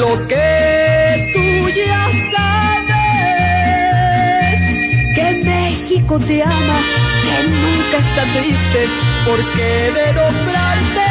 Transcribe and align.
Lo 0.00 0.12
que 0.26 1.30
tú 1.34 1.46
ya 1.68 2.04
sabes, 2.32 3.00
que 5.14 5.26
México 5.44 6.18
te 6.18 6.42
ama, 6.42 6.78
que 7.24 7.36
nunca 7.48 7.96
está 7.98 8.22
triste, 8.38 8.80
porque 9.26 9.66
de 9.96 10.06
nombrarte 10.14 11.10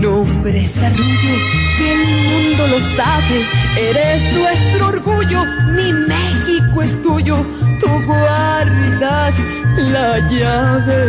nombre 0.00 0.60
es 0.60 0.82
arrullo 0.82 1.34
que 1.76 1.92
el 1.92 2.06
mundo 2.28 2.66
lo 2.68 2.78
sabe. 2.96 3.46
Eres 3.76 4.22
nuestro 4.34 4.88
orgullo, 4.88 5.44
mi 5.74 5.92
México 5.92 6.82
es 6.82 7.00
tuyo. 7.02 7.36
Tú 7.80 7.88
guardas 8.06 9.34
la 9.76 10.18
llave. 10.30 11.02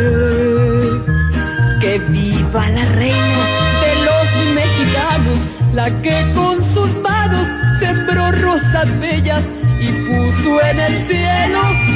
Que 1.79 1.99
viva 2.09 2.69
la 2.69 2.85
reina 2.95 3.43
de 3.83 3.91
los 4.07 4.55
mexicanos, 4.55 5.37
la 5.73 5.89
que 6.01 6.31
con 6.33 6.57
sus 6.73 6.91
manos 7.01 7.47
sembró 7.79 8.31
rosas 8.31 8.99
bellas 8.99 9.43
y 9.79 9.87
puso 10.07 10.61
en 10.61 10.79
el 10.79 10.93
cielo 11.07 11.90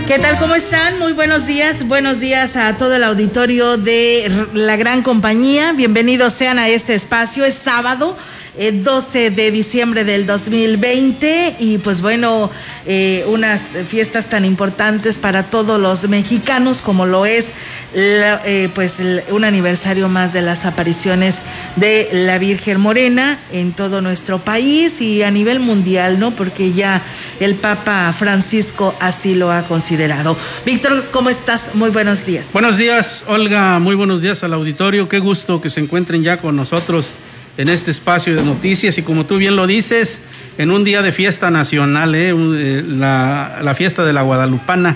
¿Qué 0.09 0.17
tal? 0.17 0.39
¿Cómo 0.39 0.55
están? 0.55 0.97
Muy 0.97 1.13
buenos 1.13 1.45
días. 1.45 1.87
Buenos 1.87 2.19
días 2.19 2.55
a 2.55 2.75
todo 2.79 2.95
el 2.95 3.03
auditorio 3.03 3.77
de 3.77 4.47
la 4.55 4.75
gran 4.75 5.03
compañía. 5.03 5.71
Bienvenidos 5.71 6.33
sean 6.33 6.57
a 6.57 6.67
este 6.67 6.95
espacio. 6.95 7.45
Es 7.45 7.53
sábado. 7.53 8.17
12 8.57 9.25
eh, 9.25 9.31
de 9.31 9.51
diciembre 9.51 10.03
del 10.03 10.25
2020 10.25 11.57
y 11.59 11.77
pues 11.77 12.01
bueno, 12.01 12.49
eh, 12.85 13.23
unas 13.27 13.61
fiestas 13.87 14.29
tan 14.29 14.45
importantes 14.45 15.17
para 15.17 15.43
todos 15.43 15.79
los 15.79 16.07
mexicanos 16.09 16.81
como 16.81 17.05
lo 17.05 17.25
es 17.25 17.51
eh, 17.93 18.69
pues 18.75 18.97
un 19.31 19.43
aniversario 19.43 20.09
más 20.09 20.33
de 20.33 20.41
las 20.41 20.65
apariciones 20.65 21.39
de 21.75 22.09
la 22.11 22.37
Virgen 22.37 22.79
Morena 22.79 23.39
en 23.51 23.71
todo 23.71 24.01
nuestro 24.01 24.39
país 24.39 25.01
y 25.01 25.23
a 25.23 25.31
nivel 25.31 25.59
mundial, 25.59 26.19
¿no? 26.19 26.31
Porque 26.31 26.71
ya 26.71 27.01
el 27.39 27.55
Papa 27.55 28.13
Francisco 28.17 28.95
así 28.99 29.35
lo 29.35 29.51
ha 29.51 29.63
considerado. 29.63 30.37
Víctor, 30.65 31.05
¿cómo 31.11 31.29
estás? 31.29 31.75
Muy 31.75 31.89
buenos 31.89 32.25
días. 32.25 32.47
Buenos 32.53 32.77
días, 32.77 33.23
Olga. 33.27 33.79
Muy 33.79 33.95
buenos 33.95 34.21
días 34.21 34.43
al 34.43 34.53
auditorio. 34.53 35.09
Qué 35.09 35.19
gusto 35.19 35.61
que 35.61 35.69
se 35.69 35.79
encuentren 35.79 36.23
ya 36.23 36.37
con 36.37 36.55
nosotros 36.55 37.15
en 37.59 37.67
este 37.67 37.91
espacio 37.91 38.37
de 38.37 38.43
noticias 38.45 38.97
y 38.97 39.01
como 39.01 39.25
tú 39.25 39.35
bien 39.35 39.57
lo 39.57 39.67
dices, 39.67 40.19
en 40.57 40.71
un 40.71 40.85
día 40.85 41.01
de 41.01 41.11
fiesta 41.11 41.51
nacional, 41.51 42.15
¿eh? 42.15 42.29
Eh, 42.29 42.83
la, 42.87 43.75
fiesta 43.77 44.05
de 44.05 44.13
la 44.13 44.21
Guadalupana 44.21 44.95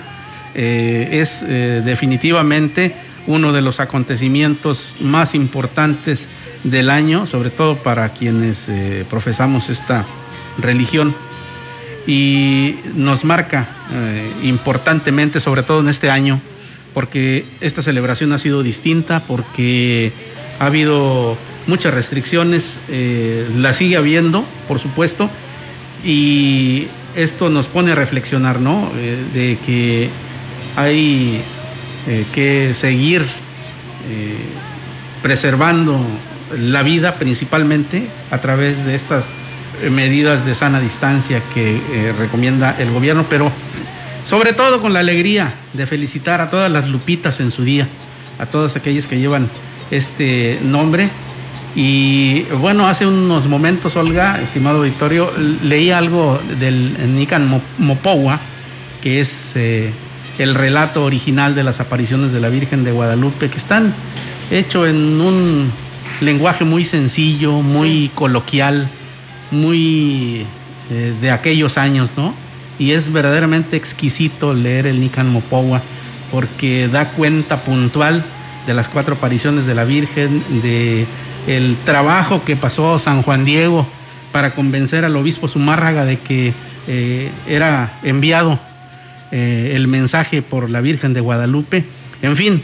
eh, 0.54 1.08
es 1.12 1.44
definitivamente 1.84 2.96
uno 3.26 3.52
de 3.52 3.60
los 3.60 3.80
acontecimientos 3.80 4.94
más 5.00 5.34
importantes 5.34 6.30
del 6.62 6.88
año, 6.88 7.26
sobre 7.26 7.50
todo 7.50 7.76
para 7.76 8.08
quienes 8.14 8.70
profesamos 9.10 9.68
esta 9.68 10.06
religión 10.56 11.14
y 12.06 12.76
nos 12.94 13.26
marca 13.26 13.68
importantemente, 14.42 15.38
sobre 15.38 15.64
todo 15.64 15.80
en 15.80 15.88
este 15.88 16.10
año, 16.10 16.40
porque 16.94 17.44
esta 17.60 17.82
celebración 17.82 18.32
ha 18.32 18.38
sido 18.38 18.62
distinta, 18.62 19.20
porque 19.20 20.12
ha 20.60 20.66
habido 20.66 21.36
muchas 21.66 21.94
restricciones, 21.94 22.78
eh, 22.88 23.48
la 23.56 23.74
sigue 23.74 23.96
habiendo, 23.96 24.44
por 24.68 24.78
supuesto, 24.78 25.30
y 26.04 26.88
esto 27.16 27.48
nos 27.48 27.68
pone 27.68 27.92
a 27.92 27.94
reflexionar, 27.94 28.60
¿no? 28.60 28.90
Eh, 28.96 29.16
de 29.32 29.58
que 29.64 30.10
hay 30.76 31.40
que 32.34 32.74
seguir 32.74 33.24
preservando 35.22 35.98
la 36.58 36.82
vida 36.82 37.14
principalmente 37.14 38.06
a 38.30 38.38
través 38.38 38.84
de 38.84 38.94
estas 38.94 39.30
eh, 39.82 39.90
medidas 39.90 40.46
de 40.46 40.54
sana 40.54 40.80
distancia 40.80 41.42
que 41.52 41.76
eh, 41.76 42.14
recomienda 42.16 42.76
el 42.78 42.90
gobierno, 42.90 43.26
pero 43.28 43.50
sobre 44.24 44.52
todo 44.52 44.80
con 44.80 44.92
la 44.92 45.00
alegría 45.00 45.52
de 45.72 45.86
felicitar 45.86 46.40
a 46.40 46.50
todas 46.50 46.70
las 46.70 46.88
lupitas 46.88 47.40
en 47.40 47.50
su 47.50 47.64
día, 47.64 47.88
a 48.38 48.46
todas 48.46 48.76
aquellas 48.76 49.06
que 49.06 49.18
llevan 49.18 49.48
este 49.90 50.58
nombre 50.62 51.08
Y 51.76 52.42
bueno, 52.60 52.86
hace 52.86 53.04
unos 53.06 53.48
momentos, 53.48 53.96
Olga, 53.96 54.40
estimado 54.40 54.78
auditorio, 54.78 55.32
leí 55.62 55.90
algo 55.90 56.40
del 56.60 57.16
Nican 57.16 57.62
Mopowa, 57.78 58.38
que 59.02 59.20
es 59.20 59.56
eh, 59.56 59.90
el 60.38 60.54
relato 60.54 61.04
original 61.04 61.54
de 61.54 61.64
las 61.64 61.80
apariciones 61.80 62.32
de 62.32 62.40
la 62.40 62.48
Virgen 62.48 62.84
de 62.84 62.92
Guadalupe, 62.92 63.50
que 63.50 63.56
están 63.56 63.92
hechos 64.52 64.88
en 64.88 65.20
un 65.20 65.70
lenguaje 66.20 66.64
muy 66.64 66.84
sencillo, 66.84 67.60
muy 67.60 68.10
coloquial, 68.14 68.88
muy 69.50 70.46
eh, 70.90 71.12
de 71.20 71.30
aquellos 71.32 71.76
años, 71.76 72.12
¿no? 72.16 72.34
Y 72.78 72.92
es 72.92 73.12
verdaderamente 73.12 73.76
exquisito 73.76 74.54
leer 74.54 74.86
el 74.86 75.00
Nican 75.00 75.28
Mopowa, 75.30 75.82
porque 76.30 76.88
da 76.88 77.10
cuenta 77.10 77.62
puntual 77.62 78.24
de 78.66 78.74
las 78.74 78.88
cuatro 78.88 79.14
apariciones 79.14 79.66
de 79.66 79.74
la 79.74 79.84
Virgen, 79.84 80.42
de 80.62 81.06
el 81.46 81.76
trabajo 81.84 82.44
que 82.44 82.56
pasó 82.56 82.98
San 82.98 83.22
Juan 83.22 83.44
Diego 83.44 83.86
para 84.32 84.50
convencer 84.50 85.04
al 85.04 85.16
obispo 85.16 85.46
Zumárraga 85.46 86.04
de 86.04 86.18
que 86.18 86.52
eh, 86.88 87.30
era 87.46 87.98
enviado 88.02 88.58
eh, 89.30 89.72
el 89.74 89.86
mensaje 89.88 90.42
por 90.42 90.70
la 90.70 90.80
Virgen 90.80 91.14
de 91.14 91.20
Guadalupe. 91.20 91.84
En 92.20 92.36
fin, 92.36 92.62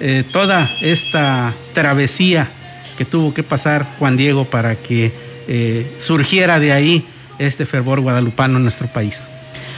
eh, 0.00 0.24
toda 0.32 0.68
esta 0.80 1.52
travesía 1.74 2.48
que 2.96 3.04
tuvo 3.04 3.34
que 3.34 3.42
pasar 3.42 3.86
Juan 3.98 4.16
Diego 4.16 4.44
para 4.44 4.76
que 4.76 5.12
surgiera 5.98 6.60
de 6.60 6.72
ahí 6.72 7.04
este 7.40 7.66
fervor 7.66 7.98
guadalupano 8.00 8.58
en 8.58 8.62
nuestro 8.62 8.86
país. 8.86 9.26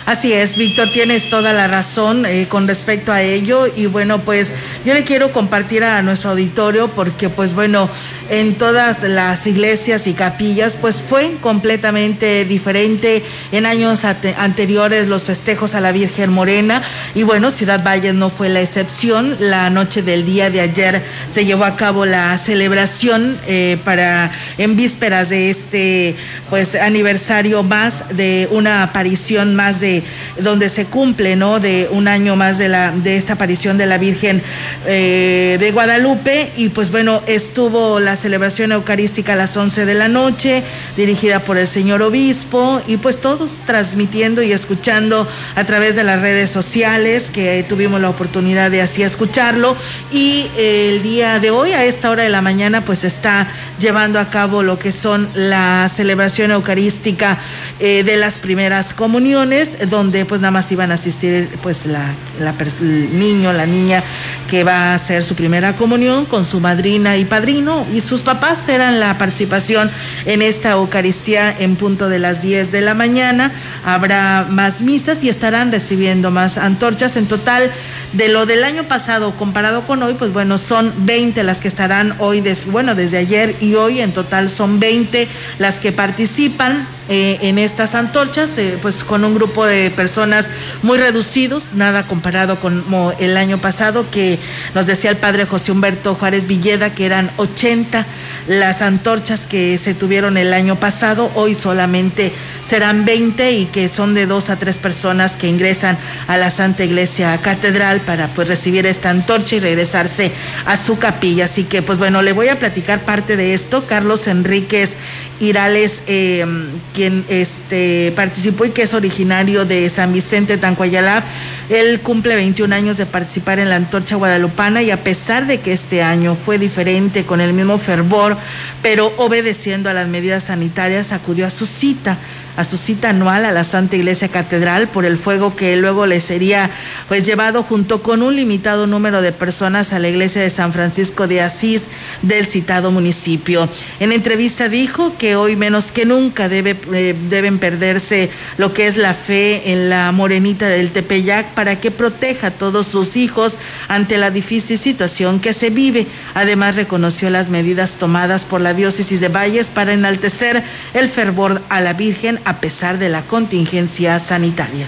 Así 0.05 0.33
es, 0.35 0.59
Víctor, 0.59 0.91
tienes 0.91 1.31
toda 1.31 1.55
la 1.55 1.67
razón 1.67 2.27
con 2.51 2.69
respecto 2.69 3.11
a 3.11 3.23
ello 3.23 3.67
y 3.75 3.87
bueno, 3.87 4.21
pues 4.21 4.53
yo 4.85 4.93
le 4.93 5.05
quiero 5.05 5.33
compartir 5.33 5.83
a 5.83 6.03
nuestro 6.03 6.31
auditorio 6.31 6.89
porque 6.89 7.31
pues 7.31 7.55
bueno, 7.55 7.89
en 8.33 8.55
todas 8.55 9.03
las 9.03 9.47
iglesias 9.47 10.07
y 10.07 10.15
capillas 10.15 10.79
pues 10.81 11.03
fue 11.07 11.37
completamente 11.43 12.47
diferente 12.47 13.23
en 13.53 13.67
años 13.67 14.07
anteriores 14.07 15.07
los 15.07 15.25
festejos 15.25 15.75
a 15.75 15.83
la 15.83 15.93
Virgen 15.93 16.33
Morena 16.33 16.83
y 17.15 17.25
bueno, 17.25 17.51
Ciudad 17.51 17.85
Valles 17.85 18.15
no 18.15 18.31
fue 18.31 18.49
la 18.49 18.63
excepción. 18.63 19.37
La 19.39 19.69
noche 19.69 20.01
del 20.01 20.25
día 20.25 20.49
de 20.49 20.63
ayer 20.63 21.03
se 21.31 21.45
llevó 21.45 21.65
a 21.65 21.77
cabo 21.77 22.07
la 22.07 22.37
celebración 22.39 23.39
eh, 23.47 23.77
para 23.85 24.33
en 24.57 24.77
vísperas 24.77 25.29
de 25.29 25.51
este 25.51 26.17
pues 26.49 26.75
aniversario 26.75 27.63
más 27.63 28.17
de 28.17 28.49
una 28.51 28.83
aparición 28.83 29.55
más 29.55 29.79
de 29.81 30.03
donde 30.39 30.71
se 30.71 30.87
cumple, 30.87 31.37
¿no? 31.37 31.61
De 31.61 31.89
un 31.91 32.09
año 32.09 32.35
más 32.35 32.57
de 32.57 32.71
la 32.71 32.93
de 32.93 33.17
esta 33.17 33.35
aparición 33.35 33.77
de 33.77 33.85
la 33.85 33.99
Virgen 33.99 34.43
eh, 34.87 35.59
de 35.61 35.71
Guadalupe 35.71 36.51
y 36.57 36.71
pues 36.71 36.91
bueno 36.91 37.23
estuvo 37.27 38.01
la 38.01 38.17
celebración 38.23 38.73
eucarística 38.73 39.33
a 39.33 39.37
las 39.37 39.57
11 39.57 39.85
de 39.85 39.95
la 39.95 40.09
noche 40.09 40.63
dirigida 40.97 41.41
por 41.41 41.59
el 41.59 41.67
señor 41.67 42.03
obispo 42.03 42.81
y 42.87 42.97
pues 42.97 43.21
todos 43.21 43.61
transmitiendo 43.67 44.43
y 44.43 44.53
escuchando 44.53 45.29
a 45.57 45.65
través 45.65 45.97
de 45.97 46.05
las 46.05 46.21
redes 46.21 46.49
sociales 46.49 47.31
que 47.33 47.65
tuvimos 47.69 48.01
la 48.01 48.09
oportunidad 48.09 48.71
de 48.71 48.81
así 48.81 49.03
escucharlo. 49.03 49.77
Y 50.13 50.49
eh, 50.57 50.91
el 50.91 51.03
día 51.03 51.41
de 51.41 51.51
hoy 51.51 51.73
a 51.73 51.85
esta 51.85 52.11
hora 52.11 52.23
de 52.23 52.29
la 52.29 52.43
mañana 52.43 52.85
pues 52.85 53.03
está 53.03 53.49
llevando 53.81 54.21
a 54.21 54.31
cabo 54.31 54.63
lo 54.63 54.79
que 54.79 54.93
son 54.93 55.29
la 55.35 55.91
celebración 55.93 56.53
eucarística 56.53 57.39
eh, 57.85 58.05
de 58.05 58.17
las 58.17 58.39
primeras 58.39 58.95
comuniones 58.95 59.91
donde 59.91 60.25
pues 60.25 60.41
nada 60.41 60.53
más 60.53 60.71
iban 60.71 60.93
a 60.93 60.95
asistir 60.95 61.49
pues 61.65 61.85
la, 61.85 62.15
el 62.39 63.19
niño, 63.19 63.53
la 63.53 63.67
niña 63.67 64.05
que 64.49 64.63
va 64.63 64.93
a 64.93 64.95
hacer 64.95 65.25
su 65.25 65.35
primera 65.35 65.75
comunión 65.75 66.25
con 66.27 66.45
su 66.45 66.61
madrina 66.61 67.17
y 67.17 67.25
padrino 67.25 67.85
y 67.93 68.01
sus 68.01 68.21
papás 68.21 68.69
eran 68.69 69.01
la 69.01 69.19
participación 69.19 69.91
en 70.27 70.43
esta 70.43 70.71
Eucaristía 70.71 71.51
en 71.59 71.75
punto 71.75 72.09
de 72.09 72.21
las 72.21 72.41
10 72.41 72.71
de 72.71 72.83
la 72.83 72.95
mañana. 72.95 73.51
Habrá 73.85 74.47
más 74.49 74.83
misas 74.83 75.25
y 75.25 75.29
estarán 75.29 75.73
recibiendo 75.73 76.31
más 76.31 76.59
antorchas. 76.59 77.17
En 77.17 77.27
total, 77.27 77.69
de 78.13 78.29
lo 78.29 78.47
del 78.47 78.65
año 78.65 78.85
pasado 78.85 79.33
comparado 79.37 79.83
con 79.87 80.03
hoy, 80.03 80.15
pues 80.15 80.33
bueno, 80.33 80.59
son 80.59 80.93
20 80.99 81.43
las 81.45 81.61
que 81.61 81.69
estarán 81.69 82.15
hoy, 82.19 82.43
bueno, 82.71 82.95
desde 82.95 83.19
ayer 83.19 83.57
y 83.61 83.75
hoy 83.75 84.01
en 84.01 84.13
total 84.13 84.51
son 84.51 84.81
20 84.81 85.29
las 85.59 85.81
que 85.81 85.93
participan 85.93 86.87
eh, 87.09 87.39
en 87.43 87.59
estas 87.59 87.95
antorchas, 87.95 88.57
eh, 88.59 88.79
pues 88.81 89.03
con 89.05 89.25
un 89.25 89.35
grupo 89.35 89.67
de 89.67 89.91
personas 89.91 90.47
muy 90.83 90.99
reducidos, 90.99 91.75
nada 91.75 92.07
comparado 92.07 92.61
con 92.61 92.85
el 93.19 93.37
año 93.37 93.59
pasado, 93.59 94.11
que 94.11 94.39
nos 94.75 94.87
decía 94.87 95.11
el 95.11 95.17
padre 95.17 95.47
José 95.47 95.73
Humberto 95.73 96.15
Juárez 96.15 96.47
Villeda, 96.47 96.95
que 96.95 97.07
eran 97.07 97.31
80 97.37 98.07
las 98.47 98.83
antorchas 98.83 99.47
que 99.47 99.79
se 99.79 99.95
tuvieron 99.95 100.37
el 100.37 100.53
año 100.53 100.77
pasado, 100.77 101.31
hoy 101.35 101.55
solamente 101.55 102.33
serán 102.69 103.05
20 103.05 103.53
y 103.53 103.67
que 103.67 103.89
son 103.89 104.15
de 104.15 104.27
dos 104.27 104.51
a 104.51 104.57
tres 104.57 104.79
personas 104.79 105.33
que 105.33 105.49
ingresan 105.49 105.99
a 106.27 106.37
la 106.37 106.51
Santa 106.51 106.85
Iglesia 106.85 107.37
Catedral 107.39 108.01
para 108.01 108.29
pues 108.29 108.49
recibir 108.49 108.87
esta 108.87 109.11
antorcha 109.11 109.57
y 109.57 109.61
regresarse 109.61 110.33
a 110.67 110.77
su 110.77 110.99
capilla. 110.99 111.45
Así 111.45 111.65
que 111.65 111.83
pues 111.83 111.99
bueno, 111.99 112.23
le 112.23 112.33
voy 112.33 112.49
a 112.49 112.59
platicar 112.59 113.01
parte 113.05 113.37
de 113.37 113.55
esto. 113.55 113.85
Carlos 113.87 114.27
Enríquez 114.27 114.97
Irales, 115.41 116.03
eh, 116.07 116.47
quien 116.95 117.25
este, 117.29 118.13
participó 118.15 118.65
y 118.65 118.71
que 118.71 118.83
es 118.83 118.95
originario 118.95 119.65
de 119.65 119.89
San 119.91 120.13
Vicente 120.13 120.57
Tancuayalab. 120.57 121.25
Él 121.73 122.01
cumple 122.01 122.37
21 122.37 122.75
años 122.75 122.99
de 122.99 123.07
participar 123.07 123.59
en 123.59 123.71
la 123.71 123.77
antorcha 123.77 124.17
guadalupana 124.17 124.83
y 124.83 124.91
a 124.91 125.03
pesar 125.03 125.47
de 125.47 125.61
que 125.61 125.73
este 125.73 126.03
año 126.03 126.35
fue 126.35 126.59
diferente, 126.59 127.25
con 127.25 127.41
el 127.41 127.55
mismo 127.55 127.79
fervor, 127.79 128.37
pero 128.83 129.11
obedeciendo 129.17 129.89
a 129.89 129.95
las 129.95 130.07
medidas 130.07 130.45
sanitarias, 130.45 131.13
acudió 131.13 131.47
a 131.47 131.51
su 131.51 131.65
cita 131.65 132.19
a 132.57 132.65
su 132.65 132.77
cita 132.77 133.11
anual 133.11 133.45
a 133.45 133.53
la 133.53 133.65
Santa 133.65 133.97
Iglesia 133.97 134.29
Catedral 134.29 134.89
por 134.89 135.05
el 135.05 135.17
fuego 135.17 135.57
que 135.57 135.77
luego 135.77 136.07
le 136.07 136.21
sería 136.21 136.71
pues 137.09 137.25
llevado 137.25 137.63
junto 137.63 138.03
con 138.03 138.23
un 138.23 138.37
limitado 138.37 138.87
número 138.87 139.23
de 139.23 139.33
personas 139.33 139.93
a 139.93 139.99
la 139.99 140.09
iglesia 140.09 140.43
de 140.43 140.51
San 140.51 140.73
Francisco 140.73 141.27
de 141.27 141.41
Asís 141.41 141.83
del 142.23 142.47
citado 142.47 142.91
municipio. 142.91 143.69
En 144.01 144.13
entrevista 144.13 144.69
dijo 144.69 145.17
que 145.17 145.37
hoy 145.37 145.57
menos 145.57 145.93
que 145.93 146.05
nunca 146.05 146.49
debe, 146.49 146.77
eh, 146.93 147.15
deben 147.31 147.59
perderse 147.59 148.31
lo 148.59 148.75
que 148.75 148.87
es 148.87 148.97
la 148.97 149.15
fe 149.15 149.73
en 149.73 149.89
la 149.89 150.13
morenita 150.13 150.69
del 150.69 150.91
Tepeyac 150.91 151.55
para 151.55 151.81
que 151.81 151.91
proteja 151.91 152.49
a 152.49 152.51
todos 152.51 152.87
sus 152.87 153.17
hijos 153.17 153.59
ante 153.89 154.19
la 154.19 154.31
difícil 154.31 154.79
situación 154.79 155.41
que 155.41 155.55
se 155.55 155.71
vive. 155.71 156.07
Además 156.35 156.77
reconoció 156.77 157.31
las 157.31 157.51
medidas 157.51 157.93
tomadas 157.93 158.45
por 158.45 158.61
la 158.61 158.75
diócesis 158.75 159.21
de 159.21 159.29
Valles 159.29 159.69
para 159.69 159.93
enaltecer 159.93 160.63
el 160.95 161.09
fervor 161.09 161.63
a 161.69 161.81
la 161.81 161.95
Virgen 161.95 162.41
a 162.45 162.61
pesar 162.61 162.99
de 162.99 163.09
la 163.09 163.23
contingencia 163.23 164.19
sanitaria. 164.19 164.87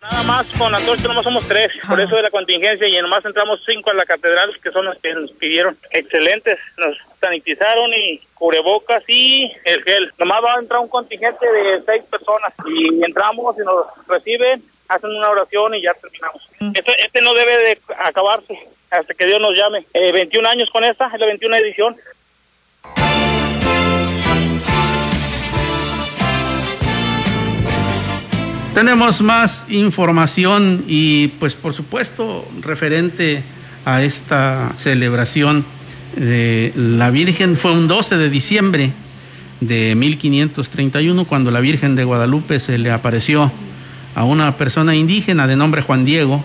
Nada 0.00 0.22
más 0.22 0.46
con 0.56 0.72
la 0.72 0.78
torcha 0.78 1.08
nomás 1.08 1.24
somos 1.24 1.46
tres, 1.46 1.72
por 1.86 2.00
eso 2.00 2.16
de 2.16 2.22
la 2.22 2.30
contingencia 2.30 2.88
y 2.88 3.00
nomás 3.02 3.24
entramos 3.24 3.62
cinco 3.66 3.90
a 3.90 3.94
la 3.94 4.06
catedral 4.06 4.50
que 4.62 4.70
son 4.70 4.86
los 4.86 4.96
que 4.98 5.12
nos 5.12 5.32
pidieron. 5.32 5.76
Excelentes, 5.90 6.58
nos 6.78 6.96
sanitizaron 7.20 7.92
y 7.92 8.20
cubrebocas 8.34 9.02
y 9.06 9.52
el 9.64 9.82
gel. 9.82 10.10
Nomás 10.18 10.42
va 10.42 10.54
a 10.54 10.60
entrar 10.60 10.80
un 10.80 10.88
contingente 10.88 11.46
de 11.46 11.82
seis 11.84 12.02
personas 12.04 12.52
y 12.66 13.04
entramos 13.04 13.56
y 13.58 13.64
nos 13.64 13.86
reciben, 14.06 14.62
hacen 14.88 15.10
una 15.10 15.30
oración 15.30 15.74
y 15.74 15.82
ya 15.82 15.92
terminamos. 15.94 16.48
Este, 16.74 17.04
este 17.04 17.20
no 17.20 17.34
debe 17.34 17.58
de 17.58 17.78
acabarse 17.98 18.58
hasta 18.90 19.14
que 19.14 19.26
Dios 19.26 19.40
nos 19.40 19.56
llame. 19.56 19.84
21 19.92 20.48
eh, 20.48 20.50
años 20.50 20.70
con 20.70 20.84
esta, 20.84 21.10
es 21.12 21.20
la 21.20 21.26
21 21.26 21.56
edición. 21.56 21.96
Tenemos 28.78 29.22
más 29.22 29.66
información 29.70 30.84
y 30.86 31.26
pues 31.40 31.56
por 31.56 31.74
supuesto 31.74 32.48
referente 32.60 33.42
a 33.84 34.04
esta 34.04 34.72
celebración 34.76 35.64
de 36.14 36.72
la 36.76 37.10
Virgen 37.10 37.56
fue 37.56 37.72
un 37.72 37.88
12 37.88 38.18
de 38.18 38.30
diciembre 38.30 38.92
de 39.60 39.96
1531 39.96 41.24
cuando 41.24 41.50
la 41.50 41.58
Virgen 41.58 41.96
de 41.96 42.04
Guadalupe 42.04 42.60
se 42.60 42.78
le 42.78 42.92
apareció 42.92 43.50
a 44.14 44.22
una 44.22 44.56
persona 44.56 44.94
indígena 44.94 45.48
de 45.48 45.56
nombre 45.56 45.82
Juan 45.82 46.04
Diego. 46.04 46.44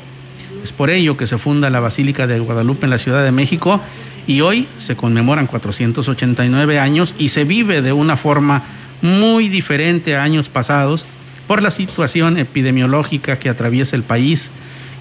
Es 0.63 0.71
por 0.71 0.89
ello 0.89 1.15
que 1.15 1.27
se 1.27 1.37
funda 1.37 1.69
la 1.69 1.81
Basílica 1.81 2.25
de 2.25 2.39
Guadalupe 2.39 2.87
en 2.87 2.89
la 2.89 2.97
Ciudad 2.97 3.23
de 3.23 3.31
México 3.31 3.79
y 4.25 4.41
hoy 4.41 4.67
se 4.77 4.95
conmemoran 4.95 5.45
489 5.45 6.79
años 6.79 7.13
y 7.19 7.29
se 7.29 7.43
vive 7.43 7.83
de 7.83 7.93
una 7.93 8.17
forma 8.17 8.63
muy 9.03 9.49
diferente 9.49 10.15
a 10.15 10.23
años 10.23 10.49
pasados 10.49 11.05
por 11.47 11.61
la 11.61 11.71
situación 11.71 12.37
epidemiológica 12.37 13.37
que 13.39 13.49
atraviesa 13.49 13.95
el 13.95 14.03
país 14.03 14.51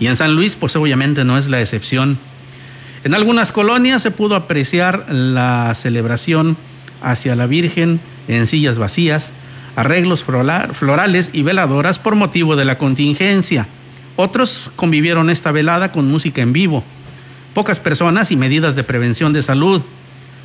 y 0.01 0.07
en 0.07 0.17
San 0.17 0.35
Luis 0.35 0.57
pues 0.57 0.75
obviamente 0.77 1.25
no 1.25 1.39
es 1.39 1.49
la 1.49 1.61
excepción. 1.61 2.19
En 3.05 3.15
algunas 3.15 3.53
colonias 3.53 4.03
se 4.03 4.11
pudo 4.11 4.37
apreciar 4.37 5.07
la 5.13 5.75
celebración 5.75 6.57
hacia 7.03 7.37
la 7.37 7.47
Virgen 7.47 8.01
en 8.29 8.47
sillas 8.47 8.79
vacías, 8.79 9.33
arreglos 9.77 10.25
florales 10.25 11.31
y 11.33 11.43
veladoras 11.43 11.99
por 11.99 12.15
motivo 12.15 12.57
de 12.57 12.65
la 12.65 12.79
contingencia. 12.79 13.67
Otros 14.17 14.71
convivieron 14.77 15.31
esta 15.31 15.53
velada 15.53 15.91
con 15.91 16.09
música 16.09 16.43
en 16.43 16.53
vivo, 16.53 16.85
pocas 17.55 17.81
personas 17.81 18.31
y 18.31 18.37
medidas 18.37 18.77
de 18.77 18.85
prevención 18.85 19.33
de 19.33 19.43
salud. 19.43 19.83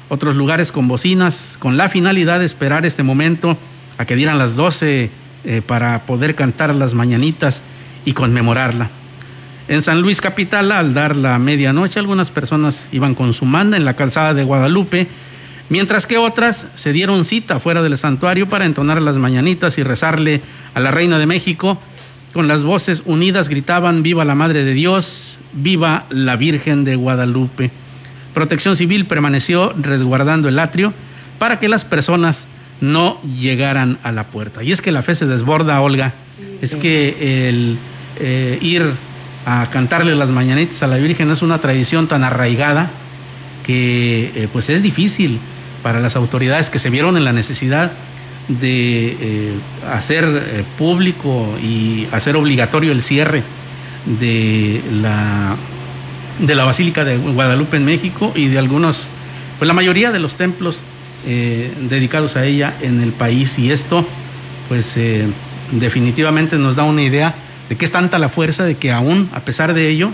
otros 0.10 0.36
lugares 0.36 0.72
con 0.72 0.88
bocinas, 0.88 1.58
con 1.60 1.76
la 1.76 1.90
finalidad 1.90 2.40
de 2.40 2.46
esperar 2.46 2.86
este 2.86 3.04
momento 3.04 3.58
a 3.98 4.06
que 4.06 4.16
dieran 4.16 4.38
las 4.38 4.56
12 4.56 5.12
eh, 5.50 5.62
para 5.66 6.00
poder 6.00 6.36
cantar 6.36 6.76
las 6.76 6.94
mañanitas 6.94 7.64
y 8.04 8.12
conmemorarla. 8.12 8.90
En 9.70 9.82
San 9.82 10.02
Luis 10.02 10.20
Capital, 10.20 10.74
al 10.74 10.94
dar 10.94 11.16
la 11.16 11.40
medianoche, 11.40 12.02
algunas 12.02 12.32
personas 12.32 12.90
iban 12.92 13.16
con 13.16 13.32
su 13.32 13.46
manda 13.46 13.78
en 13.78 13.86
la 13.86 13.96
calzada 13.96 14.34
de 14.34 14.44
Guadalupe, 14.44 15.08
mientras 15.70 16.06
que 16.06 16.18
otras 16.18 16.68
se 16.76 16.92
dieron 16.92 17.24
cita 17.24 17.62
fuera 17.62 17.82
del 17.82 17.98
santuario 17.98 18.50
para 18.50 18.66
entonar 18.66 19.02
las 19.02 19.16
mañanitas 19.16 19.78
y 19.78 19.84
rezarle 19.84 20.42
a 20.74 20.82
la 20.82 20.92
Reina 20.92 21.18
de 21.18 21.28
México. 21.28 21.82
Con 22.34 22.50
las 22.50 22.66
voces 22.66 23.04
unidas 23.06 23.48
gritaban, 23.48 24.04
viva 24.04 24.26
la 24.26 24.36
Madre 24.36 24.66
de 24.66 24.74
Dios, 24.74 25.40
viva 25.54 26.08
la 26.10 26.36
Virgen 26.36 26.84
de 26.84 26.98
Guadalupe. 26.98 27.72
Protección 28.34 28.76
Civil 28.76 29.06
permaneció 29.06 29.74
resguardando 29.82 30.50
el 30.50 30.60
atrio 30.60 30.94
para 31.40 31.58
que 31.58 31.70
las 31.70 31.86
personas 31.86 32.48
no 32.82 33.22
llegaran 33.24 33.98
a 34.04 34.12
la 34.12 34.26
puerta. 34.26 34.64
Y 34.64 34.72
es 34.72 34.82
que 34.82 34.92
la 34.92 35.02
fe 35.02 35.16
se 35.16 35.26
desborda, 35.26 35.82
Olga. 35.82 36.14
Es 36.62 36.76
que 36.76 37.50
el 37.50 37.78
eh, 38.20 38.58
ir 38.62 38.84
a 39.46 39.70
cantarle 39.70 40.16
las 40.16 40.30
mañanitas 40.30 40.84
a 40.84 40.88
la 40.88 40.98
Virgen 40.98 41.32
es 41.32 41.42
una 41.42 41.60
tradición 41.60 42.08
tan 42.08 42.24
arraigada 42.24 42.90
que 43.66 44.32
eh, 44.36 44.48
pues 44.52 44.70
es 44.70 44.82
difícil 44.82 45.40
para 45.84 46.00
las 46.00 46.16
autoridades 46.16 46.70
que 46.70 46.80
se 46.80 46.90
vieron 46.90 47.18
en 47.18 47.26
la 47.26 47.34
necesidad 47.34 47.92
de 48.48 49.18
eh, 49.20 49.54
hacer 49.92 50.66
público 50.78 51.48
y 51.62 52.08
hacer 52.12 52.36
obligatorio 52.36 52.92
el 52.92 53.02
cierre 53.02 53.44
de 54.20 54.82
la 55.02 55.56
de 56.40 56.56
la 56.56 56.66
Basílica 56.66 57.04
de 57.04 57.18
Guadalupe 57.18 57.78
en 57.78 57.86
México 57.86 58.32
y 58.36 58.48
de 58.48 58.60
algunos, 58.60 59.08
pues 59.58 59.68
la 59.68 59.74
mayoría 59.74 60.12
de 60.12 60.20
los 60.20 60.36
templos 60.36 60.82
eh, 61.26 61.74
dedicados 61.90 62.36
a 62.36 62.46
ella 62.46 62.76
en 62.82 63.02
el 63.02 63.12
país. 63.12 63.58
Y 63.60 63.72
esto, 63.72 64.06
pues 64.68 64.98
eh, 64.98 65.26
definitivamente 65.72 66.58
nos 66.58 66.76
da 66.76 66.84
una 66.84 67.02
idea 67.02 67.34
de 67.70 67.76
que 67.76 67.86
es 67.86 67.92
tanta 67.92 68.20
la 68.20 68.30
fuerza 68.30 68.64
de 68.64 68.76
que 68.76 68.92
aún, 68.92 69.30
a 69.34 69.42
pesar 69.42 69.74
de 69.74 69.90
ello, 69.90 70.12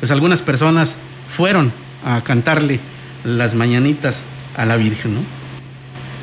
pues 0.00 0.10
algunas 0.10 0.42
personas 0.42 0.96
fueron 1.34 1.72
a 2.04 2.22
cantarle 2.22 2.80
las 3.24 3.54
mañanitas 3.54 4.24
a 4.56 4.64
la 4.64 4.76
Virgen, 4.76 5.14
¿no? 5.14 5.20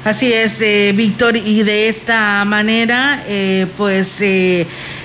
Así 0.03 0.31
es, 0.31 0.61
eh, 0.61 0.93
Víctor, 0.95 1.35
y 1.35 1.63
de 1.63 1.89
esta 1.89 2.45
manera, 2.45 3.23
pues 3.75 4.21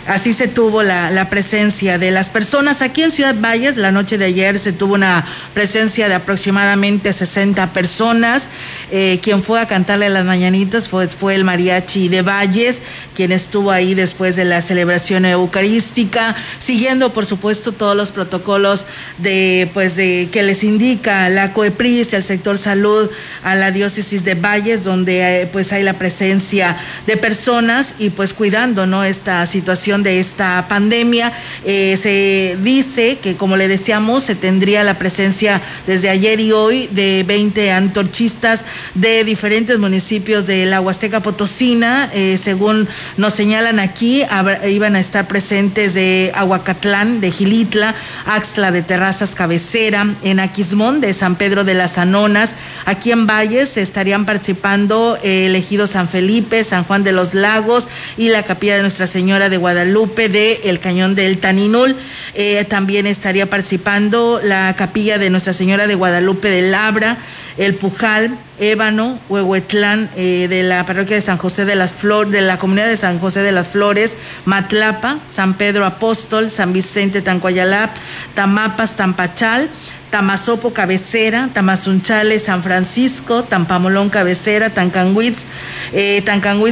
Así 0.07 0.35
se 0.35 0.49
tuvo 0.49 0.83
la, 0.83 1.29
presencia 1.31 1.97
de 1.97 2.11
las 2.11 2.29
personas. 2.29 2.83
Aquí 2.83 3.03
en 3.03 3.13
Ciudad 3.13 3.37
Valles, 3.39 3.77
la 3.77 3.93
noche 3.93 4.19
de 4.19 4.25
ayer 4.25 4.59
se 4.59 4.73
tuvo 4.73 4.95
una 4.95 5.25
presencia 5.55 6.09
de 6.09 6.15
aproximadamente 6.15 7.13
60 7.13 7.73
personas. 7.73 8.49
Eh, 8.91 9.21
quien 9.23 9.43
fue 9.43 9.61
a 9.61 9.67
cantarle 9.67 10.11
las 10.11 10.25
mañanitas 10.25 10.89
fue 10.89 11.35
el 11.35 11.45
mariachi 11.45 12.09
de 12.09 12.23
Valles, 12.23 12.83
quien 13.15 13.31
estuvo 13.31 13.71
ahí 13.71 13.95
después 13.95 14.35
de 14.35 14.45
la 14.45 14.61
celebración 14.61 15.25
eucarística, 15.25 16.35
siguiendo, 16.59 17.13
por 17.13 17.25
supuesto, 17.25 17.71
todos 17.71 17.97
los 17.97 18.11
protocolos 18.11 18.87
de, 19.19 19.71
pues, 19.73 19.95
de 19.95 20.29
que 20.33 20.43
les 20.43 20.65
indica 20.65 21.29
la 21.29 21.53
COEPRIS, 21.53 22.13
el 22.15 22.25
sector 22.25 22.59
salud, 22.59 23.09
a 23.45 23.55
la 23.55 23.71
diócesis 23.71 24.25
de 24.25 24.35
Valles, 24.35 24.83
donde 24.83 25.43
eh, 25.43 25.47
pues 25.47 25.73
hay 25.73 25.85
la 25.85 25.95
presencia 25.95 26.77
de 27.07 27.17
personas 27.17 27.95
y 27.99 28.11
pues 28.11 28.33
cuidando, 28.35 28.87
¿no? 28.87 29.05
Esta 29.05 29.47
situación 29.47 29.92
de 30.01 30.19
esta 30.19 30.65
pandemia. 30.71 31.31
Eh, 31.67 31.99
se 32.01 32.57
dice 32.63 33.19
que, 33.23 33.37
como 33.37 33.59
le 33.59 33.69
decíamos, 33.69 34.25
se 34.25 34.35
tendría 34.35 34.85
la 34.85 34.99
presencia 34.99 35.61
desde 35.87 36.09
ayer 36.09 36.41
y 36.41 36.53
hoy 36.53 36.89
de 36.93 37.25
20 37.29 37.73
antorchistas 37.73 38.65
de 38.95 39.25
diferentes 39.25 39.79
municipios 39.79 40.47
de 40.47 40.65
la 40.65 40.81
Huasteca 40.81 41.21
Potosina. 41.21 42.09
Eh, 42.15 42.39
según 42.43 42.89
nos 43.19 43.35
señalan 43.35 43.79
aquí, 43.79 44.23
iban 44.67 44.97
a 44.97 45.01
estar 45.01 45.29
presentes 45.29 45.93
de 45.93 46.33
Aguacatlán, 46.35 47.21
de 47.21 47.31
Gilitla, 47.31 47.95
Axtla 48.25 48.71
de 48.71 48.81
Terrazas 48.81 49.35
Cabecera, 49.35 50.07
en 50.23 50.41
Aquismón, 50.41 51.03
de 51.03 51.13
San 51.13 51.37
Pedro 51.37 51.65
de 51.65 51.75
las 51.75 51.99
Anonas. 51.99 52.55
Aquí 52.87 53.13
en 53.13 53.27
Valles 53.27 53.77
estarían 53.77 54.25
participando 54.25 55.19
eh, 55.23 55.47
el 55.47 55.57
ejido 55.57 55.87
San 55.87 56.09
Felipe, 56.09 56.65
San 56.65 56.85
Juan 56.85 57.03
de 57.03 57.13
los 57.13 57.35
Lagos 57.35 57.89
y 58.17 58.29
la 58.29 58.45
capilla 58.45 58.77
de 58.77 58.83
Nuestra 58.83 59.07
Señora 59.07 59.49
de 59.49 59.57
Guadalupe 59.57 59.82
Guadalupe 59.83 60.29
de 60.29 60.61
El 60.65 60.79
Cañón 60.79 61.17
del 61.17 61.39
Taninul. 61.39 61.97
Eh, 62.35 62.65
también 62.69 63.09
estaría 63.09 63.51
participando 63.51 64.41
la 64.41 64.77
capilla 64.77 65.19
de 65.19 65.29
Nuestra 65.29 65.53
Señora 65.53 65.89
de 65.89 65.97
Guadalupe 65.97 66.49
de 66.51 66.63
Labra, 66.71 67.17
El 67.59 67.75
Pujal, 67.75 68.39
Ébano, 68.61 69.19
Huehuetlán, 69.29 70.09
eh, 70.15 70.47
de 70.49 70.63
la 70.63 70.87
parroquia 70.87 71.17
de 71.17 71.23
San 71.23 71.37
José 71.37 71.65
de 71.65 71.75
las 71.75 71.91
Flores, 71.91 72.31
de 72.31 72.43
la 72.43 72.59
comunidad 72.59 72.87
de 72.87 72.97
San 72.97 73.19
José 73.19 73.41
de 73.41 73.51
las 73.51 73.67
Flores, 73.67 74.13
Matlapa, 74.45 75.19
San 75.29 75.55
Pedro 75.55 75.85
Apóstol, 75.85 76.53
San 76.53 76.73
Vicente 76.73 77.21
Tancuayalap, 77.21 77.91
Tamapas, 78.35 78.95
Tampachal. 78.95 79.69
Tamazopo 80.13 80.75
Cabecera, 80.75 81.49
Tamazunchale 81.55 82.39
San 82.39 82.63
Francisco, 82.63 83.45
Tampamolón 83.45 84.11
Cabecera, 84.11 84.69
Tancanguitz, 84.69 85.47
eh, 85.95 86.23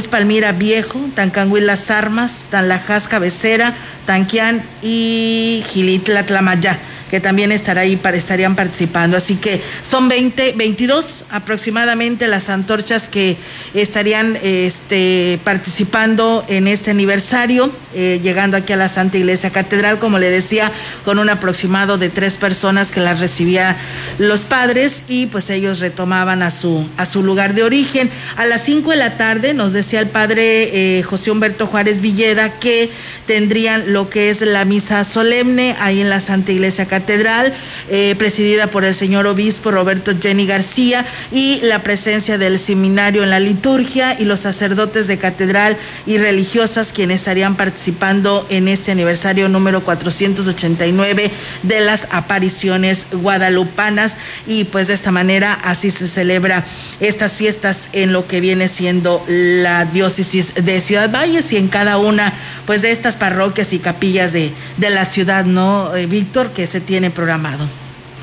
Palmira 0.09 0.51
Viejo, 0.51 0.99
Tancanguitz 1.15 1.63
Las 1.63 1.89
Armas, 1.89 2.45
Tanlajas 2.51 3.07
Cabecera, 3.07 3.73
Tanquián 4.05 4.63
y 4.83 5.65
Gilitla 5.67 6.23
Tlamayá 6.23 6.77
que 7.11 7.19
también 7.19 7.51
estará 7.51 7.81
ahí, 7.81 7.99
estarían 8.13 8.55
participando. 8.55 9.17
Así 9.17 9.35
que 9.35 9.61
son 9.83 10.07
20, 10.07 10.53
22 10.53 11.25
aproximadamente 11.29 12.25
las 12.29 12.47
antorchas 12.47 13.09
que 13.09 13.35
estarían 13.73 14.37
este, 14.41 15.37
participando 15.43 16.45
en 16.47 16.69
este 16.69 16.89
aniversario, 16.89 17.69
eh, 17.93 18.21
llegando 18.23 18.55
aquí 18.55 18.71
a 18.71 18.77
la 18.77 18.87
Santa 18.87 19.17
Iglesia 19.17 19.49
Catedral, 19.49 19.99
como 19.99 20.19
le 20.19 20.29
decía, 20.29 20.71
con 21.03 21.19
un 21.19 21.29
aproximado 21.29 21.97
de 21.97 22.07
tres 22.07 22.35
personas 22.35 22.93
que 22.93 23.01
las 23.01 23.19
recibían 23.19 23.75
los 24.17 24.41
padres 24.41 25.03
y 25.09 25.25
pues 25.25 25.49
ellos 25.49 25.79
retomaban 25.79 26.41
a 26.41 26.49
su, 26.49 26.87
a 26.95 27.05
su 27.05 27.23
lugar 27.23 27.53
de 27.55 27.63
origen. 27.63 28.09
A 28.37 28.45
las 28.45 28.63
5 28.63 28.89
de 28.89 28.95
la 28.95 29.17
tarde 29.17 29.53
nos 29.53 29.73
decía 29.73 29.99
el 29.99 30.07
padre 30.07 30.99
eh, 30.99 31.03
José 31.03 31.29
Humberto 31.29 31.67
Juárez 31.67 31.99
Villeda 31.99 32.57
que 32.59 32.89
tendrían 33.27 33.91
lo 33.91 34.09
que 34.09 34.29
es 34.29 34.39
la 34.39 34.63
misa 34.63 35.03
solemne 35.03 35.75
ahí 35.81 35.99
en 35.99 36.09
la 36.09 36.21
Santa 36.21 36.53
Iglesia 36.53 36.85
Catedral 36.85 37.00
Catedral, 37.01 37.51
eh, 37.89 38.15
presidida 38.17 38.67
por 38.67 38.85
el 38.85 38.93
señor 38.93 39.25
obispo 39.25 39.71
Roberto 39.71 40.11
Jenny 40.21 40.45
García, 40.45 41.05
y 41.31 41.59
la 41.63 41.81
presencia 41.81 42.37
del 42.37 42.59
seminario 42.59 43.23
en 43.23 43.31
la 43.31 43.39
liturgia 43.39 44.19
y 44.19 44.25
los 44.25 44.41
sacerdotes 44.41 45.07
de 45.07 45.17
catedral 45.17 45.77
y 46.05 46.17
religiosas 46.19 46.93
quienes 46.93 47.19
estarían 47.21 47.55
participando 47.55 48.45
en 48.49 48.67
este 48.67 48.91
aniversario 48.91 49.49
número 49.49 49.83
489 49.83 51.31
de 51.63 51.79
las 51.79 52.07
apariciones 52.11 53.07
guadalupanas. 53.11 54.17
Y 54.45 54.65
pues 54.65 54.87
de 54.87 54.93
esta 54.93 55.11
manera 55.11 55.53
así 55.53 55.89
se 55.89 56.07
celebra 56.07 56.65
estas 56.99 57.33
fiestas 57.33 57.89
en 57.93 58.13
lo 58.13 58.27
que 58.27 58.41
viene 58.41 58.67
siendo 58.67 59.25
la 59.27 59.85
diócesis 59.85 60.53
de 60.53 60.81
Ciudad 60.81 61.11
Valles 61.11 61.51
y 61.51 61.57
en 61.57 61.67
cada 61.67 61.97
una 61.97 62.33
pues 62.65 62.83
de 62.83 62.91
estas 62.91 63.15
parroquias 63.15 63.73
y 63.73 63.79
capillas 63.79 64.33
de, 64.33 64.51
de 64.77 64.89
la 64.89 65.05
ciudad, 65.05 65.45
¿no, 65.45 65.95
eh, 65.95 66.05
Víctor? 66.05 66.51
Que 66.51 66.67
se 66.67 66.79
tiene 66.91 67.09
programado. 67.09 67.69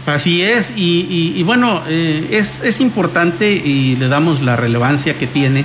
Así 0.04 0.42
es, 0.42 0.74
y, 0.76 1.42
bueno, 1.42 1.82
eh, 1.88 2.28
es, 2.32 2.80
importante 2.80 3.50
y 3.50 3.96
le 3.96 4.08
damos 4.08 4.42
la 4.42 4.56
relevancia 4.56 5.16
que 5.16 5.26
tiene, 5.26 5.64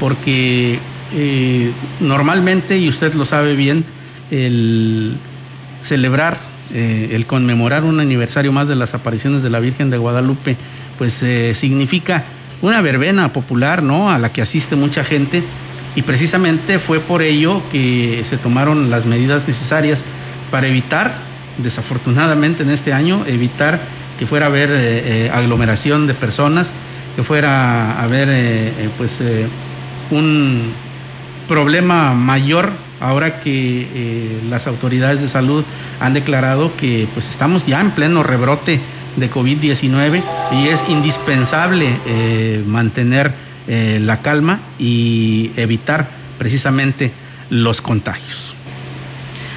porque 0.00 0.80
eh, 1.14 1.70
normalmente, 2.00 2.78
y 2.78 2.88
usted 2.88 3.14
lo 3.14 3.26
sabe 3.26 3.54
bien, 3.54 3.84
el 4.32 5.14
celebrar, 5.82 6.36
eh, 6.74 7.10
el 7.12 7.26
conmemorar 7.26 7.84
un 7.84 8.00
aniversario 8.00 8.50
más 8.50 8.66
de 8.66 8.74
las 8.74 8.92
apariciones 8.92 9.44
de 9.44 9.50
la 9.50 9.60
Virgen 9.60 9.88
de 9.90 9.98
Guadalupe, 9.98 10.56
pues 10.98 11.24
significa 11.52 12.24
una 12.60 12.80
verbena 12.80 13.32
popular, 13.32 13.84
¿no? 13.84 14.10
A 14.10 14.18
la 14.18 14.32
que 14.32 14.42
asiste 14.42 14.74
mucha 14.74 15.04
gente, 15.04 15.44
y 15.94 16.02
precisamente 16.02 16.80
fue 16.80 16.98
por 16.98 17.22
ello 17.22 17.62
que 17.70 18.24
se 18.28 18.36
tomaron 18.36 18.90
las 18.90 19.06
medidas 19.06 19.46
necesarias 19.46 20.02
para 20.50 20.66
evitar 20.66 21.30
desafortunadamente 21.58 22.62
en 22.62 22.70
este 22.70 22.92
año, 22.92 23.24
evitar 23.26 23.80
que 24.18 24.26
fuera 24.26 24.46
a 24.46 24.48
haber 24.48 24.70
eh, 24.70 25.26
eh, 25.26 25.30
aglomeración 25.32 26.06
de 26.06 26.14
personas, 26.14 26.72
que 27.16 27.22
fuera 27.22 27.92
a 27.92 28.02
haber 28.04 28.28
eh, 28.30 28.88
pues 28.96 29.20
un 30.10 30.62
problema 31.48 32.14
mayor 32.14 32.70
ahora 33.00 33.40
que 33.40 34.38
las 34.48 34.66
autoridades 34.66 35.20
de 35.20 35.28
salud 35.28 35.64
han 36.00 36.14
declarado 36.14 36.70
que 36.76 37.08
pues 37.12 37.28
estamos 37.28 37.66
ya 37.66 37.80
en 37.80 37.90
pleno 37.90 38.22
rebrote 38.22 38.78
de 39.16 39.30
COVID-19 39.30 40.22
y 40.52 40.68
es 40.68 40.88
indispensable 40.88 41.88
mantener 42.66 43.32
la 43.66 44.22
calma 44.22 44.60
y 44.78 45.50
evitar 45.56 46.08
precisamente 46.38 47.10
los 47.50 47.80
contagios. 47.80 48.51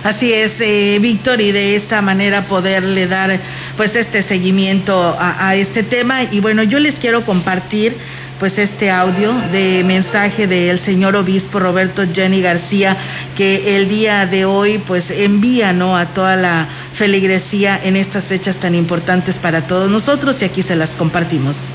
Así 0.06 0.32
es, 0.32 0.62
eh, 0.62 1.00
Víctor, 1.02 1.42
y 1.42 1.52
de 1.52 1.76
esta 1.76 2.00
manera 2.04 2.44
poderle 2.44 3.08
dar 3.08 3.40
pues 3.76 3.96
este 3.96 4.22
seguimiento 4.22 4.96
a, 4.96 5.48
a 5.48 5.56
este 5.56 5.82
tema. 5.82 6.22
Y 6.32 6.42
bueno, 6.42 6.62
yo 6.62 6.78
les 6.78 7.00
quiero 7.00 7.26
compartir 7.26 7.98
pues 8.40 8.60
este 8.60 8.92
audio 8.92 9.34
de 9.52 9.84
mensaje 9.84 10.46
del 10.46 10.78
señor 10.78 11.16
obispo 11.16 11.60
Roberto 11.60 12.04
Jenny 12.14 12.40
García 12.40 12.96
que 13.36 13.78
el 13.78 13.88
día 13.88 14.28
de 14.28 14.46
hoy 14.46 14.78
pues 14.78 15.10
envía 15.10 15.74
¿no? 15.74 15.98
a 15.98 16.06
toda 16.06 16.36
la 16.36 16.68
feligresía 16.94 17.80
en 17.84 17.96
estas 17.96 18.26
fechas 18.26 18.58
tan 18.58 18.76
importantes 18.76 19.38
para 19.40 19.66
todos 19.66 19.90
nosotros 19.90 20.40
y 20.44 20.46
aquí 20.46 20.62
se 20.62 20.76
las 20.76 20.96
compartimos. 20.96 21.72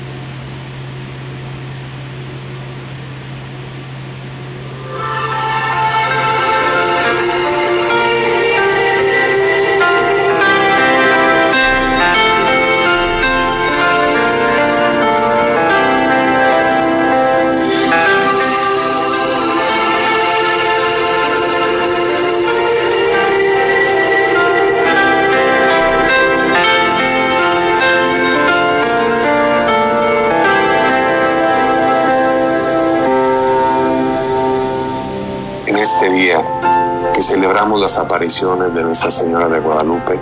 De 38.31 38.83
Nuestra 38.85 39.11
Señora 39.11 39.49
de 39.49 39.59
Guadalupe, 39.59 40.17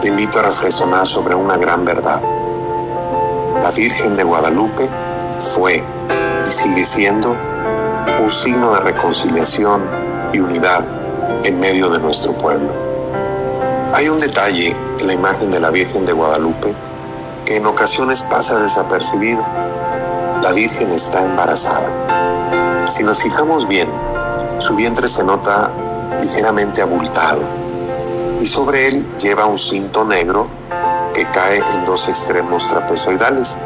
te 0.00 0.08
invito 0.08 0.40
a 0.40 0.42
reflexionar 0.42 1.06
sobre 1.06 1.36
una 1.36 1.56
gran 1.56 1.84
verdad. 1.84 2.20
La 3.62 3.70
Virgen 3.70 4.16
de 4.16 4.24
Guadalupe 4.24 4.88
fue 5.38 5.80
y 6.44 6.50
sigue 6.50 6.84
siendo 6.84 7.36
un 8.20 8.30
signo 8.32 8.74
de 8.74 8.80
reconciliación 8.80 9.82
y 10.32 10.40
unidad 10.40 10.82
en 11.44 11.60
medio 11.60 11.90
de 11.90 12.00
nuestro 12.00 12.32
pueblo. 12.32 12.70
Hay 13.94 14.08
un 14.08 14.18
detalle 14.18 14.74
en 14.98 15.06
la 15.06 15.14
imagen 15.14 15.48
de 15.52 15.60
la 15.60 15.70
Virgen 15.70 16.04
de 16.04 16.12
Guadalupe 16.12 16.74
que 17.44 17.58
en 17.58 17.66
ocasiones 17.66 18.24
pasa 18.24 18.58
desapercibido. 18.58 19.44
La 20.42 20.50
Virgen 20.50 20.90
está 20.90 21.24
embarazada. 21.24 22.86
Si 22.88 23.04
nos 23.04 23.22
fijamos 23.22 23.68
bien, 23.68 23.88
su 24.58 24.74
vientre 24.74 25.06
se 25.06 25.22
nota 25.22 25.70
ligeramente 26.20 26.82
abultado 26.82 27.64
y 28.40 28.46
sobre 28.46 28.88
él 28.88 29.06
lleva 29.18 29.46
un 29.46 29.56
cinto 29.56 30.04
negro 30.04 30.48
que 31.14 31.24
cae 31.30 31.62
en 31.74 31.84
dos 31.84 32.08
extremos 32.10 32.68
trapezoidales. 32.68 33.56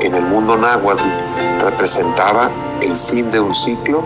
En 0.00 0.14
el 0.14 0.22
mundo 0.22 0.56
náhuatl 0.56 1.02
representaba 1.60 2.48
el 2.80 2.94
fin 2.94 3.30
de 3.30 3.40
un 3.40 3.54
ciclo 3.54 4.04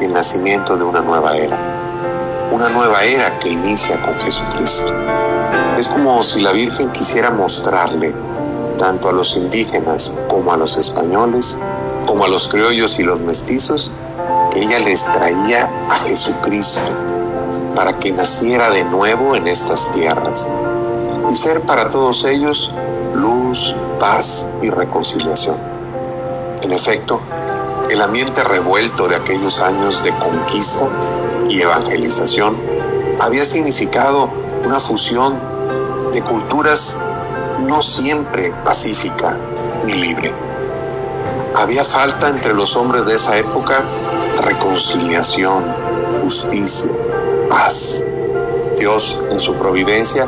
y 0.00 0.04
el 0.04 0.12
nacimiento 0.12 0.76
de 0.76 0.84
una 0.84 1.00
nueva 1.00 1.36
era. 1.36 1.58
Una 2.52 2.68
nueva 2.68 3.02
era 3.02 3.38
que 3.38 3.48
inicia 3.48 4.00
con 4.02 4.14
Jesucristo. 4.20 4.92
Es 5.76 5.88
como 5.88 6.22
si 6.22 6.40
la 6.42 6.52
Virgen 6.52 6.92
quisiera 6.92 7.30
mostrarle, 7.30 8.14
tanto 8.78 9.08
a 9.08 9.12
los 9.12 9.36
indígenas 9.36 10.14
como 10.28 10.52
a 10.52 10.56
los 10.56 10.76
españoles, 10.76 11.58
como 12.06 12.24
a 12.24 12.28
los 12.28 12.46
criollos 12.48 12.98
y 12.98 13.02
los 13.02 13.20
mestizos, 13.20 13.92
que 14.52 14.60
ella 14.60 14.78
les 14.78 15.04
traía 15.04 15.68
a 15.90 15.96
Jesucristo 15.96 17.05
para 17.76 17.98
que 17.98 18.10
naciera 18.10 18.70
de 18.70 18.84
nuevo 18.84 19.36
en 19.36 19.46
estas 19.46 19.92
tierras 19.92 20.48
y 21.30 21.34
ser 21.34 21.60
para 21.60 21.90
todos 21.90 22.24
ellos 22.24 22.72
luz, 23.14 23.76
paz 24.00 24.50
y 24.62 24.70
reconciliación. 24.70 25.58
En 26.62 26.72
efecto, 26.72 27.20
el 27.90 28.00
ambiente 28.00 28.42
revuelto 28.42 29.06
de 29.08 29.16
aquellos 29.16 29.60
años 29.60 30.02
de 30.02 30.10
conquista 30.16 30.88
y 31.48 31.60
evangelización 31.60 32.56
había 33.20 33.44
significado 33.44 34.30
una 34.64 34.80
fusión 34.80 35.38
de 36.12 36.22
culturas 36.22 36.98
no 37.66 37.82
siempre 37.82 38.54
pacífica 38.64 39.36
ni 39.84 39.92
libre. 39.92 40.32
Había 41.54 41.84
falta 41.84 42.28
entre 42.30 42.54
los 42.54 42.74
hombres 42.74 43.04
de 43.04 43.14
esa 43.14 43.36
época 43.36 43.82
reconciliación, 44.42 45.64
justicia, 46.22 46.90
Dios, 48.78 49.22
en 49.30 49.40
su 49.40 49.54
providencia, 49.54 50.26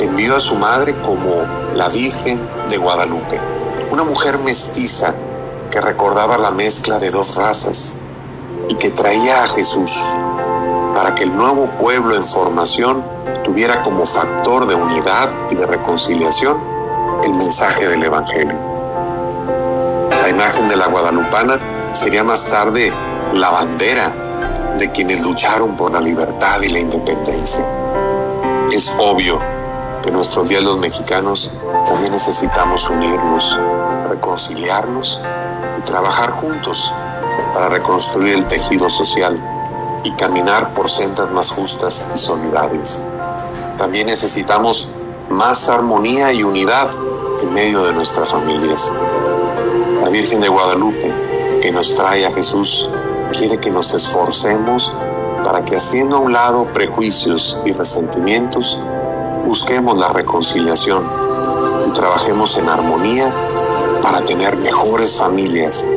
envió 0.00 0.36
a 0.36 0.40
su 0.40 0.54
madre 0.54 0.94
como 1.02 1.42
la 1.74 1.88
Virgen 1.88 2.40
de 2.70 2.78
Guadalupe, 2.78 3.38
una 3.90 4.04
mujer 4.04 4.38
mestiza 4.38 5.14
que 5.70 5.82
recordaba 5.82 6.38
la 6.38 6.50
mezcla 6.50 6.98
de 6.98 7.10
dos 7.10 7.36
razas 7.36 7.98
y 8.70 8.74
que 8.76 8.90
traía 8.90 9.44
a 9.44 9.48
Jesús 9.48 9.92
para 10.96 11.14
que 11.14 11.24
el 11.24 11.36
nuevo 11.36 11.66
pueblo 11.78 12.16
en 12.16 12.24
formación 12.24 13.04
tuviera 13.44 13.82
como 13.82 14.06
factor 14.06 14.66
de 14.66 14.74
unidad 14.74 15.30
y 15.50 15.54
de 15.54 15.66
reconciliación 15.66 16.56
el 17.22 17.34
mensaje 17.34 17.86
del 17.86 18.02
Evangelio. 18.02 18.56
La 20.22 20.28
imagen 20.30 20.68
de 20.68 20.76
la 20.76 20.86
guadalupana 20.86 21.58
sería 21.92 22.24
más 22.24 22.48
tarde 22.48 22.92
la 23.34 23.50
bandera 23.50 24.21
de 24.78 24.90
quienes 24.90 25.22
lucharon 25.22 25.76
por 25.76 25.92
la 25.92 26.00
libertad 26.00 26.60
y 26.62 26.68
la 26.68 26.80
independencia. 26.80 27.64
Es 28.72 28.96
obvio 28.98 29.38
que 30.02 30.10
nuestros 30.10 30.48
días 30.48 30.62
los 30.62 30.78
mexicanos 30.78 31.52
también 31.86 32.12
necesitamos 32.12 32.88
unirnos, 32.88 33.58
reconciliarnos 34.08 35.20
y 35.78 35.82
trabajar 35.82 36.30
juntos 36.32 36.92
para 37.54 37.68
reconstruir 37.68 38.34
el 38.34 38.46
tejido 38.46 38.88
social 38.88 39.38
y 40.04 40.10
caminar 40.12 40.74
por 40.74 40.90
sendas 40.90 41.30
más 41.30 41.50
justas 41.50 42.08
y 42.14 42.18
solidarias. 42.18 43.02
También 43.78 44.06
necesitamos 44.06 44.88
más 45.28 45.68
armonía 45.68 46.32
y 46.32 46.42
unidad 46.42 46.88
en 47.42 47.52
medio 47.52 47.84
de 47.84 47.92
nuestras 47.92 48.30
familias. 48.30 48.92
La 50.02 50.08
Virgen 50.08 50.40
de 50.40 50.48
Guadalupe, 50.48 51.12
que 51.60 51.70
nos 51.70 51.94
trae 51.94 52.26
a 52.26 52.32
Jesús, 52.32 52.88
quiere 53.32 53.58
que 53.58 53.70
nos 53.70 53.94
esforcemos 53.94 54.92
para 55.42 55.64
que 55.64 55.76
haciendo 55.76 56.16
a 56.16 56.20
un 56.20 56.32
lado 56.32 56.66
prejuicios 56.72 57.58
y 57.64 57.72
resentimientos, 57.72 58.78
busquemos 59.44 59.98
la 59.98 60.08
reconciliación 60.08 61.04
y 61.88 61.92
trabajemos 61.92 62.56
en 62.58 62.68
armonía 62.68 63.32
para 64.02 64.20
tener 64.20 64.56
mejores 64.56 65.16
familias, 65.16 65.88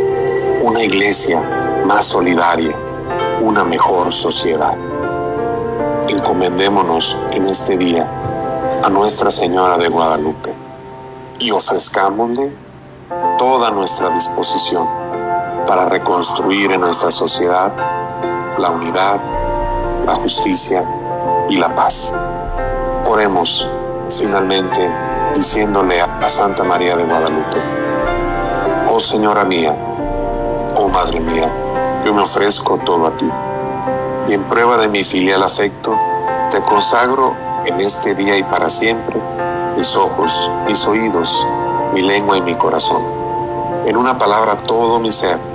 una 0.63 0.83
iglesia 0.83 1.83
más 1.85 2.05
solidaria, 2.05 2.75
una 3.41 3.63
mejor 3.63 4.11
sociedad. 4.11 4.75
Encomendémonos 6.07 7.17
en 7.31 7.45
este 7.45 7.77
día 7.77 8.07
a 8.83 8.89
Nuestra 8.89 9.29
Señora 9.29 9.77
de 9.77 9.89
Guadalupe 9.89 10.53
y 11.39 11.51
ofrezcámosle 11.51 12.51
toda 13.37 13.69
nuestra 13.71 14.09
disposición 14.09 15.04
para 15.65 15.85
reconstruir 15.85 16.71
en 16.71 16.81
nuestra 16.81 17.11
sociedad 17.11 17.71
la 18.57 18.69
unidad, 18.69 19.19
la 20.05 20.15
justicia 20.15 20.83
y 21.49 21.57
la 21.57 21.73
paz. 21.73 22.13
Oremos 23.05 23.67
finalmente 24.09 24.89
diciéndole 25.35 26.01
a 26.01 26.29
Santa 26.29 26.63
María 26.63 26.95
de 26.95 27.03
Guadalupe, 27.03 27.57
oh 28.91 28.99
Señora 28.99 29.43
mía, 29.43 29.75
oh 30.75 30.87
Madre 30.87 31.19
mía, 31.19 31.49
yo 32.05 32.13
me 32.13 32.21
ofrezco 32.21 32.77
todo 32.77 33.07
a 33.07 33.17
ti 33.17 33.29
y 34.27 34.33
en 34.33 34.43
prueba 34.43 34.77
de 34.77 34.87
mi 34.87 35.03
filial 35.03 35.43
afecto, 35.43 35.95
te 36.51 36.61
consagro 36.61 37.33
en 37.65 37.79
este 37.79 38.15
día 38.15 38.37
y 38.37 38.43
para 38.43 38.69
siempre 38.69 39.19
mis 39.77 39.95
ojos, 39.95 40.49
mis 40.67 40.85
oídos, 40.87 41.45
mi 41.93 42.01
lengua 42.01 42.37
y 42.37 42.41
mi 42.41 42.55
corazón. 42.55 43.03
En 43.85 43.97
una 43.97 44.17
palabra 44.17 44.55
todo 44.57 44.99
mi 44.99 45.11
ser 45.11 45.54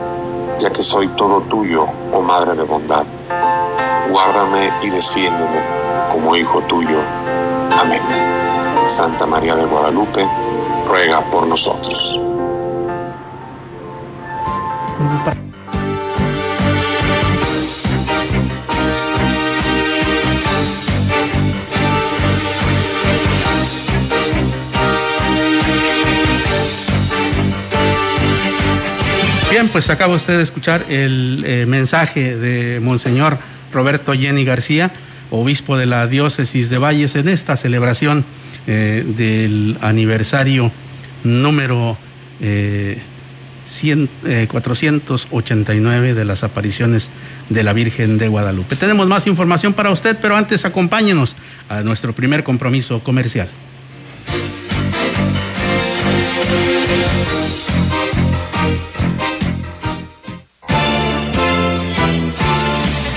ya 0.61 0.71
que 0.71 0.83
soy 0.83 1.09
todo 1.09 1.41
tuyo, 1.43 1.87
oh 2.13 2.21
Madre 2.21 2.55
de 2.55 2.65
bondad. 2.65 3.07
Guárdame 4.11 4.71
y 4.83 4.91
defiéndeme 4.91 5.61
como 6.13 6.37
hijo 6.37 6.61
tuyo. 6.63 6.99
Amén. 7.81 8.03
Santa 8.87 9.25
María 9.25 9.55
de 9.57 9.65
Guadalupe, 9.65 10.27
ruega 10.87 11.23
por 11.31 11.47
nosotros. 11.47 12.21
Bien, 29.61 29.71
pues 29.71 29.91
acaba 29.91 30.15
usted 30.15 30.39
de 30.39 30.43
escuchar 30.43 30.87
el 30.89 31.45
eh, 31.47 31.67
mensaje 31.67 32.35
de 32.35 32.81
Monseñor 32.81 33.37
Roberto 33.71 34.15
Jenny 34.15 34.43
García, 34.43 34.91
obispo 35.31 35.77
de 35.77 35.85
la 35.85 36.07
diócesis 36.07 36.71
de 36.71 36.79
Valles, 36.79 37.15
en 37.15 37.29
esta 37.29 37.59
celebración 37.59 38.25
eh, 38.67 39.05
del 39.07 39.77
aniversario 39.83 40.73
número 41.25 41.99
489 44.49 46.15
de 46.15 46.25
las 46.25 46.43
apariciones 46.43 47.11
de 47.51 47.63
la 47.63 47.75
Virgen 47.75 48.17
de 48.17 48.29
Guadalupe. 48.29 48.77
Tenemos 48.77 49.09
más 49.09 49.27
información 49.27 49.75
para 49.75 49.91
usted, 49.91 50.17
pero 50.23 50.39
antes 50.39 50.65
acompáñenos 50.65 51.37
a 51.69 51.83
nuestro 51.83 52.15
primer 52.15 52.45
compromiso 52.45 53.01
comercial. 53.01 53.51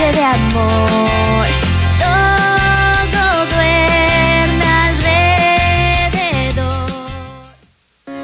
Noche 0.00 0.12
de 0.12 0.24
amor 0.24 1.69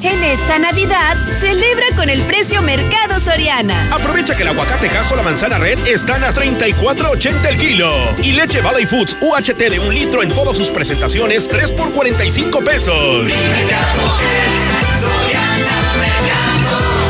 En 0.00 0.22
esta 0.22 0.60
Navidad, 0.60 1.16
celebra 1.40 1.86
con 1.96 2.08
el 2.08 2.22
precio 2.22 2.62
Mercado 2.62 3.18
Soriana. 3.18 3.88
Aprovecha 3.90 4.36
que 4.36 4.42
el 4.42 4.48
aguacate 4.50 4.86
caso 4.88 5.16
la 5.16 5.22
manzana 5.22 5.58
red 5.58 5.76
están 5.88 6.22
a 6.22 6.32
34.80 6.32 7.48
el 7.48 7.56
kilo. 7.56 7.90
Y 8.22 8.30
leche 8.30 8.60
Valley 8.60 8.86
Foods 8.86 9.16
UHT 9.20 9.58
de 9.58 9.80
un 9.80 9.92
litro 9.92 10.22
en 10.22 10.28
todas 10.28 10.56
sus 10.56 10.70
presentaciones, 10.70 11.48
3 11.48 11.72
por 11.72 11.92
45 11.92 12.60
pesos. 12.60 13.28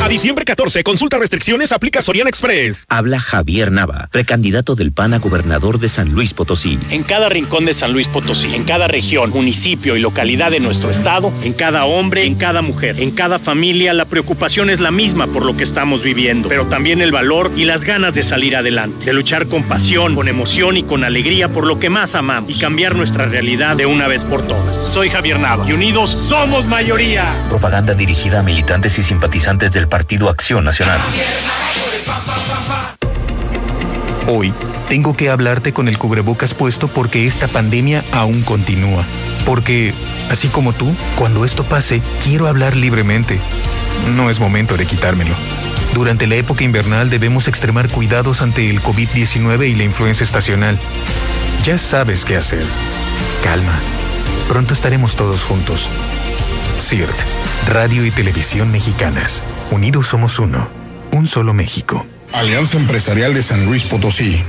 A 0.09 0.11
diciembre 0.11 0.47
14, 0.47 0.83
consulta 0.85 1.19
restricciones, 1.19 1.71
aplica 1.71 2.01
Soriana 2.01 2.31
Express. 2.31 2.87
Habla 2.89 3.21
Javier 3.21 3.71
Nava, 3.71 4.09
precandidato 4.11 4.75
del 4.75 4.91
PAN 4.91 5.13
a 5.13 5.19
gobernador 5.19 5.79
de 5.79 5.91
San 5.91 6.15
Luis 6.15 6.33
Potosí. 6.33 6.79
En 6.89 7.03
cada 7.03 7.29
rincón 7.29 7.67
de 7.67 7.75
San 7.75 7.93
Luis 7.93 8.09
Potosí, 8.09 8.55
en 8.55 8.65
cada 8.65 8.89
región, 8.89 9.29
municipio 9.29 9.97
y 9.97 10.01
localidad 10.01 10.51
de 10.51 10.61
nuestro 10.61 10.89
estado, 10.89 11.31
en 11.45 11.53
cada 11.53 11.85
hombre, 11.85 12.25
en 12.25 12.37
cada 12.37 12.63
mujer, 12.63 12.99
en 13.01 13.11
cada 13.11 13.39
familia, 13.39 13.93
la 13.93 14.07
preocupación 14.07 14.71
es 14.71 14.81
la 14.81 14.91
misma 14.91 15.27
por 15.27 15.45
lo 15.45 15.59
que 15.59 15.65
estamos 15.65 16.03
viviendo, 16.03 16.49
pero 16.49 16.65
también 16.69 17.03
el 17.03 17.13
valor 17.13 17.53
y 17.55 17.67
las 17.67 17.85
ganas 17.85 18.15
de 18.15 18.23
salir 18.23 18.57
adelante, 18.57 19.05
de 19.05 19.13
luchar 19.13 19.47
con 19.47 19.65
pasión, 19.65 20.15
con 20.15 20.27
emoción 20.27 20.79
y 20.79 20.85
con 20.85 21.05
alegría 21.05 21.51
por 21.51 21.67
lo 21.67 21.79
que 21.79 21.91
más 21.91 22.15
amamos 22.15 22.51
y 22.51 22.59
cambiar 22.59 22.97
nuestra 22.97 23.27
realidad 23.27 23.77
de 23.77 23.85
una 23.85 24.09
vez 24.09 24.25
por 24.25 24.41
todas. 24.47 24.89
Soy 24.89 25.11
Javier 25.11 25.39
Nava 25.39 25.69
y 25.69 25.75
unidos 25.75 26.13
somos 26.13 26.65
mayoría. 26.65 27.35
Propaganda 27.51 27.93
dirigida 27.93 28.41
a 28.41 28.43
militantes 28.43 28.99
y 28.99 29.03
simpatizantes 29.03 29.71
del 29.73 29.87
Partido 29.99 30.31
Acción 30.31 30.63
Nacional. 30.63 31.01
Hoy 34.29 34.55
tengo 34.89 35.17
que 35.17 35.29
hablarte 35.29 35.73
con 35.73 35.89
el 35.89 35.99
cubrebocas 35.99 36.55
puesto 36.55 36.87
porque 36.87 37.27
esta 37.27 37.49
pandemia 37.49 38.05
aún 38.13 38.43
continúa. 38.43 39.05
Porque, 39.45 39.93
así 40.31 40.47
como 40.47 40.73
tú, 40.73 40.95
cuando 41.17 41.45
esto 41.45 41.65
pase, 41.65 42.01
quiero 42.23 42.47
hablar 42.47 42.77
libremente. 42.77 43.41
No 44.15 44.31
es 44.31 44.39
momento 44.39 44.77
de 44.77 44.87
quitármelo. 44.87 45.35
Durante 45.95 46.29
la 46.29 46.37
época 46.37 46.63
invernal 46.63 47.11
debemos 47.11 47.49
extremar 47.49 47.89
cuidados 47.89 48.41
ante 48.41 48.71
el 48.71 48.81
COVID-19 48.81 49.69
y 49.69 49.75
la 49.75 49.83
influenza 49.83 50.23
estacional. 50.23 50.79
Ya 51.65 51.77
sabes 51.77 52.25
qué 52.25 52.37
hacer. 52.37 52.65
Calma. 53.43 53.77
Pronto 54.47 54.75
estaremos 54.75 55.17
todos 55.17 55.43
juntos. 55.43 55.91
CIRT, 56.81 57.19
Radio 57.67 58.07
y 58.07 58.13
Televisión 58.13 58.71
Mexicanas. 58.71 59.43
Unidos 59.71 60.07
somos 60.07 60.39
uno. 60.39 60.67
Un 61.13 61.27
solo 61.27 61.53
México. 61.53 62.07
Alianza 62.33 62.79
Empresarial 62.79 63.35
de 63.35 63.43
San 63.43 63.67
Luis 63.67 63.85
Potosí. 63.85 64.43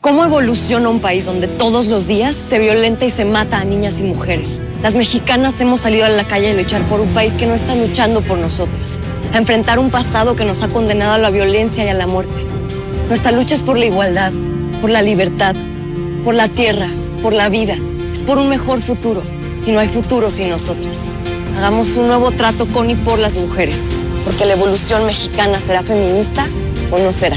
¿Cómo 0.00 0.24
evoluciona 0.24 0.88
un 0.88 1.00
país 1.00 1.26
donde 1.26 1.46
todos 1.46 1.86
los 1.86 2.08
días 2.08 2.34
se 2.34 2.58
violenta 2.58 3.04
y 3.04 3.10
se 3.10 3.24
mata 3.24 3.60
a 3.60 3.64
niñas 3.64 4.00
y 4.00 4.04
mujeres? 4.04 4.62
Las 4.82 4.96
mexicanas 4.96 5.60
hemos 5.60 5.82
salido 5.82 6.06
a 6.06 6.08
la 6.08 6.24
calle 6.24 6.50
a 6.50 6.54
luchar 6.54 6.82
por 6.82 7.00
un 7.00 7.08
país 7.10 7.34
que 7.34 7.46
no 7.46 7.54
está 7.54 7.76
luchando 7.76 8.20
por 8.22 8.38
nosotras, 8.38 9.00
a 9.32 9.38
enfrentar 9.38 9.78
un 9.78 9.90
pasado 9.90 10.34
que 10.34 10.44
nos 10.44 10.64
ha 10.64 10.68
condenado 10.68 11.12
a 11.12 11.18
la 11.18 11.30
violencia 11.30 11.84
y 11.84 11.88
a 11.88 11.94
la 11.94 12.08
muerte. 12.08 12.44
Nuestra 13.08 13.30
lucha 13.30 13.54
es 13.54 13.62
por 13.62 13.78
la 13.78 13.86
igualdad, 13.86 14.32
por 14.80 14.90
la 14.90 15.02
libertad, 15.02 15.54
por 16.24 16.34
la 16.34 16.48
tierra, 16.48 16.88
por 17.22 17.32
la 17.32 17.48
vida. 17.48 17.76
Es 18.12 18.24
por 18.24 18.38
un 18.38 18.48
mejor 18.48 18.80
futuro 18.80 19.22
y 19.66 19.70
no 19.70 19.78
hay 19.78 19.88
futuro 19.88 20.30
sin 20.30 20.50
nosotras. 20.50 21.02
Hagamos 21.56 21.96
un 21.96 22.08
nuevo 22.08 22.32
trato 22.32 22.66
con 22.66 22.90
y 22.90 22.96
por 22.96 23.18
las 23.18 23.34
mujeres, 23.34 23.88
porque 24.24 24.44
la 24.44 24.54
evolución 24.54 25.04
mexicana 25.06 25.60
será 25.60 25.82
feminista 25.82 26.46
o 26.90 26.98
no 26.98 27.12
será. 27.12 27.36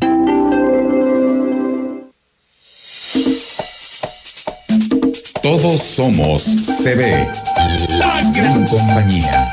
Todos 5.41 5.81
somos 5.81 6.43
CB, 6.43 7.27
la 7.97 8.21
gran 8.31 8.63
compañía. 8.67 9.51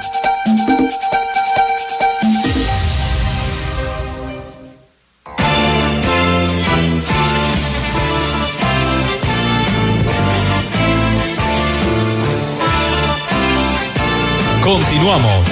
Continuamos. 14.62 15.48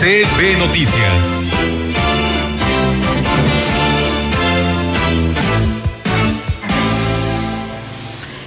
CB 0.00 0.58
Noticias. 0.58 1.43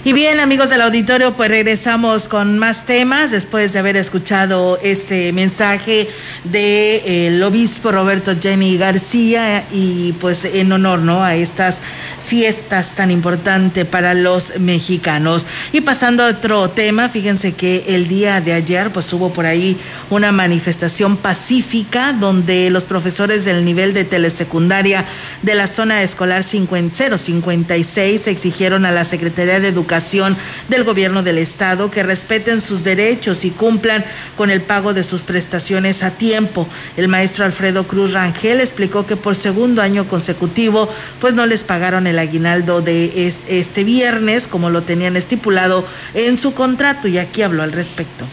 Y 0.07 0.13
bien, 0.13 0.39
amigos 0.39 0.69
del 0.69 0.79
auditorio, 0.79 1.33
pues 1.33 1.49
regresamos 1.49 2.29
con 2.29 2.59
más 2.59 2.85
temas 2.85 3.29
después 3.29 3.73
de 3.73 3.79
haber 3.79 3.97
escuchado 3.97 4.79
este 4.81 5.33
mensaje 5.33 6.07
del 6.45 7.43
obispo 7.43 7.91
Roberto 7.91 8.31
Jenny 8.41 8.77
García 8.77 9.65
y 9.69 10.13
pues 10.13 10.45
en 10.45 10.71
honor 10.71 10.99
¿no? 10.99 11.25
a 11.25 11.35
estas 11.35 11.81
fiestas 12.27 12.93
tan 12.93 13.09
importantes 13.09 13.85
para 13.85 14.13
los 14.13 14.59
mexicanos. 14.59 15.47
Y 15.71 15.81
pasando 15.81 16.23
a 16.23 16.27
otro 16.27 16.69
tema, 16.69 17.07
fíjense 17.07 17.53
que 17.53 17.85
el 17.87 18.09
día 18.09 18.41
de 18.41 18.51
ayer 18.53 18.91
pues 18.91 19.13
hubo 19.13 19.31
por 19.31 19.45
ahí 19.45 19.77
una 20.09 20.33
manifestación 20.33 21.15
pacífica 21.15 22.11
donde 22.11 22.69
los 22.69 22.83
profesores 22.83 23.45
del 23.45 23.63
nivel 23.63 23.93
de 23.93 24.03
telesecundaria 24.03 25.05
de 25.41 25.55
la 25.55 25.67
zona 25.67 26.03
escolar 26.03 26.43
056 26.43 28.27
exigieron 28.27 28.85
a 28.85 28.91
la 28.91 29.05
Secretaría 29.05 29.61
de 29.61 29.69
Educación 29.69 30.35
del 30.67 30.83
Gobierno 30.83 31.23
del 31.23 31.37
Estado 31.37 31.89
que 31.91 32.03
respeten 32.03 32.59
sus 32.61 32.83
derechos 32.83 33.45
y 33.45 33.51
cumplan 33.51 34.03
con 34.35 34.49
el 34.51 34.61
pago 34.61 34.93
de 34.93 35.03
sus 35.03 35.21
prestaciones 35.21 36.03
a 36.03 36.11
tiempo. 36.11 36.67
El 36.97 37.07
maestro 37.07 37.45
Alfredo 37.45 37.87
Cruz 37.87 38.11
Rangel 38.11 38.59
explicó 38.59 39.05
que 39.05 39.15
por 39.15 39.35
segundo 39.35 39.81
año 39.81 40.07
consecutivo 40.07 40.93
pues 41.21 41.33
no 41.33 41.45
les 41.45 41.63
pagaron 41.63 42.05
el 42.07 42.16
aguinaldo 42.19 42.81
de 42.81 43.33
este 43.47 43.83
viernes 43.83 44.47
como 44.47 44.69
lo 44.69 44.83
tenían 44.83 45.17
estipulado 45.17 45.85
en 46.13 46.37
su 46.37 46.53
contrato 46.53 47.07
y 47.07 47.17
aquí 47.17 47.41
habló 47.41 47.63
al 47.63 47.71
respecto 47.71 48.27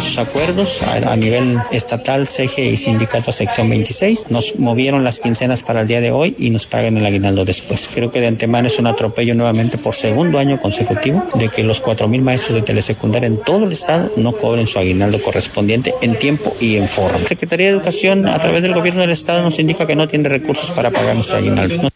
sus 0.00 0.18
acuerdos 0.18 0.82
a, 0.82 1.16
nivel 1.16 1.58
estatal, 1.72 2.26
CG 2.26 2.58
y 2.58 2.76
sindicato 2.76 3.32
sección 3.32 3.68
26. 3.68 4.30
Nos 4.30 4.58
movieron 4.58 5.04
las 5.04 5.20
quincenas 5.20 5.62
para 5.62 5.82
el 5.82 5.88
día 5.88 6.00
de 6.00 6.10
hoy 6.10 6.34
y 6.38 6.50
nos 6.50 6.66
pagan 6.66 6.96
el 6.96 7.06
aguinaldo 7.06 7.44
después. 7.44 7.88
Creo 7.94 8.10
que 8.10 8.20
de 8.20 8.26
antemano 8.26 8.68
es 8.68 8.78
un 8.78 8.86
atropello 8.86 9.34
nuevamente 9.34 9.78
por 9.78 9.94
segundo 9.94 10.38
año 10.38 10.60
consecutivo 10.60 11.24
de 11.34 11.48
que 11.48 11.62
los 11.62 11.82
4.000 11.82 12.22
maestros 12.22 12.56
de 12.56 12.62
telesecundaria 12.62 13.26
en 13.26 13.38
todo 13.38 13.64
el 13.64 13.72
estado 13.72 14.10
no 14.16 14.32
cobren 14.32 14.66
su 14.66 14.78
aguinaldo 14.78 15.20
correspondiente 15.22 15.94
en 16.02 16.18
tiempo 16.18 16.54
y 16.60 16.76
en 16.76 16.88
forma. 16.88 17.18
Secretaría 17.18 17.66
de 17.66 17.72
Educación 17.72 18.26
a 18.26 18.38
través 18.38 18.62
del 18.62 18.74
gobierno 18.74 19.00
del 19.00 19.10
estado 19.10 19.42
nos 19.42 19.58
indica 19.58 19.86
que 19.86 19.96
no 19.96 20.08
tiene 20.08 20.28
recursos 20.28 20.70
para 20.72 20.90
pagar 20.90 21.14
nuestro 21.14 21.38
aguinaldo. 21.38 21.88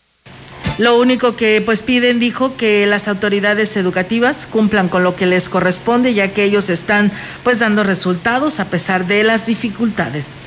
Lo 0.78 0.98
único 0.98 1.36
que 1.36 1.60
pues 1.60 1.82
piden, 1.82 2.18
dijo, 2.18 2.56
que 2.56 2.86
las 2.86 3.06
autoridades 3.06 3.76
educativas 3.76 4.46
cumplan 4.46 4.88
con 4.88 5.04
lo 5.04 5.14
que 5.16 5.26
les 5.26 5.48
corresponde, 5.48 6.14
ya 6.14 6.32
que 6.32 6.44
ellos 6.44 6.70
están 6.70 7.12
pues 7.44 7.58
dando 7.58 7.84
resultados 7.84 8.58
a 8.58 8.70
pesar 8.70 9.06
de 9.06 9.22
las 9.22 9.46
dificultades. 9.46 10.41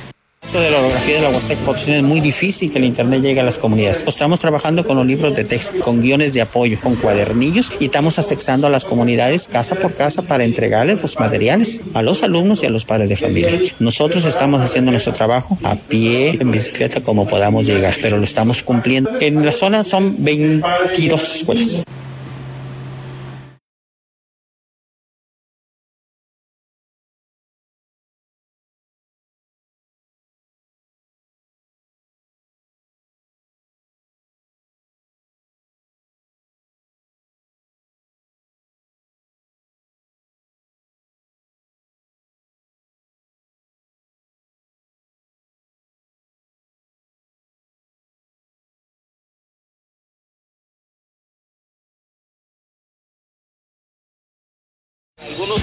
De 0.56 0.70
la 0.70 0.78
orografía 0.78 1.16
de 1.16 1.20
la 1.20 1.28
Huasteca 1.28 1.60
Potosí 1.64 1.92
es 1.92 2.02
muy 2.02 2.20
difícil 2.20 2.70
que 2.70 2.78
el 2.78 2.84
internet 2.84 3.20
llegue 3.20 3.40
a 3.40 3.42
las 3.42 3.58
comunidades. 3.58 4.02
Estamos 4.06 4.40
trabajando 4.40 4.86
con 4.86 4.96
los 4.96 5.04
libros 5.04 5.34
de 5.34 5.44
texto, 5.44 5.78
con 5.80 6.00
guiones 6.00 6.32
de 6.32 6.40
apoyo, 6.40 6.78
con 6.80 6.96
cuadernillos 6.96 7.72
y 7.78 7.84
estamos 7.84 8.18
accesando 8.18 8.66
a 8.66 8.70
las 8.70 8.86
comunidades 8.86 9.48
casa 9.48 9.74
por 9.74 9.92
casa 9.92 10.22
para 10.22 10.44
entregarles 10.44 11.02
los 11.02 11.20
materiales 11.20 11.82
a 11.92 12.00
los 12.00 12.22
alumnos 12.22 12.62
y 12.62 12.66
a 12.66 12.70
los 12.70 12.86
padres 12.86 13.10
de 13.10 13.16
familia. 13.16 13.60
Nosotros 13.80 14.24
estamos 14.24 14.62
haciendo 14.62 14.90
nuestro 14.90 15.12
trabajo 15.12 15.58
a 15.62 15.76
pie, 15.76 16.30
en 16.40 16.50
bicicleta, 16.50 17.02
como 17.02 17.28
podamos 17.28 17.66
llegar, 17.66 17.94
pero 18.00 18.16
lo 18.16 18.24
estamos 18.24 18.62
cumpliendo. 18.62 19.10
En 19.20 19.44
la 19.44 19.52
zona 19.52 19.84
son 19.84 20.16
22 20.18 21.36
escuelas. 21.36 21.84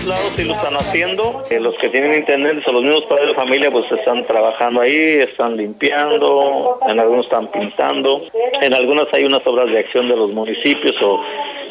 Lados 0.05 0.33
sí 0.35 0.43
lo 0.43 0.55
están 0.55 0.75
haciendo. 0.75 1.43
Eh, 1.49 1.59
los 1.59 1.75
que 1.75 1.89
tienen 1.89 2.13
internet, 2.13 2.63
o 2.65 2.71
los 2.71 2.83
mismos 2.83 3.05
padres 3.05 3.27
de 3.27 3.33
familia, 3.33 3.71
pues 3.71 3.91
están 3.91 4.25
trabajando 4.25 4.81
ahí, 4.81 5.19
están 5.19 5.57
limpiando, 5.57 6.79
en 6.87 6.99
algunos 6.99 7.25
están 7.25 7.47
pintando, 7.47 8.23
en 8.61 8.73
algunas 8.73 9.13
hay 9.13 9.25
unas 9.25 9.45
obras 9.45 9.69
de 9.69 9.79
acción 9.79 10.07
de 10.09 10.15
los 10.15 10.31
municipios 10.31 10.95
o 11.01 11.21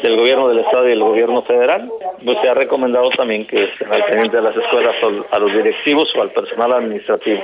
del 0.01 0.17
gobierno 0.17 0.47
del 0.49 0.59
estado 0.59 0.85
y 0.85 0.89
del 0.89 1.03
gobierno 1.03 1.41
federal. 1.41 1.89
Pues 2.23 2.37
se 2.41 2.49
ha 2.49 2.53
recomendado 2.53 3.09
también 3.09 3.45
que 3.45 3.65
estén 3.65 3.91
al 3.91 4.03
pendiente 4.05 4.37
de 4.37 4.43
las 4.43 4.55
escuelas 4.55 4.95
a 5.31 5.39
los 5.39 5.53
directivos 5.53 6.13
o 6.15 6.21
al 6.21 6.29
personal 6.29 6.73
administrativo. 6.73 7.41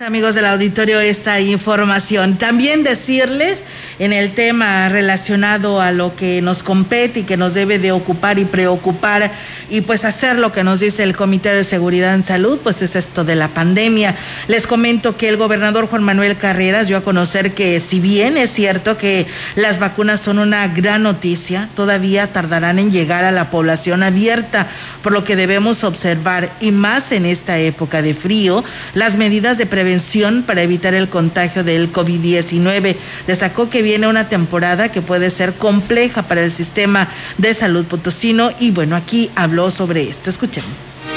Amigos 0.00 0.36
del 0.36 0.46
auditorio, 0.46 1.00
esta 1.00 1.40
información. 1.40 2.38
También 2.38 2.84
decirles 2.84 3.64
en 3.98 4.12
el 4.12 4.32
tema 4.32 4.88
relacionado 4.88 5.80
a 5.80 5.92
lo 5.92 6.14
que 6.14 6.40
nos 6.42 6.62
compete 6.62 7.20
y 7.20 7.22
que 7.24 7.36
nos 7.36 7.54
debe 7.54 7.78
de 7.78 7.92
ocupar 7.92 8.38
y 8.38 8.44
preocupar 8.44 9.32
y 9.70 9.82
pues 9.82 10.04
hacer 10.04 10.38
lo 10.38 10.52
que 10.52 10.64
nos 10.64 10.80
dice 10.80 11.02
el 11.02 11.16
Comité 11.16 11.54
de 11.54 11.64
Seguridad 11.64 12.14
en 12.14 12.24
Salud, 12.24 12.58
pues 12.62 12.80
es 12.80 12.96
esto 12.96 13.24
de 13.24 13.34
la 13.34 13.48
pandemia. 13.48 14.14
Les 14.46 14.66
comento 14.66 15.16
que 15.16 15.28
el 15.28 15.36
gobernador 15.36 15.88
Juan 15.88 16.02
Manuel 16.02 16.36
Carreras 16.38 16.88
dio 16.88 16.96
a 16.96 17.02
conocer 17.02 17.52
que 17.52 17.80
si 17.80 18.00
bien 18.00 18.38
es 18.38 18.50
cierto 18.50 18.96
que 18.96 19.26
las 19.56 19.78
vacunas 19.78 20.20
son 20.20 20.38
una 20.38 20.68
gran 20.68 21.02
noticia, 21.02 21.68
todavía 21.74 22.32
tardarán 22.32 22.78
en 22.78 22.90
llegar 22.90 23.24
a 23.24 23.32
la 23.32 23.50
población 23.50 24.02
abierta, 24.02 24.68
por 25.02 25.12
lo 25.12 25.24
que 25.24 25.36
debemos 25.36 25.84
observar 25.84 26.50
y 26.60 26.72
más 26.72 27.12
en 27.12 27.26
esta 27.26 27.58
época 27.58 28.00
de 28.00 28.14
frío, 28.14 28.64
las 28.94 29.16
medidas 29.16 29.58
de 29.58 29.66
prevención 29.66 30.44
para 30.44 30.62
evitar 30.62 30.94
el 30.94 31.08
contagio 31.08 31.64
del 31.64 31.92
COVID-19. 31.92 32.96
Destacó 33.26 33.68
que 33.68 33.82
viene 33.88 34.06
una 34.06 34.28
temporada 34.28 34.92
que 34.92 35.00
puede 35.00 35.30
ser 35.30 35.54
compleja 35.54 36.28
para 36.28 36.44
el 36.44 36.50
sistema 36.50 37.10
de 37.38 37.54
salud 37.54 37.86
potosino 37.86 38.50
y 38.60 38.70
bueno, 38.70 38.94
aquí 38.96 39.30
habló 39.34 39.70
sobre 39.70 40.02
esto. 40.02 40.28
Escuchemos. 40.28 40.68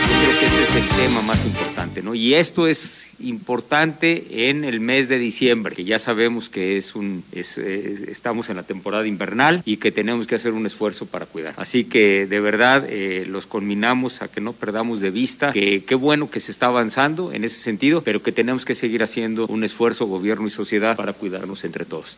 Creo 0.08 0.40
que 0.40 0.46
este 0.46 0.64
es 0.64 0.76
el 0.76 0.88
tema 0.88 1.22
más 1.24 1.46
importante, 1.46 2.02
¿no? 2.02 2.16
Y 2.16 2.34
esto 2.34 2.68
es 2.68 3.10
importante 3.20 4.50
en 4.50 4.64
el 4.64 4.80
mes 4.80 5.10
de 5.10 5.20
diciembre, 5.20 5.76
que 5.76 5.84
ya 5.84 6.00
sabemos 6.00 6.48
que 6.48 6.78
es 6.78 6.96
un, 6.96 7.26
estamos 7.34 8.50
en 8.50 8.56
la 8.56 8.64
temporada 8.64 9.06
invernal 9.06 9.62
y 9.66 9.76
que 9.76 9.92
tenemos 9.92 10.26
que 10.26 10.36
hacer 10.36 10.54
un 10.54 10.66
esfuerzo 10.66 11.08
para 11.08 11.26
cuidar. 11.26 11.54
Así 11.58 11.84
que 11.84 12.26
de 12.26 12.40
verdad 12.40 12.86
eh, 12.88 13.26
los 13.28 13.48
conminamos 13.48 14.22
a 14.22 14.30
que 14.30 14.40
no 14.40 14.54
perdamos 14.54 15.02
de 15.02 15.12
vista 15.12 15.52
que 15.52 15.84
qué 15.84 15.96
bueno 15.96 16.32
que 16.32 16.40
se 16.40 16.54
está 16.54 16.68
avanzando 16.68 17.34
en 17.34 17.44
ese 17.44 17.60
sentido, 17.60 18.02
pero 18.02 18.24
que 18.24 18.32
tenemos 18.32 18.64
que 18.64 18.76
seguir 18.76 19.04
haciendo 19.04 19.46
un 19.48 19.66
esfuerzo 19.66 20.06
gobierno 20.06 20.48
y 20.48 20.52
sociedad 20.52 20.96
para 20.96 21.12
cuidarnos 21.12 21.66
entre 21.66 21.84
todos. 21.84 22.18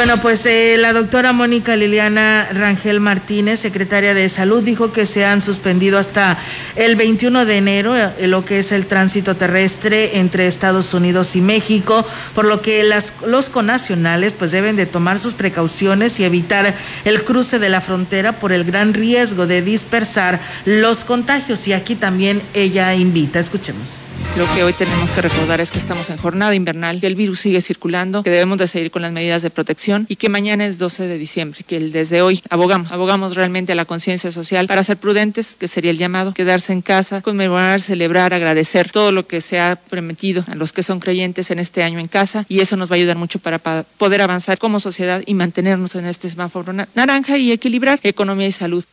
Bueno, 0.00 0.16
pues 0.16 0.46
eh, 0.46 0.76
la 0.78 0.94
doctora 0.94 1.34
Mónica 1.34 1.76
Liliana 1.76 2.48
Rangel 2.54 3.00
Martínez, 3.00 3.60
secretaria 3.60 4.14
de 4.14 4.30
Salud, 4.30 4.62
dijo 4.62 4.94
que 4.94 5.04
se 5.04 5.26
han 5.26 5.42
suspendido 5.42 5.98
hasta 5.98 6.38
el 6.74 6.96
21 6.96 7.44
de 7.44 7.58
enero 7.58 7.94
eh, 7.94 8.26
lo 8.26 8.42
que 8.46 8.60
es 8.60 8.72
el 8.72 8.86
tránsito 8.86 9.36
terrestre 9.36 10.18
entre 10.18 10.46
Estados 10.46 10.94
Unidos 10.94 11.36
y 11.36 11.42
México, 11.42 12.06
por 12.34 12.46
lo 12.46 12.62
que 12.62 12.82
las, 12.82 13.12
los 13.26 13.50
conacionales 13.50 14.32
pues 14.32 14.52
deben 14.52 14.74
de 14.74 14.86
tomar 14.86 15.18
sus 15.18 15.34
precauciones 15.34 16.18
y 16.18 16.24
evitar 16.24 16.74
el 17.04 17.22
cruce 17.22 17.58
de 17.58 17.68
la 17.68 17.82
frontera 17.82 18.38
por 18.38 18.52
el 18.52 18.64
gran 18.64 18.94
riesgo 18.94 19.46
de 19.46 19.60
dispersar 19.60 20.40
los 20.64 21.04
contagios. 21.04 21.68
Y 21.68 21.74
aquí 21.74 21.94
también 21.94 22.40
ella 22.54 22.94
invita, 22.94 23.38
escuchemos. 23.38 24.06
Lo 24.36 24.46
que 24.54 24.62
hoy 24.62 24.72
tenemos 24.72 25.10
que 25.10 25.22
recordar 25.22 25.60
es 25.60 25.72
que 25.72 25.78
estamos 25.78 26.08
en 26.08 26.16
jornada 26.16 26.54
invernal, 26.54 27.00
que 27.00 27.08
el 27.08 27.16
virus 27.16 27.40
sigue 27.40 27.60
circulando, 27.60 28.22
que 28.22 28.30
debemos 28.30 28.58
de 28.58 28.68
seguir 28.68 28.92
con 28.92 29.02
las 29.02 29.10
medidas 29.10 29.42
de 29.42 29.50
protección 29.50 29.89
y 30.08 30.16
que 30.16 30.28
mañana 30.28 30.66
es 30.66 30.78
12 30.78 31.06
de 31.06 31.18
diciembre, 31.18 31.64
que 31.66 31.80
desde 31.80 32.22
hoy 32.22 32.42
abogamos, 32.50 32.92
abogamos 32.92 33.34
realmente 33.34 33.72
a 33.72 33.74
la 33.74 33.84
conciencia 33.84 34.30
social 34.30 34.66
para 34.66 34.84
ser 34.84 34.96
prudentes, 34.96 35.56
que 35.56 35.68
sería 35.68 35.90
el 35.90 35.98
llamado, 35.98 36.32
quedarse 36.34 36.72
en 36.72 36.82
casa, 36.82 37.22
conmemorar, 37.22 37.80
celebrar, 37.80 38.34
agradecer 38.34 38.90
todo 38.90 39.12
lo 39.12 39.26
que 39.26 39.40
se 39.40 39.58
ha 39.58 39.76
prometido 39.76 40.44
a 40.48 40.54
los 40.54 40.72
que 40.72 40.82
son 40.82 41.00
creyentes 41.00 41.50
en 41.50 41.58
este 41.58 41.82
año 41.82 41.98
en 41.98 42.08
casa 42.08 42.46
y 42.48 42.60
eso 42.60 42.76
nos 42.76 42.90
va 42.90 42.94
a 42.94 42.98
ayudar 42.98 43.16
mucho 43.16 43.38
para 43.38 43.58
poder 43.58 44.22
avanzar 44.22 44.58
como 44.58 44.80
sociedad 44.80 45.22
y 45.26 45.34
mantenernos 45.34 45.94
en 45.94 46.06
este 46.06 46.28
semáforo 46.28 46.72
naranja 46.94 47.38
y 47.38 47.52
equilibrar 47.52 47.98
economía 48.02 48.46
y 48.46 48.52
salud. 48.52 48.84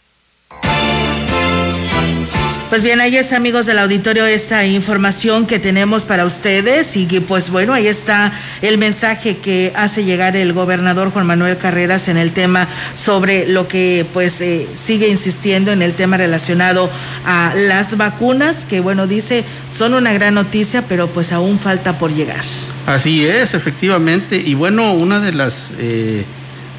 Pues 2.69 2.83
bien, 2.83 2.99
ahí 2.99 3.15
es 3.15 3.31
amigos 3.31 3.65
del 3.65 3.79
auditorio 3.79 4.25
esta 4.25 4.65
información 4.65 5.47
que 5.47 5.57
tenemos 5.57 6.03
para 6.03 6.25
ustedes 6.25 6.97
y 6.97 7.05
pues 7.21 7.49
bueno, 7.49 7.73
ahí 7.73 7.87
está 7.87 8.33
el 8.61 8.77
mensaje 8.77 9.37
que 9.37 9.71
hace 9.73 10.03
llegar 10.03 10.35
el 10.35 10.51
gobernador 10.51 11.11
Juan 11.11 11.25
Manuel 11.25 11.57
Carreras 11.57 12.09
en 12.09 12.17
el 12.17 12.33
tema 12.33 12.67
sobre 12.93 13.47
lo 13.47 13.69
que 13.69 14.05
pues 14.11 14.41
eh, 14.41 14.67
sigue 14.75 15.07
insistiendo 15.07 15.71
en 15.71 15.81
el 15.81 15.93
tema 15.93 16.17
relacionado 16.17 16.91
a 17.25 17.53
las 17.55 17.95
vacunas, 17.95 18.65
que 18.65 18.81
bueno, 18.81 19.07
dice 19.07 19.45
son 19.73 19.93
una 19.93 20.11
gran 20.11 20.33
noticia, 20.33 20.81
pero 20.89 21.07
pues 21.07 21.31
aún 21.31 21.59
falta 21.59 21.97
por 21.97 22.13
llegar. 22.13 22.43
Así 22.85 23.25
es, 23.25 23.53
efectivamente, 23.53 24.35
y 24.45 24.55
bueno, 24.55 24.91
una 24.91 25.21
de 25.21 25.31
las 25.31 25.71
eh, 25.79 26.25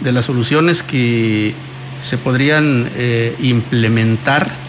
de 0.03 0.13
las 0.13 0.27
soluciones 0.27 0.83
que 0.83 1.55
se 1.99 2.19
podrían 2.19 2.91
eh, 2.95 3.35
implementar 3.41 4.68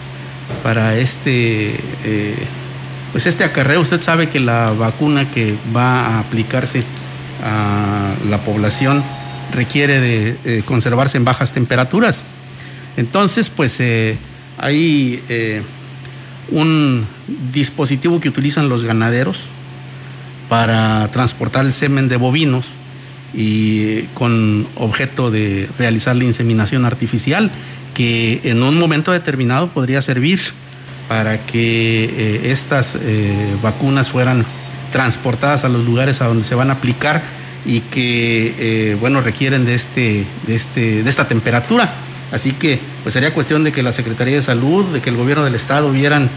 para 0.62 0.96
este, 0.96 1.68
eh, 2.04 2.34
pues 3.12 3.26
este 3.26 3.44
acarreo. 3.44 3.80
Usted 3.80 4.02
sabe 4.02 4.28
que 4.28 4.40
la 4.40 4.70
vacuna 4.70 5.30
que 5.30 5.54
va 5.74 6.06
a 6.06 6.20
aplicarse 6.20 6.80
a 7.44 8.12
la 8.28 8.38
población 8.38 9.02
requiere 9.52 10.00
de 10.00 10.36
eh, 10.44 10.62
conservarse 10.64 11.16
en 11.16 11.24
bajas 11.24 11.52
temperaturas. 11.52 12.24
Entonces, 12.96 13.48
pues 13.48 13.80
eh, 13.80 14.18
hay 14.58 15.22
un 16.50 17.06
dispositivo 17.52 18.20
que 18.20 18.28
utilizan 18.28 18.68
los 18.68 18.84
ganaderos 18.84 19.42
para 20.48 21.08
transportar 21.12 21.64
el 21.64 21.72
semen 21.72 22.08
de 22.08 22.16
bovinos 22.16 22.74
y 23.32 24.02
con 24.14 24.66
objeto 24.74 25.30
de 25.30 25.68
realizar 25.78 26.16
la 26.16 26.24
inseminación 26.24 26.84
artificial 26.84 27.50
que 28.00 28.40
en 28.44 28.62
un 28.62 28.78
momento 28.78 29.12
determinado 29.12 29.68
podría 29.68 30.00
servir 30.00 30.40
para 31.06 31.44
que 31.44 32.04
eh, 32.04 32.40
estas 32.50 32.96
eh, 32.98 33.54
vacunas 33.62 34.08
fueran 34.08 34.46
transportadas 34.90 35.64
a 35.64 35.68
los 35.68 35.84
lugares 35.84 36.22
a 36.22 36.28
donde 36.28 36.44
se 36.44 36.54
van 36.54 36.70
a 36.70 36.74
aplicar 36.74 37.20
y 37.66 37.80
que 37.80 38.54
eh, 38.58 38.96
bueno 38.98 39.20
requieren 39.20 39.66
de 39.66 39.74
este, 39.74 40.24
de 40.46 40.54
este 40.54 41.02
de 41.02 41.10
esta 41.10 41.28
temperatura. 41.28 41.92
Así 42.32 42.52
que 42.52 42.78
pues 43.02 43.12
sería 43.12 43.34
cuestión 43.34 43.64
de 43.64 43.70
que 43.70 43.82
la 43.82 43.92
Secretaría 43.92 44.36
de 44.36 44.40
Salud 44.40 44.86
de 44.94 45.02
que 45.02 45.10
el 45.10 45.16
gobierno 45.16 45.44
del 45.44 45.54
estado 45.54 45.92
vieran 45.92 46.30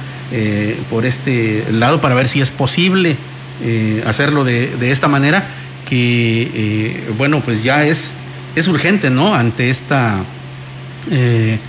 por 0.89 1.05
este 1.05 1.63
lado 1.71 2.01
para 2.01 2.13
ver 2.13 2.27
si 2.27 2.41
es 2.41 2.49
posible 2.49 3.15
hacerlo 4.05 4.43
de, 4.43 4.67
de, 4.75 4.91
esta 4.91 5.07
manera 5.07 5.45
que 5.87 7.05
bueno 7.17 7.39
pues 7.39 7.63
ya 7.63 7.85
es 7.85 8.15
es 8.55 8.67
urgente 8.67 9.09
no 9.09 9.33
ante 9.33 9.69
esta 9.69 10.25
eh, 11.11 11.59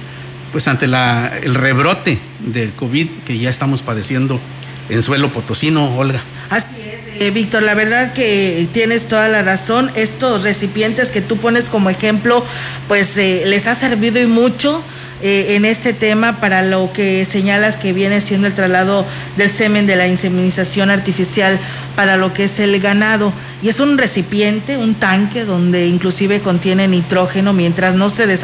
pues 0.53 0.69
ante 0.69 0.87
la, 0.87 1.33
el 1.43 1.55
rebrote 1.55 2.19
del 2.41 2.71
COVID 2.73 3.09
que 3.27 3.39
ya 3.39 3.51
estamos 3.51 3.83
padeciendo 3.83 4.41
en 4.89 5.03
suelo 5.03 5.31
potosino, 5.31 5.97
Olga. 5.97 6.21
Así 6.51 6.77
es, 6.81 7.21
eh, 7.21 7.31
Víctor, 7.31 7.63
la 7.63 7.75
verdad 7.75 8.13
que 8.13 8.69
tienes 8.73 9.09
toda 9.09 9.29
la 9.29 9.43
razón. 9.43 9.91
Estos 9.97 10.45
recipientes 10.45 11.11
que 11.11 11.21
tú 11.21 11.37
pones 11.39 11.69
como 11.69 11.91
ejemplo, 11.91 12.45
pues 12.87 13.17
eh, 13.17 13.45
les 13.47 13.67
ha 13.67 13.75
servido 13.75 14.21
y 14.21 14.27
mucho. 14.27 14.83
en 15.23 15.65
este 15.65 15.95
tema 15.95 16.39
para 16.39 16.61
lo 16.61 16.93
que 16.93 17.25
señalas 17.25 17.79
que 17.79 17.95
viene 17.95 18.21
siendo 18.21 18.47
el 18.47 18.53
traslado 18.53 19.07
del 19.39 19.49
semen 19.49 19.87
de 19.87 19.97
la 19.97 20.07
inseminización 20.07 20.91
artificial 20.91 21.59
para 21.97 22.19
lo 22.19 22.35
que 22.35 22.45
es 22.45 22.59
el 22.59 22.79
ganado 22.79 23.33
y 23.65 23.71
es 23.71 23.81
un 23.81 23.97
recipiente, 23.97 24.77
un 24.77 24.95
tanque 24.95 25.47
donde 25.47 25.87
inclusive 25.87 26.41
contiene 26.41 26.87
nitrógeno 26.87 27.55
mientras 27.55 27.95
no 27.95 28.11
se 28.11 28.39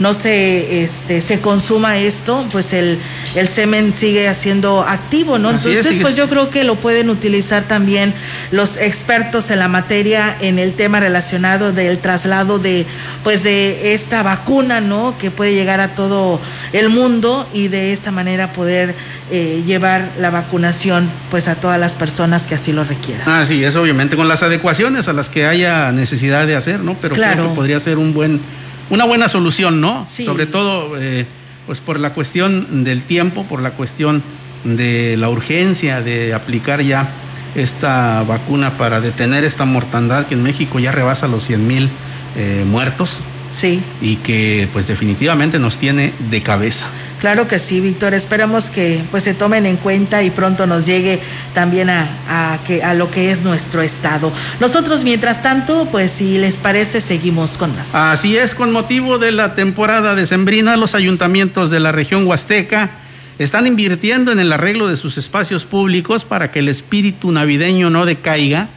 no 0.00 0.12
se 0.12 0.82
este, 0.82 1.20
se 1.20 1.38
consuma 1.38 1.98
esto, 1.98 2.44
pues 2.50 2.72
el, 2.72 2.98
el 3.36 3.46
semen 3.46 3.94
sigue 3.94 4.34
siendo 4.34 4.80
activo, 4.82 5.38
¿no? 5.38 5.50
Entonces, 5.50 5.98
pues 6.00 6.16
yo 6.16 6.28
creo 6.28 6.50
que 6.50 6.64
lo 6.64 6.74
pueden 6.74 7.10
utilizar 7.10 7.62
también 7.62 8.12
los 8.50 8.76
expertos 8.76 9.52
en 9.52 9.60
la 9.60 9.68
materia 9.68 10.36
en 10.40 10.58
el 10.58 10.74
tema 10.74 10.98
relacionado 10.98 11.72
del 11.72 11.98
traslado 11.98 12.58
de 12.58 12.86
pues 13.22 13.44
de 13.44 13.94
esta 13.94 14.24
vacuna, 14.24 14.80
¿no? 14.80 15.16
Que 15.16 15.30
puede 15.30 15.54
llegar 15.54 15.78
a 15.78 15.94
todo 15.94 16.40
el 16.72 16.88
mundo 16.88 17.48
y 17.52 17.68
de 17.68 17.92
esta 17.92 18.10
manera 18.10 18.52
poder 18.52 18.96
eh, 19.28 19.64
llevar 19.66 20.08
la 20.20 20.30
vacunación 20.30 21.10
pues 21.32 21.48
a 21.48 21.56
todas 21.56 21.80
las 21.80 21.94
personas 21.94 22.42
que 22.42 22.54
así 22.54 22.72
lo 22.72 22.84
requieran. 22.84 23.28
Ah, 23.28 23.44
sí, 23.44 23.64
es 23.64 23.74
obviamente 23.74 24.14
con 24.14 24.28
las 24.28 24.44
adecuaciones 24.56 25.06
a 25.08 25.12
las 25.12 25.28
que 25.28 25.44
haya 25.44 25.92
necesidad 25.92 26.46
de 26.46 26.56
hacer, 26.56 26.80
¿no? 26.80 26.96
Pero 27.00 27.14
claro. 27.14 27.34
creo 27.34 27.48
que 27.50 27.54
podría 27.54 27.78
ser 27.78 27.98
un 27.98 28.14
buen, 28.14 28.40
una 28.88 29.04
buena 29.04 29.28
solución, 29.28 29.82
¿no? 29.82 30.06
Sobre 30.08 30.46
todo 30.46 30.96
eh, 30.98 31.26
pues 31.66 31.80
por 31.80 32.00
la 32.00 32.14
cuestión 32.14 32.84
del 32.84 33.02
tiempo, 33.02 33.44
por 33.44 33.60
la 33.60 33.72
cuestión 33.72 34.22
de 34.64 35.16
la 35.18 35.28
urgencia 35.28 36.00
de 36.00 36.32
aplicar 36.32 36.80
ya 36.80 37.08
esta 37.54 38.22
vacuna 38.22 38.78
para 38.78 39.00
detener 39.00 39.44
esta 39.44 39.66
mortandad 39.66 40.26
que 40.26 40.34
en 40.34 40.42
México 40.42 40.78
ya 40.78 40.90
rebasa 40.90 41.28
los 41.28 41.44
100 41.44 41.66
mil 41.66 41.88
eh, 42.36 42.64
muertos. 42.66 43.20
Sí. 43.52 43.82
Y 44.00 44.16
que 44.16 44.68
pues 44.72 44.86
definitivamente 44.86 45.58
nos 45.58 45.76
tiene 45.76 46.12
de 46.30 46.40
cabeza. 46.40 46.86
Claro 47.20 47.48
que 47.48 47.58
sí, 47.58 47.80
Víctor. 47.80 48.14
Esperamos 48.14 48.70
que 48.70 49.02
pues 49.10 49.24
se 49.24 49.34
tomen 49.34 49.66
en 49.66 49.76
cuenta 49.76 50.22
y 50.22 50.30
pronto 50.30 50.66
nos 50.66 50.84
llegue 50.84 51.20
también 51.54 51.88
a, 51.88 52.08
a, 52.28 52.58
que, 52.64 52.82
a 52.82 52.94
lo 52.94 53.10
que 53.10 53.30
es 53.30 53.42
nuestro 53.42 53.80
estado. 53.80 54.32
Nosotros, 54.60 55.02
mientras 55.02 55.42
tanto, 55.42 55.88
pues 55.90 56.10
si 56.10 56.38
les 56.38 56.56
parece, 56.56 57.00
seguimos 57.00 57.56
con 57.56 57.74
más. 57.74 57.94
Así 57.94 58.36
es, 58.36 58.54
con 58.54 58.70
motivo 58.70 59.18
de 59.18 59.32
la 59.32 59.54
temporada 59.54 60.14
decembrina, 60.14 60.76
los 60.76 60.94
ayuntamientos 60.94 61.70
de 61.70 61.80
la 61.80 61.92
región 61.92 62.26
huasteca 62.26 62.90
están 63.38 63.66
invirtiendo 63.66 64.32
en 64.32 64.38
el 64.38 64.52
arreglo 64.52 64.88
de 64.88 64.96
sus 64.96 65.18
espacios 65.18 65.64
públicos 65.64 66.24
para 66.24 66.50
que 66.50 66.60
el 66.60 66.68
espíritu 66.68 67.32
navideño 67.32 67.90
no 67.90 68.06
decaiga, 68.06 68.68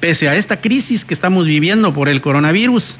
pese 0.00 0.28
a 0.28 0.34
esta 0.34 0.60
crisis 0.60 1.04
que 1.04 1.14
estamos 1.14 1.46
viviendo 1.46 1.94
por 1.94 2.08
el 2.08 2.20
coronavirus. 2.20 2.98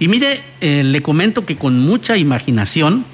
Y 0.00 0.08
mire, 0.08 0.40
eh, 0.60 0.82
le 0.84 1.02
comento 1.02 1.46
que 1.46 1.56
con 1.56 1.78
mucha 1.80 2.16
imaginación, 2.16 3.04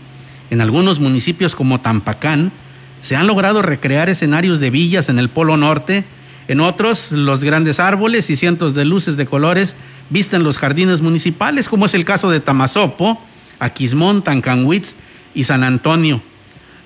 en 0.51 0.61
algunos 0.61 1.01
municipios 1.01 1.55
como 1.55 1.81
Tampacán 1.81 2.53
se 3.01 3.17
han 3.17 3.27
logrado 3.27 3.63
recrear 3.63 4.09
escenarios 4.09 4.61
de 4.61 4.71
villas 4.71 5.09
en 5.09 5.19
el 5.19 5.29
Polo 5.29 5.57
Norte, 5.57 6.05
en 6.49 6.61
otros 6.61 7.13
los 7.13 7.45
grandes 7.45 7.81
árboles 7.81 8.31
y 8.31 8.37
cientos 8.37 8.75
de 8.75 8.85
luces 8.85 9.17
de 9.17 9.27
colores 9.27 9.77
visten 10.11 10.45
los 10.45 10.59
jardines 10.59 11.03
municipales, 11.03 11.69
como 11.69 11.87
es 11.87 11.95
el 11.95 12.05
caso 12.05 12.31
de 12.31 12.41
Tamazopo, 12.41 13.21
Aquismón, 13.59 14.23
Tancanwitz 14.23 14.95
y 15.35 15.45
San 15.45 15.65
Antonio. 15.65 16.21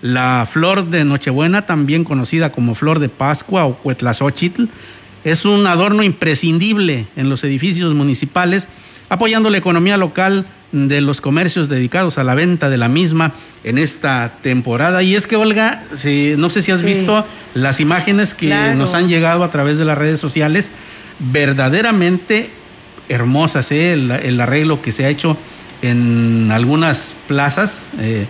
La 0.03 0.49
flor 0.51 0.87
de 0.87 1.05
Nochebuena, 1.05 1.67
también 1.67 2.05
conocida 2.05 2.53
como 2.53 2.75
flor 2.75 3.01
de 3.01 3.11
Pascua 3.11 3.67
o 3.67 3.75
Cuetlazóchitl, 3.75 4.65
es 5.25 5.45
un 5.45 5.67
adorno 5.67 6.03
imprescindible 6.03 7.07
en 7.17 7.29
los 7.29 7.45
edificios 7.45 7.93
municipales, 7.95 8.69
apoyando 9.11 9.51
la 9.51 9.59
economía 9.59 9.99
local 9.99 10.47
de 10.73 11.01
los 11.01 11.21
comercios 11.21 11.69
dedicados 11.69 12.19
a 12.19 12.25
la 12.25 12.35
venta 12.35 12.71
de 12.71 12.77
la 12.77 12.89
misma 12.89 13.33
en 13.65 13.79
esta 13.79 14.33
temporada. 14.41 15.03
Y 15.03 15.15
es 15.15 15.27
que, 15.27 15.37
Olga, 15.37 15.83
si, 15.95 16.35
no 16.37 16.51
sé 16.51 16.63
si 16.63 16.71
has 16.71 16.85
visto 16.85 17.25
las 17.55 17.81
imágenes 17.81 18.35
que 18.35 18.75
nos 18.77 18.95
han 18.95 19.09
llegado 19.09 19.45
a 19.45 19.51
través 19.51 19.79
de 19.79 19.85
las 19.85 19.99
redes 19.99 20.21
sociales, 20.21 20.71
verdaderamente 21.19 22.51
hermosas, 23.09 23.73
¿eh? 23.73 23.93
el, 23.93 24.41
arreglo 24.41 24.81
que 24.81 24.93
se 24.93 25.05
ha 25.05 25.09
hecho 25.09 25.37
en 25.83 26.51
algunas 26.53 27.15
plazas. 27.27 27.83
Eh, 27.99 28.27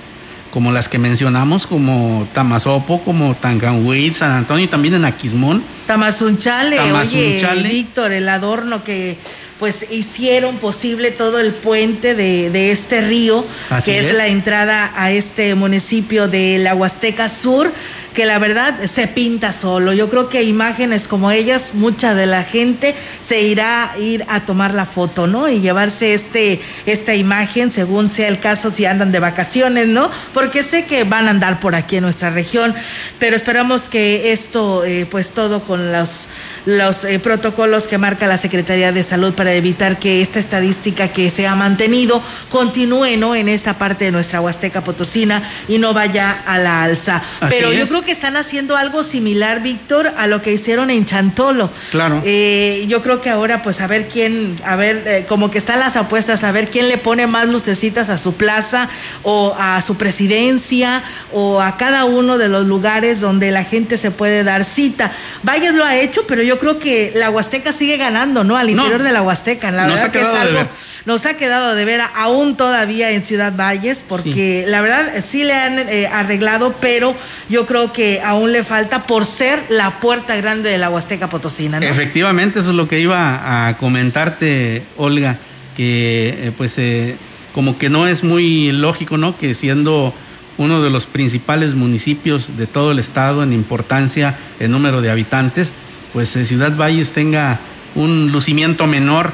como 0.51 0.73
las 0.73 0.89
que 0.89 0.99
mencionamos, 0.99 1.67
como 1.67 2.27
Tamazopo, 2.33 3.01
como 3.03 3.35
Tancanhuitz, 3.35 4.19
San 4.19 4.33
Antonio 4.33 4.65
y 4.65 4.69
también 4.69 4.95
en 4.95 5.05
Aquismón. 5.05 5.63
Tamazunchale, 5.87 6.77
Tamazunchale. 6.77 7.61
oye, 7.61 7.69
Víctor, 7.69 8.13
el 8.13 8.29
adorno 8.29 8.83
que 8.85 9.17
pues 9.61 9.87
hicieron 9.91 10.57
posible 10.57 11.11
todo 11.11 11.39
el 11.39 11.53
puente 11.53 12.15
de, 12.15 12.71
este 12.71 13.03
río, 13.03 13.45
que 13.85 13.99
es, 13.99 14.17
la 14.17 14.27
entrada 14.27 14.91
a 14.97 15.11
este 15.11 15.55
municipio 15.55 16.29
de 16.29 16.57
la 16.57 16.75
Huasteca 16.75 17.29
Sur 17.29 17.71
que 18.15 18.25
la 18.27 18.39
verdad 18.39 18.79
se 18.85 19.07
pinta 19.07 19.53
solo. 19.53 19.93
Yo 19.93 20.11
creo 20.11 20.29
que 20.29 20.43
imágenes 20.43 21.07
como 21.07 21.31
ellas, 21.31 21.75
mucha 21.75 22.15
de 22.15 22.27
la 22.27 22.43
gente 22.43 22.95
se 23.23 23.43
irá 23.43 23.93
a 23.93 23.99
ir 23.99 24.25
a 24.29 24.41
tomar 24.41 24.75
la 24.75 24.87
foto, 24.87 25.27
¿no? 25.27 25.49
Y 25.49 25.61
llevarse 25.61 26.15
este, 26.15 26.61
esta 26.87 27.15
imagen, 27.15 27.71
según 27.71 28.11
sea 28.11 28.29
el 28.29 28.41
caso, 28.41 28.73
si 28.73 28.85
andan 28.85 29.13
de 29.13 29.21
vacaciones, 29.21 29.87
¿no? 29.87 30.11
Porque 30.35 30.63
sé 30.63 30.87
que 30.87 31.05
van 31.05 31.29
a 31.29 31.31
andar 31.31 31.61
por 31.61 31.75
aquí 31.75 31.97
en 31.97 32.03
nuestra 32.03 32.31
región, 32.31 32.75
pero 33.19 33.37
esperamos 33.37 33.83
que 33.83 34.33
esto, 34.33 34.85
eh, 34.85 35.07
pues 35.11 35.31
todo 35.31 35.63
con 35.63 35.93
los 35.93 36.27
los 36.67 37.05
eh, 37.05 37.19
protocolos 37.19 37.85
que 37.85 37.99
marca 37.99 38.27
la 38.27 38.39
Secretaría 38.39 38.93
de 38.93 39.05
Salud 39.05 39.35
para 39.35 39.53
evitar 39.53 39.99
que 39.99 40.23
esta 40.23 40.39
estadística 40.39 41.09
que 41.09 41.31
se 41.31 41.47
ha 41.47 41.55
mantenido 41.55 42.23
continúe 42.49 43.17
¿no? 43.17 43.35
en 43.35 43.49
esa 43.49 43.79
parte 43.79 44.07
de 44.07 44.11
nuestra 44.11 44.41
Huasteca 44.41 44.83
Potosina 44.83 45.43
y 45.69 45.79
no 45.79 45.95
vaya 45.95 46.33
a 46.47 46.59
la 46.59 46.83
alza. 46.83 47.23
Pero 47.49 47.73
yo 47.73 47.87
creo 47.87 48.03
que 48.03 48.13
están 48.13 48.37
haciendo 48.37 48.77
algo 48.77 49.03
similar, 49.03 49.63
Víctor, 49.63 50.13
a 50.17 50.27
lo 50.27 50.43
que 50.43 50.53
hicieron 50.53 50.91
en 50.91 51.05
Chantolo. 51.05 51.71
Claro. 51.91 52.23
Eh, 52.25 52.85
yo 52.89 53.03
creo 53.03 53.21
que 53.21 53.31
ahora, 53.31 53.63
pues 53.63 53.81
a 53.81 53.87
ver 53.87 54.09
quién, 54.09 54.57
a 54.65 54.77
ver, 54.77 55.03
eh, 55.07 55.25
como 55.29 55.51
que 55.51 55.59
están 55.59 55.81
las 55.81 55.97
apuestas, 55.97 56.45
a 56.45 56.53
ver 56.53 56.71
quién 56.71 56.89
le 56.89 56.99
pone 56.99 57.27
más 57.27 57.49
lucecitas 57.49 58.09
a 58.09 58.19
su 58.19 58.35
plaza 58.35 58.89
o 59.23 59.55
a 59.59 59.81
su 59.83 59.97
presidencia 59.97 61.03
o 61.33 61.61
a 61.61 61.77
cada 61.77 62.05
uno 62.05 62.39
de 62.39 62.49
los 62.49 62.67
lugares 62.67 63.21
donde 63.21 63.51
la 63.51 63.65
gente 63.65 63.99
se 63.99 64.11
puede 64.11 64.45
dar 64.45 64.65
cita. 64.65 65.13
Valles 65.43 65.75
lo 65.75 65.85
ha 65.85 65.97
hecho, 65.97 66.25
pero 66.27 66.43
yo 66.43 66.50
yo 66.51 66.59
creo 66.59 66.81
que 66.81 67.13
la 67.15 67.31
Huasteca 67.31 67.73
sigue 67.73 67.97
ganando, 67.97 68.43
¿no? 68.43 68.57
Al 68.57 68.69
interior 68.69 69.05
de 69.05 69.13
la 69.13 69.23
Huasteca. 69.23 69.71
La 69.71 69.87
verdad 69.87 70.11
que 70.11 70.19
es 70.19 70.25
algo. 70.25 70.69
Nos 71.07 71.25
ha 71.25 71.37
quedado 71.37 71.77
de 71.77 71.85
ver 71.85 72.01
aún 72.17 72.57
todavía 72.57 73.13
en 73.13 73.23
Ciudad 73.23 73.53
Valles, 73.57 74.05
porque 74.07 74.65
la 74.67 74.81
verdad 74.81 75.13
sí 75.25 75.45
le 75.45 75.55
han 75.55 75.79
eh, 75.79 76.09
arreglado, 76.09 76.75
pero 76.81 77.15
yo 77.49 77.67
creo 77.67 77.93
que 77.93 78.21
aún 78.25 78.51
le 78.51 78.65
falta 78.65 79.07
por 79.07 79.27
ser 79.27 79.61
la 79.69 80.01
puerta 80.01 80.35
grande 80.35 80.71
de 80.71 80.79
la 80.79 80.91
Huasteca 80.91 81.31
Potosina, 81.31 81.79
¿no? 81.79 81.87
Efectivamente, 81.87 82.59
eso 82.59 82.71
es 82.71 82.77
lo 82.77 82.89
que 82.89 82.99
iba 82.99 83.69
a 83.69 83.77
comentarte, 83.77 84.83
Olga, 84.97 85.39
que 85.77 86.35
eh, 86.37 86.53
pues 86.57 86.75
eh, 86.79 87.15
como 87.55 87.79
que 87.79 87.91
no 87.91 88.09
es 88.09 88.25
muy 88.25 88.73
lógico, 88.73 89.19
¿no? 89.19 89.39
Que 89.39 89.55
siendo 89.55 90.13
uno 90.59 90.83
de 90.83 90.91
los 90.91 91.07
principales 91.07 91.77
municipios 91.77 92.57
de 92.57 92.67
todo 92.67 92.91
el 92.91 92.99
estado 92.99 93.45
en 93.45 93.53
importancia, 93.53 94.37
en 94.59 94.73
número 94.73 95.01
de 95.01 95.13
habitantes, 95.13 95.75
pues 96.13 96.35
eh, 96.37 96.45
Ciudad 96.45 96.77
Valles 96.77 97.13
tenga 97.13 97.59
un 97.95 98.33
lucimiento 98.33 98.87
menor 98.87 99.33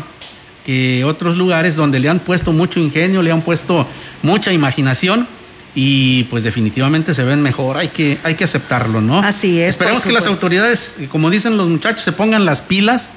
que 0.64 1.04
otros 1.04 1.36
lugares 1.36 1.76
donde 1.76 2.00
le 2.00 2.08
han 2.08 2.18
puesto 2.18 2.52
mucho 2.52 2.80
ingenio, 2.80 3.22
le 3.22 3.30
han 3.30 3.42
puesto 3.42 3.86
mucha 4.22 4.52
imaginación 4.52 5.28
y 5.76 6.24
pues 6.24 6.42
definitivamente 6.42 7.14
se 7.14 7.22
ven 7.22 7.42
mejor, 7.42 7.76
hay 7.76 7.88
que, 7.88 8.18
hay 8.24 8.34
que 8.34 8.44
aceptarlo, 8.44 9.00
¿no? 9.00 9.20
Así 9.20 9.60
es. 9.60 9.70
Esperemos 9.70 10.04
que 10.04 10.12
las 10.12 10.26
autoridades, 10.26 10.96
como 11.12 11.30
dicen 11.30 11.56
los 11.56 11.68
muchachos, 11.68 12.02
se 12.02 12.12
pongan 12.12 12.46
las 12.46 12.62
pilas 12.62 13.12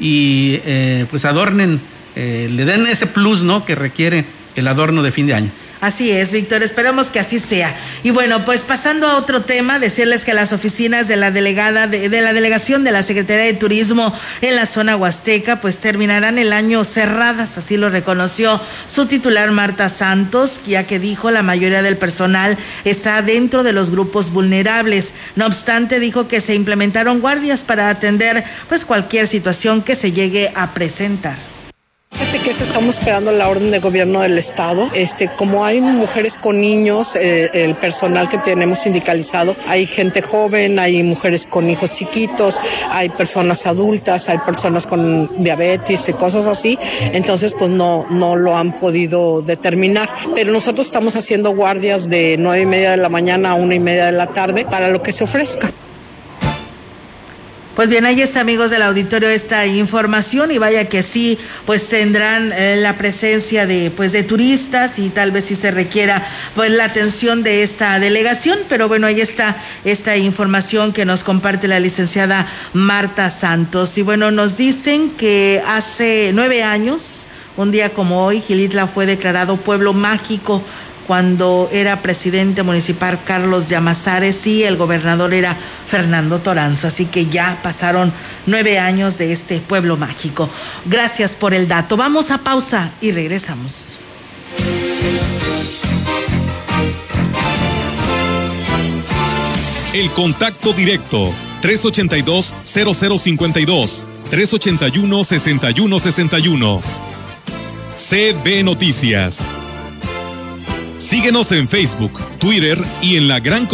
y 0.00 0.60
eh, 0.64 1.06
pues 1.10 1.24
adornen, 1.26 1.80
eh, 2.16 2.48
le 2.50 2.64
den 2.64 2.86
ese 2.86 3.06
plus, 3.06 3.42
¿no? 3.42 3.64
Que 3.64 3.74
requiere 3.74 4.24
el 4.56 4.66
adorno 4.66 5.02
de 5.02 5.12
fin 5.12 5.26
de 5.26 5.34
año. 5.34 5.50
Así 5.80 6.10
es, 6.10 6.32
Víctor, 6.32 6.64
esperamos 6.64 7.06
que 7.06 7.20
así 7.20 7.38
sea. 7.38 7.72
Y 8.02 8.10
bueno, 8.10 8.44
pues 8.44 8.62
pasando 8.62 9.06
a 9.06 9.16
otro 9.16 9.42
tema, 9.42 9.78
decirles 9.78 10.24
que 10.24 10.34
las 10.34 10.52
oficinas 10.52 11.06
de 11.06 11.14
la 11.14 11.30
delegada 11.30 11.86
de, 11.86 12.08
la 12.20 12.32
delegación 12.32 12.82
de 12.82 12.90
la 12.90 13.04
Secretaría 13.04 13.44
de 13.44 13.52
Turismo 13.52 14.12
en 14.40 14.56
la 14.56 14.66
zona 14.66 14.96
huasteca, 14.96 15.60
pues 15.60 15.76
terminarán 15.76 16.38
el 16.38 16.52
año 16.52 16.82
cerradas, 16.84 17.58
así 17.58 17.76
lo 17.76 17.90
reconoció 17.90 18.60
su 18.88 19.06
titular 19.06 19.52
Marta 19.52 19.88
Santos, 19.88 20.60
ya 20.66 20.84
que 20.84 20.98
dijo 20.98 21.30
la 21.30 21.44
mayoría 21.44 21.82
del 21.82 21.96
personal 21.96 22.58
está 22.84 23.22
dentro 23.22 23.62
de 23.62 23.72
los 23.72 23.92
grupos 23.92 24.32
vulnerables. 24.32 25.12
No 25.36 25.46
obstante, 25.46 26.00
dijo 26.00 26.26
que 26.26 26.40
se 26.40 26.54
implementaron 26.54 27.20
guardias 27.20 27.60
para 27.60 27.88
atender 27.88 28.42
pues 28.68 28.84
cualquier 28.84 29.28
situación 29.28 29.82
que 29.82 29.94
se 29.94 30.10
llegue 30.10 30.50
a 30.56 30.74
presentar. 30.74 31.57
Fíjate 32.18 32.40
que 32.40 32.50
estamos 32.50 32.96
esperando 32.96 33.30
la 33.30 33.48
orden 33.48 33.70
de 33.70 33.78
gobierno 33.78 34.22
del 34.22 34.38
estado. 34.38 34.90
Este, 34.96 35.28
como 35.36 35.64
hay 35.64 35.80
mujeres 35.80 36.36
con 36.36 36.60
niños, 36.60 37.14
eh, 37.14 37.48
el 37.54 37.76
personal 37.76 38.28
que 38.28 38.38
tenemos 38.38 38.80
sindicalizado, 38.80 39.54
hay 39.68 39.86
gente 39.86 40.20
joven, 40.20 40.80
hay 40.80 41.00
mujeres 41.04 41.46
con 41.46 41.70
hijos 41.70 41.92
chiquitos, 41.92 42.58
hay 42.90 43.08
personas 43.08 43.66
adultas, 43.66 44.28
hay 44.30 44.38
personas 44.38 44.88
con 44.88 45.30
diabetes 45.44 46.08
y 46.08 46.12
cosas 46.14 46.48
así. 46.48 46.76
Entonces, 47.12 47.54
pues 47.56 47.70
no, 47.70 48.04
no 48.10 48.34
lo 48.34 48.56
han 48.56 48.72
podido 48.72 49.40
determinar. 49.40 50.10
Pero 50.34 50.50
nosotros 50.50 50.86
estamos 50.86 51.14
haciendo 51.14 51.54
guardias 51.54 52.10
de 52.10 52.34
nueve 52.36 52.62
y 52.62 52.66
media 52.66 52.90
de 52.90 52.96
la 52.96 53.10
mañana 53.10 53.50
a 53.50 53.54
una 53.54 53.76
y 53.76 53.80
media 53.80 54.06
de 54.06 54.12
la 54.12 54.26
tarde 54.26 54.64
para 54.68 54.88
lo 54.88 55.00
que 55.02 55.12
se 55.12 55.22
ofrezca. 55.22 55.70
Pues 57.78 57.88
bien, 57.88 58.06
ahí 58.06 58.20
está, 58.20 58.40
amigos 58.40 58.70
del 58.70 58.82
auditorio, 58.82 59.28
esta 59.28 59.64
información 59.64 60.50
y 60.50 60.58
vaya 60.58 60.88
que 60.88 61.04
sí, 61.04 61.38
pues 61.64 61.86
tendrán 61.88 62.50
eh, 62.52 62.74
la 62.76 62.98
presencia 62.98 63.66
de, 63.66 63.92
pues, 63.92 64.10
de 64.10 64.24
turistas 64.24 64.98
y 64.98 65.10
tal 65.10 65.30
vez 65.30 65.44
si 65.44 65.54
se 65.54 65.70
requiera, 65.70 66.26
pues, 66.56 66.72
la 66.72 66.86
atención 66.86 67.44
de 67.44 67.62
esta 67.62 68.00
delegación. 68.00 68.58
Pero 68.68 68.88
bueno, 68.88 69.06
ahí 69.06 69.20
está 69.20 69.62
esta 69.84 70.16
información 70.16 70.92
que 70.92 71.04
nos 71.04 71.22
comparte 71.22 71.68
la 71.68 71.78
licenciada 71.78 72.48
Marta 72.72 73.30
Santos. 73.30 73.96
Y 73.96 74.02
bueno, 74.02 74.32
nos 74.32 74.56
dicen 74.56 75.10
que 75.10 75.62
hace 75.64 76.32
nueve 76.34 76.64
años, 76.64 77.28
un 77.56 77.70
día 77.70 77.90
como 77.90 78.24
hoy, 78.24 78.40
Gilitla 78.40 78.88
fue 78.88 79.06
declarado 79.06 79.56
pueblo 79.56 79.92
mágico 79.92 80.64
cuando 81.08 81.68
era 81.72 82.02
presidente 82.02 82.62
municipal 82.62 83.18
Carlos 83.24 83.68
Llamazares 83.70 84.46
y 84.46 84.62
el 84.62 84.76
gobernador 84.76 85.32
era 85.32 85.56
Fernando 85.86 86.40
Toranzo. 86.40 86.88
Así 86.88 87.06
que 87.06 87.24
ya 87.26 87.60
pasaron 87.62 88.12
nueve 88.44 88.78
años 88.78 89.16
de 89.16 89.32
este 89.32 89.60
pueblo 89.60 89.96
mágico. 89.96 90.50
Gracias 90.84 91.32
por 91.32 91.54
el 91.54 91.66
dato. 91.66 91.96
Vamos 91.96 92.30
a 92.30 92.36
pausa 92.38 92.92
y 93.00 93.12
regresamos. 93.12 93.96
El 99.94 100.10
contacto 100.10 100.74
directo 100.74 101.32
382-0052 101.62 104.04
381-6161 104.30 106.82
CB 107.96 108.62
Noticias 108.62 109.48
Síguenos 110.98 111.52
en 111.52 111.68
Facebook, 111.68 112.20
Twitter 112.38 112.78
y 113.00 113.16
en 113.16 113.28
la 113.28 113.38
gran. 113.38 113.68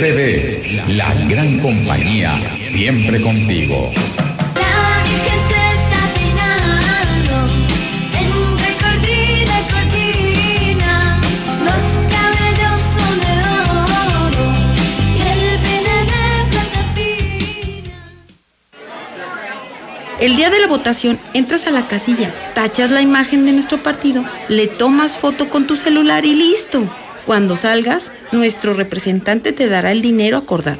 CD, 0.00 0.62
la 0.96 1.12
gran 1.28 1.58
compañía, 1.60 2.32
siempre 2.38 3.20
contigo. 3.20 3.90
El 20.20 20.36
día 20.36 20.50
de 20.50 20.60
la 20.60 20.66
votación 20.66 21.18
entras 21.32 21.66
a 21.66 21.70
la 21.70 21.86
casilla, 21.86 22.34
tachas 22.54 22.90
la 22.90 23.00
imagen 23.00 23.46
de 23.46 23.52
nuestro 23.52 23.82
partido, 23.82 24.22
le 24.50 24.66
tomas 24.66 25.16
foto 25.16 25.48
con 25.48 25.66
tu 25.66 25.76
celular 25.76 26.26
y 26.26 26.34
listo. 26.34 26.84
Cuando 27.24 27.56
salgas, 27.56 28.12
nuestro 28.30 28.74
representante 28.74 29.52
te 29.52 29.66
dará 29.70 29.92
el 29.92 30.02
dinero 30.02 30.36
acordado. 30.36 30.78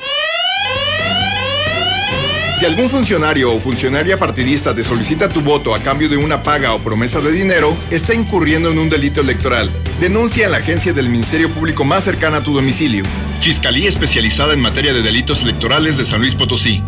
Si 2.58 2.66
algún 2.66 2.90
funcionario 2.90 3.54
o 3.54 3.60
funcionaria 3.60 4.18
partidista 4.18 4.74
te 4.74 4.84
solicita 4.84 5.30
tu 5.30 5.40
voto 5.40 5.74
a 5.74 5.78
cambio 5.78 6.10
de 6.10 6.18
una 6.18 6.42
paga 6.42 6.74
o 6.74 6.78
promesa 6.78 7.22
de 7.22 7.32
dinero, 7.32 7.74
está 7.90 8.12
incurriendo 8.12 8.70
en 8.70 8.78
un 8.78 8.90
delito 8.90 9.22
electoral. 9.22 9.70
Denuncia 10.00 10.48
a 10.48 10.50
la 10.50 10.58
agencia 10.58 10.92
del 10.92 11.08
Ministerio 11.08 11.48
Público 11.48 11.82
más 11.82 12.04
cercana 12.04 12.38
a 12.38 12.44
tu 12.44 12.52
domicilio. 12.52 13.04
Fiscalía 13.40 13.88
especializada 13.88 14.52
en 14.52 14.60
materia 14.60 14.92
de 14.92 15.00
delitos 15.00 15.40
electorales 15.40 15.96
de 15.96 16.04
San 16.04 16.20
Luis 16.20 16.34
Potosí. 16.34 16.82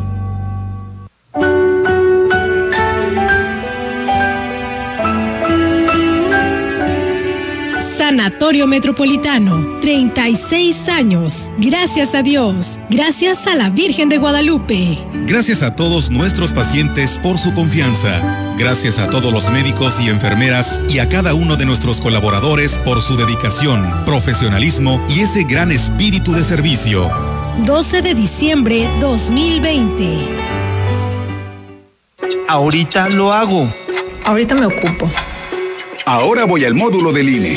Sanatorio 8.12 8.66
Metropolitano, 8.66 9.80
36 9.80 10.86
años. 10.90 11.50
Gracias 11.56 12.14
a 12.14 12.22
Dios. 12.22 12.78
Gracias 12.90 13.46
a 13.46 13.54
la 13.54 13.70
Virgen 13.70 14.10
de 14.10 14.18
Guadalupe. 14.18 14.98
Gracias 15.26 15.62
a 15.62 15.74
todos 15.74 16.10
nuestros 16.10 16.52
pacientes 16.52 17.18
por 17.22 17.38
su 17.38 17.54
confianza. 17.54 18.20
Gracias 18.58 18.98
a 18.98 19.08
todos 19.08 19.32
los 19.32 19.48
médicos 19.50 19.98
y 19.98 20.10
enfermeras 20.10 20.82
y 20.90 20.98
a 20.98 21.08
cada 21.08 21.32
uno 21.32 21.56
de 21.56 21.64
nuestros 21.64 22.02
colaboradores 22.02 22.76
por 22.84 23.00
su 23.00 23.16
dedicación, 23.16 23.90
profesionalismo 24.04 25.02
y 25.08 25.20
ese 25.20 25.44
gran 25.44 25.72
espíritu 25.72 26.32
de 26.32 26.44
servicio. 26.44 27.10
12 27.64 28.02
de 28.02 28.14
diciembre 28.14 28.90
2020. 29.00 30.18
Ahorita 32.46 33.08
lo 33.08 33.32
hago. 33.32 33.72
Ahorita 34.26 34.54
me 34.54 34.66
ocupo. 34.66 35.10
Ahora 36.04 36.44
voy 36.44 36.66
al 36.66 36.74
módulo 36.74 37.10
del 37.10 37.30
INE. 37.30 37.56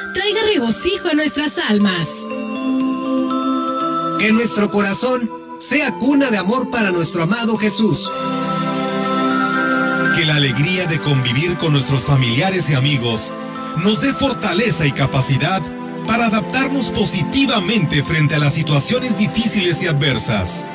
regocijo 0.71 1.09
a 1.09 1.13
nuestras 1.13 1.57
almas. 1.57 2.07
Que 4.19 4.31
nuestro 4.31 4.71
corazón 4.71 5.29
sea 5.59 5.93
cuna 5.95 6.29
de 6.29 6.37
amor 6.37 6.69
para 6.69 6.91
nuestro 6.91 7.23
amado 7.23 7.57
Jesús. 7.57 8.09
Que 10.15 10.25
la 10.25 10.35
alegría 10.35 10.85
de 10.85 11.01
convivir 11.01 11.57
con 11.57 11.73
nuestros 11.73 12.05
familiares 12.05 12.69
y 12.69 12.75
amigos 12.75 13.33
nos 13.83 13.99
dé 13.99 14.13
fortaleza 14.13 14.85
y 14.85 14.93
capacidad 14.93 15.61
para 16.07 16.27
adaptarnos 16.27 16.89
positivamente 16.91 18.01
frente 18.01 18.35
a 18.35 18.39
las 18.39 18.53
situaciones 18.53 19.17
difíciles 19.17 19.83
y 19.83 19.87
adversas. 19.87 20.65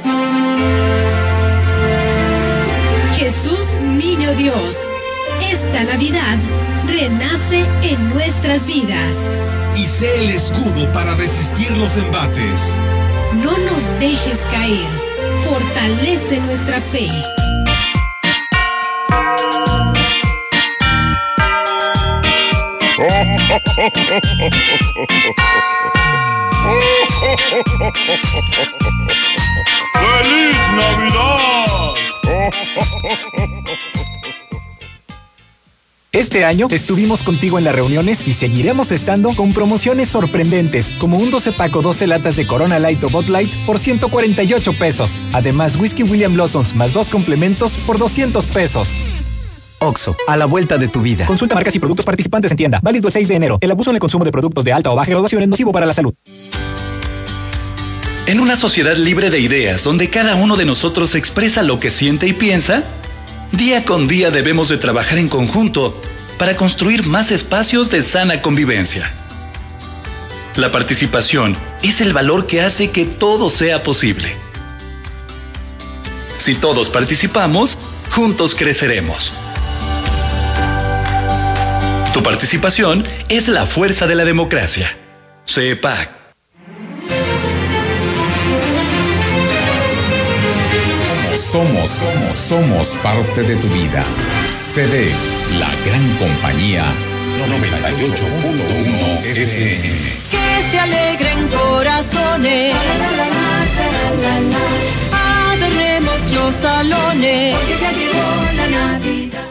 Jesús 3.17 3.65
Niño 3.81 4.35
Dios, 4.35 4.77
esta 5.51 5.85
Navidad 5.85 6.37
renace 6.87 7.65
en 7.83 8.11
nuestras 8.11 8.67
vidas. 8.67 9.17
Y 9.77 9.87
sé 9.87 10.20
el 10.20 10.31
escudo 10.31 10.91
para 10.93 11.14
resistir 11.14 11.70
los 11.77 11.97
embates. 11.99 12.81
No 13.35 13.59
nos 13.59 13.85
dejes 14.01 14.39
caer. 14.51 14.89
Fortalece 15.45 16.41
nuestra 16.41 16.81
fe. 16.81 17.09
¡Feliz 29.93 30.57
Navidad! 30.74 31.66
Este 36.17 36.47
año 36.47 36.69
estuvimos 36.71 37.23
contigo 37.23 37.59
en 37.59 37.64
las 37.64 37.75
reuniones 37.75 38.27
y 38.27 38.33
seguiremos 38.33 38.91
estando 38.91 39.35
con 39.37 39.53
promociones 39.53 40.09
sorprendentes, 40.09 40.95
como 40.95 41.19
un 41.19 41.31
12 41.31 41.53
paco 41.53 41.83
12 41.83 42.07
latas 42.07 42.37
de 42.37 42.47
Corona 42.47 42.79
Light 42.79 43.05
o 43.05 43.11
Bot 43.11 43.29
Light 43.29 43.51
por 43.67 43.79
148 43.79 44.73
pesos. 44.79 45.19
Además, 45.35 45.77
Whisky 45.77 46.05
William 46.05 46.33
Blossoms 46.33 46.75
más 46.75 46.95
dos 46.95 47.11
complementos 47.11 47.77
por 47.77 47.99
200 47.99 48.47
pesos. 48.47 48.97
Oxo, 49.79 50.17
a 50.27 50.39
la 50.39 50.47
vuelta 50.47 50.79
de 50.79 50.89
tu 50.89 51.03
vida. 51.03 51.27
Consulta 51.27 51.55
marcas 51.55 51.77
y 51.77 51.81
productos 51.81 52.07
participantes 52.07 52.51
en 52.51 52.57
tienda. 52.57 52.81
Válido 52.83 53.09
el 53.09 53.12
6 53.12 53.29
de 53.29 53.35
enero. 53.35 53.59
El 53.61 53.71
abuso 53.73 53.91
en 53.91 53.97
el 53.97 54.01
consumo 54.01 54.25
de 54.25 54.33
productos 54.33 54.64
de 54.64 54.73
alta 54.73 54.91
o 54.91 54.95
baja 54.95 55.11
graduación 55.11 55.43
es 55.43 55.49
nocivo 55.49 55.71
para 55.71 55.85
la 55.85 55.93
salud. 55.93 56.14
En 58.25 58.41
una 58.41 58.57
sociedad 58.57 58.97
libre 58.97 59.29
de 59.29 59.39
ideas, 59.39 59.85
donde 59.85 60.09
cada 60.09 60.35
uno 60.35 60.57
de 60.57 60.64
nosotros 60.64 61.14
expresa 61.14 61.62
lo 61.62 61.79
que 61.79 61.91
siente 61.91 62.27
y 62.27 62.33
piensa, 62.33 62.85
Día 63.53 63.85
con 63.85 64.09
día 64.09 64.31
debemos 64.31 64.69
de 64.69 64.77
trabajar 64.77 65.19
en 65.19 65.29
conjunto 65.29 65.99
para 66.39 66.57
construir 66.57 67.07
más 67.07 67.31
espacios 67.31 67.91
de 67.91 68.03
sana 68.03 68.43
convivencia. 68.43 69.11
La 70.57 70.73
participación 70.73 71.57
es 71.83 72.01
el 72.01 72.13
valor 72.13 72.47
que 72.47 72.63
hace 72.63 72.91
que 72.91 73.05
todo 73.05 73.51
sea 73.51 73.83
posible. 73.83 74.35
Si 76.39 76.55
todos 76.55 76.89
participamos, 76.89 77.79
juntos 78.11 78.55
creceremos. 78.55 79.33
Tu 82.13 82.23
participación 82.23 83.05
es 83.29 83.49
la 83.49 83.67
fuerza 83.67 84.07
de 84.07 84.15
la 84.15 84.25
democracia. 84.25 84.97
CEPAC. 85.47 86.16
Somos, 91.49 91.91
somos, 91.91 92.41
somos 92.41 92.89
parte 93.05 93.45
de 93.45 93.55
tu 93.55 93.69
vida. 93.69 94.03
CD, 94.51 95.15
la 95.61 95.71
gran 95.87 96.17
compañía 96.17 96.85
98.1 97.49 99.25
FM. 99.25 99.95
Que 100.29 100.71
se 100.73 100.81
alegren 100.81 101.47
corazones. 101.47 102.75
Adoremos 105.13 106.33
los 106.33 106.55
salones. 106.57 107.55
Porque 107.55 107.77
ya 107.81 107.93
llegó 107.93 108.29
la 108.57 108.67
Navidad. 108.67 109.47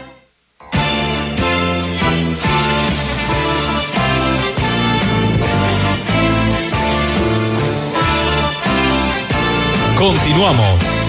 Continuamos. 9.98 11.05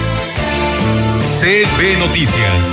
CB 1.47 1.97
Noticias. 1.99 2.67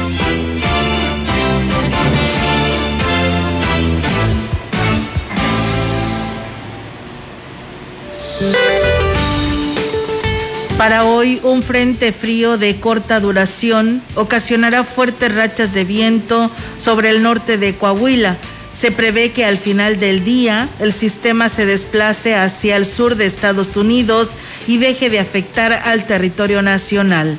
Para 10.76 11.04
hoy, 11.04 11.38
un 11.44 11.62
frente 11.62 12.10
frío 12.10 12.58
de 12.58 12.80
corta 12.80 13.20
duración 13.20 14.02
ocasionará 14.16 14.82
fuertes 14.82 15.32
rachas 15.32 15.72
de 15.72 15.84
viento 15.84 16.50
sobre 16.76 17.10
el 17.10 17.22
norte 17.22 17.58
de 17.58 17.76
Coahuila. 17.76 18.36
Se 18.72 18.90
prevé 18.90 19.30
que 19.30 19.44
al 19.44 19.58
final 19.58 20.00
del 20.00 20.24
día 20.24 20.68
el 20.80 20.92
sistema 20.92 21.48
se 21.48 21.64
desplace 21.64 22.34
hacia 22.34 22.74
el 22.74 22.86
sur 22.86 23.14
de 23.14 23.26
Estados 23.26 23.76
Unidos 23.76 24.30
y 24.66 24.78
deje 24.78 25.10
de 25.10 25.20
afectar 25.20 25.72
al 25.72 26.08
territorio 26.08 26.60
nacional. 26.60 27.38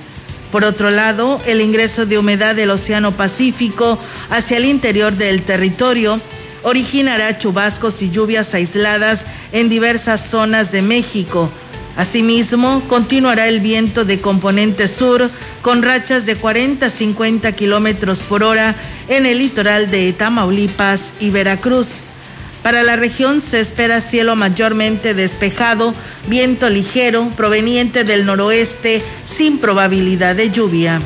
Por 0.56 0.64
otro 0.64 0.90
lado, 0.90 1.38
el 1.48 1.60
ingreso 1.60 2.06
de 2.06 2.18
humedad 2.18 2.56
del 2.56 2.70
Océano 2.70 3.12
Pacífico 3.12 4.00
hacia 4.30 4.56
el 4.56 4.64
interior 4.64 5.12
del 5.12 5.42
territorio 5.42 6.18
originará 6.64 7.38
chubascos 7.38 8.02
y 8.02 8.10
lluvias 8.10 8.54
aisladas 8.54 9.26
en 9.52 9.68
diversas 9.68 10.30
zonas 10.30 10.72
de 10.72 10.82
México. 10.82 11.52
Asimismo, 11.98 12.82
continuará 12.88 13.50
el 13.50 13.60
viento 13.60 14.06
de 14.06 14.22
componente 14.22 14.88
sur 14.88 15.30
con 15.62 15.84
rachas 15.84 16.26
de 16.26 16.38
40 16.38 16.86
a 16.86 16.90
50 16.90 17.52
kilómetros 17.52 18.20
por 18.20 18.42
hora 18.42 18.76
en 19.10 19.26
el 19.26 19.40
litoral 19.40 19.92
de 19.92 20.14
Tamaulipas 20.14 21.12
y 21.20 21.32
Veracruz. 21.32 22.06
Para 22.66 22.82
la 22.82 22.96
región 22.96 23.42
se 23.42 23.60
espera 23.60 24.02
cielo 24.02 24.36
mayormente 24.36 25.14
despejado, 25.14 25.94
viento 26.28 26.68
ligero 26.68 27.30
proveniente 27.38 28.04
del 28.04 28.26
noroeste 28.26 29.04
sin 29.24 29.60
probabilidad 29.60 30.36
de 30.36 30.50
lluvia. 30.50 31.00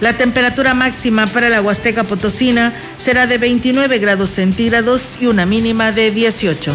La 0.00 0.14
temperatura 0.14 0.74
máxima 0.74 1.28
para 1.28 1.48
la 1.48 1.62
Huasteca 1.62 2.02
Potosina 2.02 2.72
será 2.96 3.28
de 3.28 3.38
29 3.38 4.00
grados 4.00 4.30
centígrados 4.30 5.18
y 5.20 5.26
una 5.26 5.46
mínima 5.46 5.92
de 5.92 6.10
18. 6.10 6.74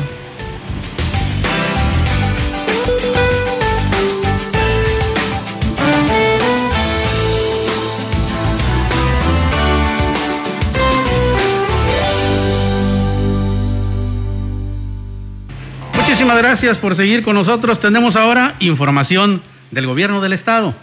Muchísimas 16.26 16.44
gracias 16.44 16.80
por 16.80 16.96
seguir 16.96 17.22
con 17.22 17.36
nosotros. 17.36 17.80
Tenemos 17.80 18.16
ahora 18.16 18.56
información 18.60 19.44
del 19.70 19.86
gobierno 19.86 20.22
del 20.22 20.34
estado. 20.34 20.74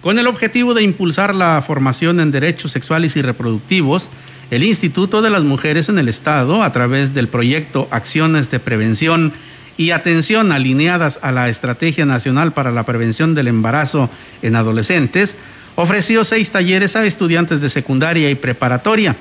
Con 0.00 0.18
el 0.18 0.26
objetivo 0.26 0.72
de 0.72 0.82
impulsar 0.82 1.34
la 1.34 1.60
formación 1.60 2.20
en 2.20 2.30
derechos 2.30 2.72
sexuales 2.72 3.16
y 3.16 3.22
reproductivos, 3.22 4.08
el 4.50 4.62
Instituto 4.62 5.20
de 5.20 5.28
las 5.28 5.42
Mujeres 5.42 5.90
en 5.90 5.98
el 5.98 6.08
Estado, 6.08 6.62
a 6.62 6.72
través 6.72 7.12
del 7.12 7.28
proyecto 7.28 7.86
Acciones 7.90 8.50
de 8.50 8.58
Prevención 8.58 9.34
y 9.76 9.90
atención 9.90 10.50
alineadas 10.50 11.18
a 11.20 11.32
la 11.32 11.50
Estrategia 11.50 12.06
Nacional 12.06 12.54
para 12.54 12.70
la 12.72 12.86
Prevención 12.86 13.34
del 13.34 13.48
Embarazo 13.48 14.08
en 14.40 14.56
Adolescentes, 14.56 15.36
ofreció 15.74 16.24
seis 16.24 16.50
talleres 16.50 16.96
a 16.96 17.04
estudiantes 17.04 17.60
de 17.60 17.68
secundaria 17.68 18.30
y 18.30 18.34
preparatoria. 18.34 19.16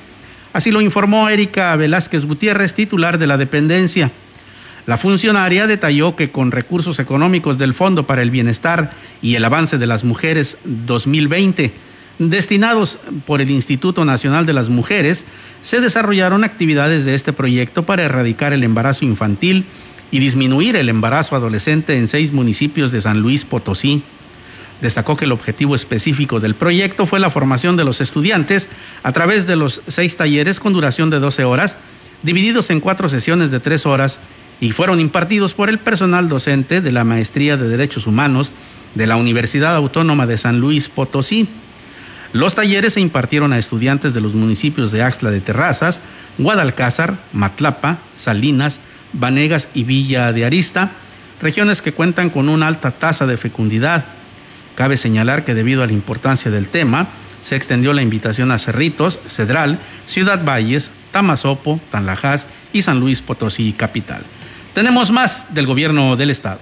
Así 0.53 0.71
lo 0.71 0.79
informó 0.79 1.27
Erika 1.27 1.75
Velázquez 1.75 2.23
Gutiérrez, 2.23 2.73
titular 2.73 3.17
de 3.17 3.27
la 3.27 3.35
dependencia. 3.35 4.13
La 4.85 4.97
funcionaria 4.99 5.65
detalló 5.65 6.15
que 6.15 6.29
con 6.29 6.51
recursos 6.51 6.99
económicos 6.99 7.57
del 7.57 7.73
Fondo 7.73 8.05
para 8.05 8.21
el 8.21 8.29
Bienestar 8.29 8.91
y 9.21 9.35
el 9.35 9.43
Avance 9.43 9.79
de 9.79 9.87
las 9.87 10.03
Mujeres 10.03 10.59
2020, 10.63 11.73
destinados 12.19 12.99
por 13.25 13.41
el 13.41 13.49
Instituto 13.49 14.05
Nacional 14.05 14.45
de 14.45 14.53
las 14.53 14.69
Mujeres, 14.69 15.25
se 15.61 15.81
desarrollaron 15.81 16.43
actividades 16.43 17.03
de 17.03 17.15
este 17.15 17.33
proyecto 17.33 17.83
para 17.83 18.03
erradicar 18.03 18.53
el 18.53 18.63
embarazo 18.63 19.05
infantil 19.05 19.65
y 20.11 20.19
disminuir 20.19 20.75
el 20.75 20.87
embarazo 20.89 21.35
adolescente 21.35 21.97
en 21.97 22.07
seis 22.07 22.31
municipios 22.31 22.91
de 22.91 23.01
San 23.01 23.21
Luis 23.21 23.43
Potosí. 23.43 24.03
Destacó 24.81 25.17
que 25.17 25.25
el 25.25 25.31
objetivo 25.31 25.73
específico 25.73 26.39
del 26.39 26.53
proyecto 26.53 27.07
fue 27.07 27.19
la 27.19 27.31
formación 27.31 27.75
de 27.75 27.85
los 27.85 28.01
estudiantes 28.01 28.69
a 29.01 29.11
través 29.13 29.47
de 29.47 29.55
los 29.55 29.81
seis 29.87 30.15
talleres 30.15 30.59
con 30.59 30.73
duración 30.73 31.09
de 31.09 31.19
12 31.19 31.43
horas, 31.43 31.75
divididos 32.21 32.69
en 32.69 32.81
cuatro 32.81 33.09
sesiones 33.09 33.49
de 33.49 33.59
tres 33.59 33.87
horas, 33.87 34.19
y 34.59 34.71
fueron 34.71 34.99
impartidos 34.99 35.53
por 35.53 35.69
el 35.69 35.79
personal 35.79 36.29
docente 36.29 36.81
de 36.81 36.91
la 36.91 37.03
Maestría 37.03 37.57
de 37.57 37.67
Derechos 37.67 38.07
Humanos 38.07 38.51
de 38.95 39.07
la 39.07 39.17
Universidad 39.17 39.75
Autónoma 39.75 40.25
de 40.25 40.37
San 40.37 40.59
Luis 40.59 40.89
Potosí. 40.89 41.47
Los 42.33 42.55
talleres 42.55 42.93
se 42.93 43.01
impartieron 43.01 43.53
a 43.53 43.57
estudiantes 43.57 44.13
de 44.13 44.21
los 44.21 44.33
municipios 44.33 44.91
de 44.91 45.03
Axtla 45.03 45.31
de 45.31 45.41
Terrazas, 45.41 46.01
Guadalcázar, 46.37 47.15
Matlapa, 47.33 47.97
Salinas, 48.13 48.81
Vanegas 49.13 49.69
y 49.73 49.83
Villa 49.83 50.33
de 50.33 50.45
Arista, 50.45 50.91
regiones 51.41 51.81
que 51.81 51.93
cuentan 51.93 52.29
con 52.29 52.49
una 52.49 52.67
alta 52.67 52.91
tasa 52.91 53.25
de 53.25 53.37
fecundidad. 53.37 54.05
Cabe 54.75 54.97
señalar 54.97 55.45
que 55.45 55.53
debido 55.53 55.83
a 55.83 55.87
la 55.87 55.93
importancia 55.93 56.51
del 56.51 56.67
tema, 56.67 57.07
se 57.41 57.55
extendió 57.55 57.93
la 57.93 58.01
invitación 58.01 58.51
a 58.51 58.57
Cerritos, 58.57 59.19
Cedral, 59.27 59.79
Ciudad 60.05 60.43
Valles, 60.43 60.91
Tamazopo, 61.11 61.79
Tanlajas 61.91 62.47
y 62.73 62.81
San 62.81 62.99
Luis 62.99 63.21
Potosí 63.21 63.71
capital. 63.71 64.23
Tenemos 64.75 65.09
más 65.09 65.53
del 65.55 65.67
gobierno 65.67 66.17
del 66.17 66.31
estado. 66.31 66.59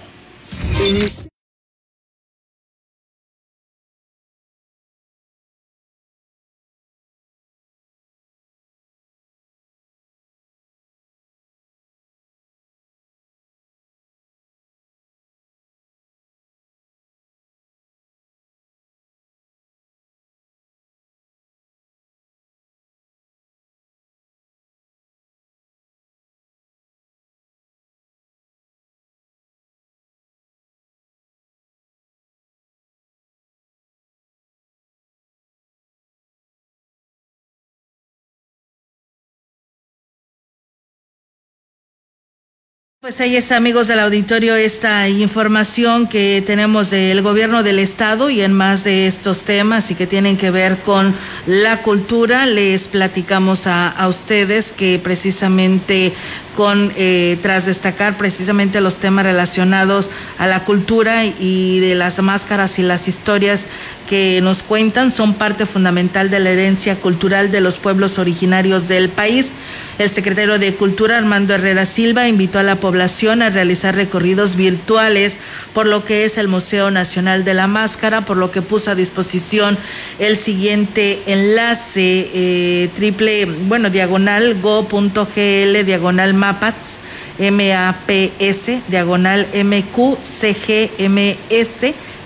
Pues 43.04 43.20
ahí 43.20 43.36
está, 43.36 43.58
amigos 43.58 43.88
del 43.88 43.99
auditorio, 43.99 44.56
esta 44.56 45.10
información 45.10 46.08
que 46.08 46.41
tenemos 46.45 46.89
del 46.89 47.22
gobierno 47.22 47.62
del 47.62 47.80
estado 47.80 48.30
y 48.30 48.39
en 48.39 48.54
más 48.54 48.86
de 48.86 49.08
estos 49.08 49.39
temas 49.39 49.91
y 49.91 49.95
que 49.95 50.08
tienen 50.08 50.38
que 50.38 50.51
ver 50.51 50.78
con 50.78 51.14
la 51.45 51.82
cultura. 51.82 52.45
Les 52.45 52.88
platicamos 52.88 53.68
a, 53.68 53.93
ustedes 54.08 54.72
que 54.72 55.01
precisamente 55.04 56.14
con, 56.56 56.93
eh, 56.95 57.38
tras 57.41 57.66
destacar 57.66 58.18
precisamente 58.18 58.80
los 58.80 58.95
temas 58.95 59.26
relacionados 59.26 60.10
a 60.38 60.47
la 60.47 60.64
cultura 60.64 61.26
y 61.26 61.82
de 61.82 61.95
las 61.95 62.22
máscaras 62.22 62.80
y 62.80 62.84
las 62.84 63.10
historias 63.10 63.68
que 64.08 64.39
nos 64.41 64.64
cuentan, 64.64 65.12
son 65.12 65.34
parte 65.34 65.66
fundamental 65.66 66.30
de 66.30 66.39
la 66.39 66.51
herencia 66.51 66.95
cultural 66.95 67.51
de 67.51 67.60
los 67.60 67.80
pueblos 67.80 68.18
originarios 68.18 68.88
del 68.88 69.10
país. 69.10 69.51
El 70.00 70.10
secretario 70.10 70.58
de 70.58 70.74
Cultura, 70.74 71.20
Armando 71.20 71.54
Herrera 71.54 71.86
Silva, 71.86 72.28
invitó 72.28 72.58
a 72.58 72.64
la 72.64 72.78
población 72.78 73.44
a 73.44 73.52
realizar 73.52 73.94
recorridos 73.94 74.56
virtuales 74.56 75.38
por 75.72 75.86
lo 75.86 76.04
que 76.04 76.26
es 76.26 76.39
el 76.39 76.48
Museo 76.48 76.89
Nacional 76.89 77.46
de 77.46 77.54
la 77.54 77.68
Máscara, 77.68 78.22
por 78.22 78.38
lo 78.38 78.50
que 78.50 78.64
puso 78.64 78.89
a 78.89 78.96
disposición 78.96 79.78
el 80.18 80.38
siguiente 80.38 81.22
enlace 81.28 82.28
eh, 82.34 82.89
triple, 82.96 83.46
bueno, 83.46 83.91
diagonal 83.91 84.60
go.gl, 84.60 85.86
diagonal 85.86 86.34
mapats, 86.34 86.98
M-A-P-S, 87.38 88.82
diagonal 88.88 89.48
M-Q-C-G-M-S, 89.54 90.24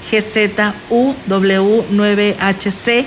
G-Z-U-W-9-H-C 0.10 3.06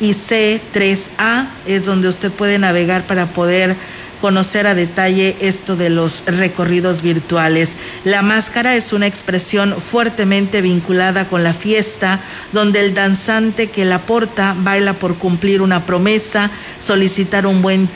y 0.00 0.14
C3A, 0.14 1.46
es 1.66 1.84
donde 1.84 2.08
usted 2.08 2.32
puede 2.32 2.58
navegar 2.58 3.06
para 3.06 3.26
poder 3.26 3.76
conocer 4.20 4.66
a 4.66 4.74
detalle 4.74 5.36
esto 5.40 5.76
de 5.76 5.90
los 5.90 6.22
recorridos 6.26 7.02
virtuales. 7.02 7.70
La 8.04 8.22
máscara 8.22 8.76
es 8.76 8.92
una 8.92 9.06
expresión 9.06 9.80
fuertemente 9.80 10.60
vinculada 10.60 11.26
con 11.26 11.42
la 11.42 11.54
fiesta, 11.54 12.20
donde 12.52 12.80
el 12.80 12.94
danzante 12.94 13.68
que 13.68 13.84
la 13.84 14.00
porta 14.00 14.54
baila 14.58 14.94
por 14.94 15.16
cumplir 15.16 15.62
una 15.62 15.86
promesa, 15.86 16.50
solicitar 16.78 17.46
un 17.46 17.62
buen 17.62 17.88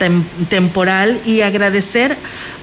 temporal 0.49 1.19
y 1.25 1.41
agradecer 1.41 2.17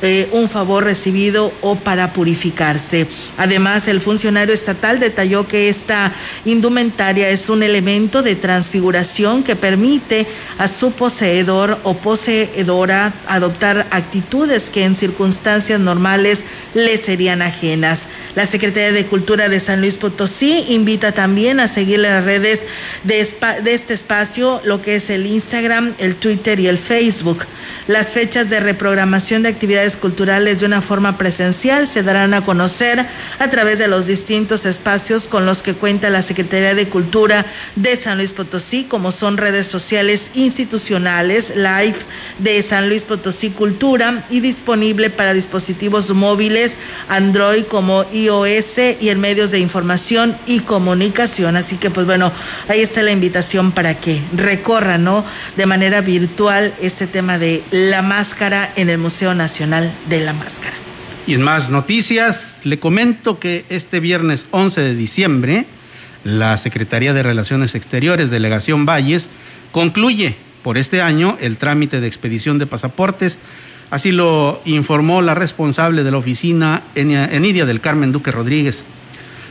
eh, 0.05 0.29
un 0.33 0.49
favor 0.49 0.83
recibido 0.83 1.53
o 1.61 1.77
para 1.77 2.13
purificarse. 2.13 3.07
Además, 3.39 3.87
el 3.87 4.01
funcionario 4.01 4.53
estatal 4.53 4.99
detalló 4.99 5.47
que 5.47 5.69
esta 5.69 6.13
indumentaria 6.45 7.29
es 7.29 7.49
un 7.49 7.63
elemento 7.63 8.23
de 8.23 8.35
transfiguración 8.35 9.45
que 9.45 9.55
permite 9.55 10.27
a 10.59 10.67
su 10.67 10.91
poseedor 10.91 11.79
o 11.85 11.95
poseedora 11.95 13.13
adoptar 13.29 13.52
actitudes 13.91 14.71
que 14.71 14.85
en 14.85 14.95
circunstancias 14.95 15.81
normales 15.81 16.45
le 16.75 16.97
serían 16.97 17.43
ajenas. 17.43 18.09
La 18.35 18.47
Secretaría 18.47 18.93
de 18.93 19.07
Cultura 19.07 19.49
de 19.49 19.61
San 19.61 19.81
Luis 19.81 19.97
Potosí 19.97 20.65
invita 20.69 21.13
también 21.13 21.61
a 21.61 21.69
seguir 21.69 21.99
las 21.99 22.25
redes 22.25 22.61
de, 23.05 23.27
de 23.63 23.75
este 23.75 23.95
espacio, 23.95 24.61
lo 24.65 24.81
que 24.81 24.97
es 24.97 25.11
el 25.11 25.27
Instagram, 25.27 25.95
el 25.99 26.17
Twitter 26.17 26.59
y 26.61 26.67
el 26.67 26.79
Facebook. 26.79 27.47
Las 27.89 28.13
fechas 28.13 28.49
de 28.49 28.61
reprogramación 28.61 29.43
de 29.43 29.49
actividades 29.49 29.97
culturales 29.97 30.61
de 30.61 30.67
una 30.67 30.83
forma 30.83 31.19
presencial 31.19 31.89
se 31.89 32.03
darán 32.03 32.33
a 32.33 32.45
conocer 32.45 33.05
a 33.39 33.51
través 33.51 33.79
de 33.79 33.89
los 33.89 34.07
distintos 34.07 34.67
espacios 34.67 35.27
con 35.27 35.47
los 35.47 35.63
que 35.63 35.75
cuenta 35.75 36.09
la 36.09 36.23
Secretaría 36.23 36.75
de 36.75 36.89
Cultura 36.89 37.45
de 37.75 37.97
San 37.97 38.19
Luis 38.19 38.33
Potosí, 38.33 38.85
como 38.85 39.11
son 39.11 39.37
redes 39.37 39.67
sociales 39.67 40.31
institucionales, 40.35 41.55
live 41.57 41.97
de 42.39 42.63
San 42.63 42.89
Luis 42.89 43.03
Potosí 43.03 43.42
Cultura 43.51 44.25
y 44.31 44.41
disponible 44.41 45.11
para 45.11 45.35
dispositivos 45.35 46.11
móviles 46.11 46.77
Android 47.09 47.65
como 47.65 48.05
iOS 48.13 48.79
y 49.01 49.09
en 49.09 49.21
medios 49.21 49.51
de 49.51 49.59
información 49.59 50.37
y 50.47 50.61
comunicación. 50.61 51.57
Así 51.57 51.77
que 51.77 51.91
pues 51.91 52.07
bueno, 52.07 52.33
ahí 52.69 52.81
está 52.81 53.03
la 53.03 53.13
invitación 53.13 53.73
para 53.73 53.99
que 53.99 54.21
recorran, 54.37 55.05
¿no? 55.05 55.25
De 55.57 55.67
manera 55.67 56.01
virtual 56.01 56.73
este 56.81 57.07
tema 57.07 57.39
de 57.39 57.63
la 57.71 58.03
máscara 58.03 58.73
en 58.77 58.91
el 58.91 58.99
Museo 58.99 59.35
Nacional 59.35 59.93
de 60.09 60.21
la 60.21 60.33
Máscara. 60.33 60.75
Y 61.27 61.35
en 61.35 61.43
más 61.43 61.71
noticias, 61.71 62.61
le 62.65 62.81
comento 62.81 63.39
que 63.39 63.65
este 63.69 64.01
viernes 64.01 64.47
11 64.51 64.81
de 64.81 64.95
diciembre, 64.95 65.67
la 66.25 66.57
Secretaría 66.57 67.13
de 67.13 67.23
Relaciones 67.23 67.75
Exteriores, 67.75 68.31
Delegación 68.31 68.87
Valles, 68.87 69.31
concluye 69.71 70.37
por 70.63 70.79
este 70.79 71.03
año 71.03 71.37
el 71.41 71.57
trámite 71.57 72.01
de 72.01 72.07
expedición 72.07 72.59
de 72.59 72.67
pasaportes. 72.67 73.39
Así 73.91 74.13
lo 74.13 74.61
informó 74.65 75.21
la 75.23 75.35
responsable 75.35 76.05
de 76.05 76.11
la 76.11 76.17
oficina, 76.17 76.83
Enidia 76.95 77.67
del 77.67 77.81
Carmen 77.81 78.13
Duque 78.13 78.33
Rodríguez. 78.33 78.85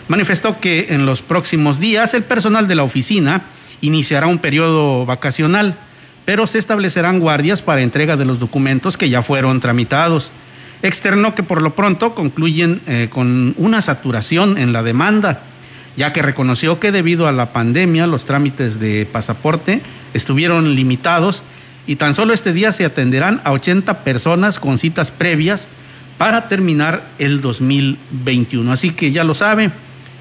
Manifestó 0.07 0.59
que 0.59 0.87
en 0.89 1.05
los 1.05 1.21
próximos 1.21 1.79
días 1.79 2.13
el 2.13 2.23
personal 2.23 2.67
de 2.67 2.75
la 2.75 2.83
oficina 2.83 3.43
iniciará 3.81 4.27
un 4.27 4.39
periodo 4.39 5.05
vacacional 5.05 5.77
pero 6.25 6.47
se 6.47 6.59
establecerán 6.59 7.19
guardias 7.19 7.61
para 7.61 7.81
entrega 7.81 8.17
de 8.17 8.25
los 8.25 8.39
documentos 8.39 8.97
que 8.97 9.09
ya 9.09 9.21
fueron 9.21 9.59
tramitados. 9.59 10.31
Externó 10.81 11.35
que 11.35 11.43
por 11.43 11.61
lo 11.61 11.75
pronto 11.75 12.15
concluyen 12.15 12.81
eh, 12.87 13.09
con 13.11 13.53
una 13.57 13.81
saturación 13.81 14.57
en 14.57 14.73
la 14.73 14.83
demanda, 14.83 15.41
ya 15.97 16.13
que 16.13 16.21
reconoció 16.21 16.79
que 16.79 16.91
debido 16.91 17.27
a 17.27 17.31
la 17.31 17.53
pandemia 17.53 18.07
los 18.07 18.25
trámites 18.25 18.79
de 18.79 19.05
pasaporte 19.05 19.81
estuvieron 20.13 20.75
limitados 20.75 21.43
y 21.87 21.95
tan 21.95 22.13
solo 22.13 22.33
este 22.33 22.53
día 22.53 22.71
se 22.71 22.85
atenderán 22.85 23.41
a 23.43 23.51
80 23.51 24.03
personas 24.03 24.59
con 24.59 24.77
citas 24.77 25.11
previas 25.11 25.67
para 26.17 26.47
terminar 26.47 27.03
el 27.17 27.41
2021. 27.41 28.71
Así 28.71 28.91
que 28.91 29.11
ya 29.11 29.23
lo 29.23 29.33
sabe, 29.33 29.71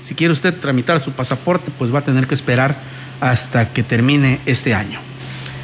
si 0.03 0.15
quiere 0.15 0.33
usted 0.33 0.55
tramitar 0.59 1.01
su 1.01 1.13
pasaporte, 1.13 1.71
pues 1.79 1.95
va 1.95 1.99
a 1.99 2.05
tener 2.05 2.27
que 2.27 2.35
esperar 2.35 2.77
hasta 3.21 3.69
que 3.69 3.83
termine 3.83 4.41
este 4.47 4.75
año. 4.75 5.10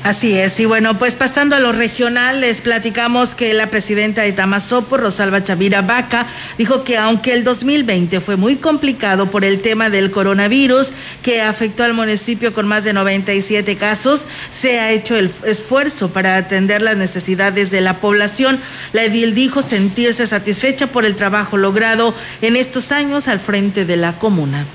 Así 0.07 0.39
es, 0.39 0.61
y 0.61 0.67
bueno, 0.67 1.01
pues 1.01 1.17
pasando 1.17 1.57
a 1.57 1.59
lo 1.59 1.73
regional, 1.73 2.41
les 2.41 2.61
platicamos 2.61 3.35
que 3.35 3.53
la 3.55 3.71
presidenta 3.71 4.23
de 4.23 4.33
Tamazopo, 4.33 4.97
Rosalba 4.97 5.43
Chavira 5.43 5.83
Vaca, 5.83 6.29
dijo 6.57 6.85
que 6.85 6.97
aunque 6.97 7.33
el 7.33 7.43
2020 7.43 8.21
fue 8.21 8.37
muy 8.37 8.55
complicado 8.55 9.33
por 9.33 9.45
el 9.45 9.61
tema 9.61 9.91
del 9.91 10.13
coronavirus 10.13 10.93
que 11.25 11.43
afectó 11.43 11.83
al 11.83 11.93
municipio 11.93 12.55
con 12.55 12.69
más 12.69 12.85
de 12.85 12.93
97 12.93 13.77
casos, 13.79 14.27
se 14.53 14.79
ha 14.79 14.93
hecho 14.93 15.17
el 15.17 15.29
esfuerzo 15.45 16.13
para 16.13 16.37
atender 16.37 16.83
las 16.83 16.97
necesidades 16.97 17.73
de 17.73 17.81
la 17.81 17.99
población. 17.99 18.61
La 18.93 19.03
edil 19.03 19.35
dijo 19.35 19.61
sentirse 19.61 20.25
satisfecha 20.29 20.87
por 20.87 21.05
el 21.05 21.17
trabajo 21.17 21.57
logrado 21.57 22.15
en 22.43 22.55
estos 22.55 22.93
años 22.93 23.27
al 23.27 23.41
frente 23.41 23.85
de 23.85 23.97
la 23.97 24.21
comuna 24.21 24.67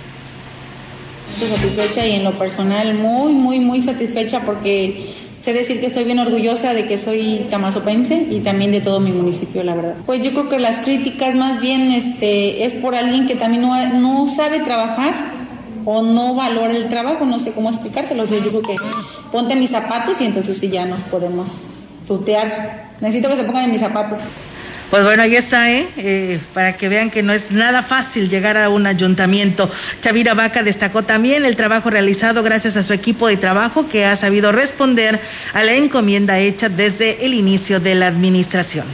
satisfecha 1.32 2.06
y 2.06 2.14
en 2.14 2.24
lo 2.24 2.38
personal 2.38 2.94
muy, 2.96 3.34
muy, 3.34 3.60
muy 3.60 3.82
satisfecha 3.82 4.42
porque 4.42 5.14
sé 5.40 5.54
decir 5.54 5.80
que 5.80 5.88
estoy 5.88 6.04
bien 6.04 6.20
orgullosa 6.20 6.74
de 6.74 6.86
que 6.86 6.98
soy 6.98 7.46
tamazopense 7.50 8.28
y 8.30 8.42
también 8.42 8.72
de 8.72 8.82
todo 8.82 9.00
mi 9.00 9.12
municipio, 9.12 9.64
la 9.64 9.76
verdad. 9.76 9.96
Pues 10.06 10.22
yo 10.24 10.32
creo 10.32 10.50
que 10.50 10.60
las 10.60 10.80
críticas 10.80 11.36
más 11.36 11.60
bien 11.60 11.92
este, 11.92 12.64
es 12.64 12.76
por 12.76 12.96
alguien 12.96 13.26
que 13.26 13.36
también 13.36 13.64
no, 13.64 13.76
no 14.00 14.28
sabe 14.28 14.60
trabajar 14.60 15.16
o 15.86 16.04
no 16.04 16.36
valora 16.36 16.76
el 16.76 16.90
trabajo, 16.90 17.26
no 17.26 17.40
sé 17.40 17.54
cómo 17.54 17.70
explicártelo. 17.70 18.26
yo 18.26 18.40
digo 18.40 18.62
que 18.62 18.76
ponte 19.32 19.56
mis 19.56 19.72
zapatos 19.72 20.22
y 20.22 20.26
entonces 20.26 20.58
sí 20.58 20.70
ya 20.70 20.86
nos 20.86 21.02
podemos 21.02 21.58
tutear. 22.08 22.92
Necesito 23.02 23.30
que 23.30 23.36
se 23.36 23.44
pongan 23.46 23.66
en 23.66 23.72
mis 23.72 23.82
zapatos. 23.82 24.20
Pues 24.92 25.06
bueno, 25.06 25.24
ahí 25.24 25.38
está, 25.38 25.72
¿eh? 25.72 25.88
¿eh? 25.96 26.42
para 26.54 26.76
que 26.76 26.89
vean 26.89 27.12
que 27.12 27.24
no 27.24 27.32
es 27.32 27.50
nada 27.50 27.82
fácil 27.82 28.30
llegar 28.30 28.58
a 28.58 28.68
un 28.68 28.86
ayuntamiento. 28.86 29.72
Chavira 30.02 30.34
Vaca 30.34 30.64
destacó 30.64 31.04
también 31.04 31.46
el 31.46 31.56
trabajo 31.56 31.89
realizado 31.89 32.44
gracias 32.44 32.76
a 32.76 32.84
su 32.84 32.92
equipo 32.92 33.30
de 33.30 33.38
trabajo 33.38 33.88
que 33.88 34.04
ha 34.04 34.18
sabido 34.18 34.52
responder 34.52 35.22
a 35.54 35.64
la 35.64 35.76
encomienda 35.76 36.39
hecha 36.39 36.68
desde 36.68 37.26
el 37.26 37.34
inicio 37.34 37.80
de 37.80 37.96
la 37.96 38.08
administración. 38.08 38.86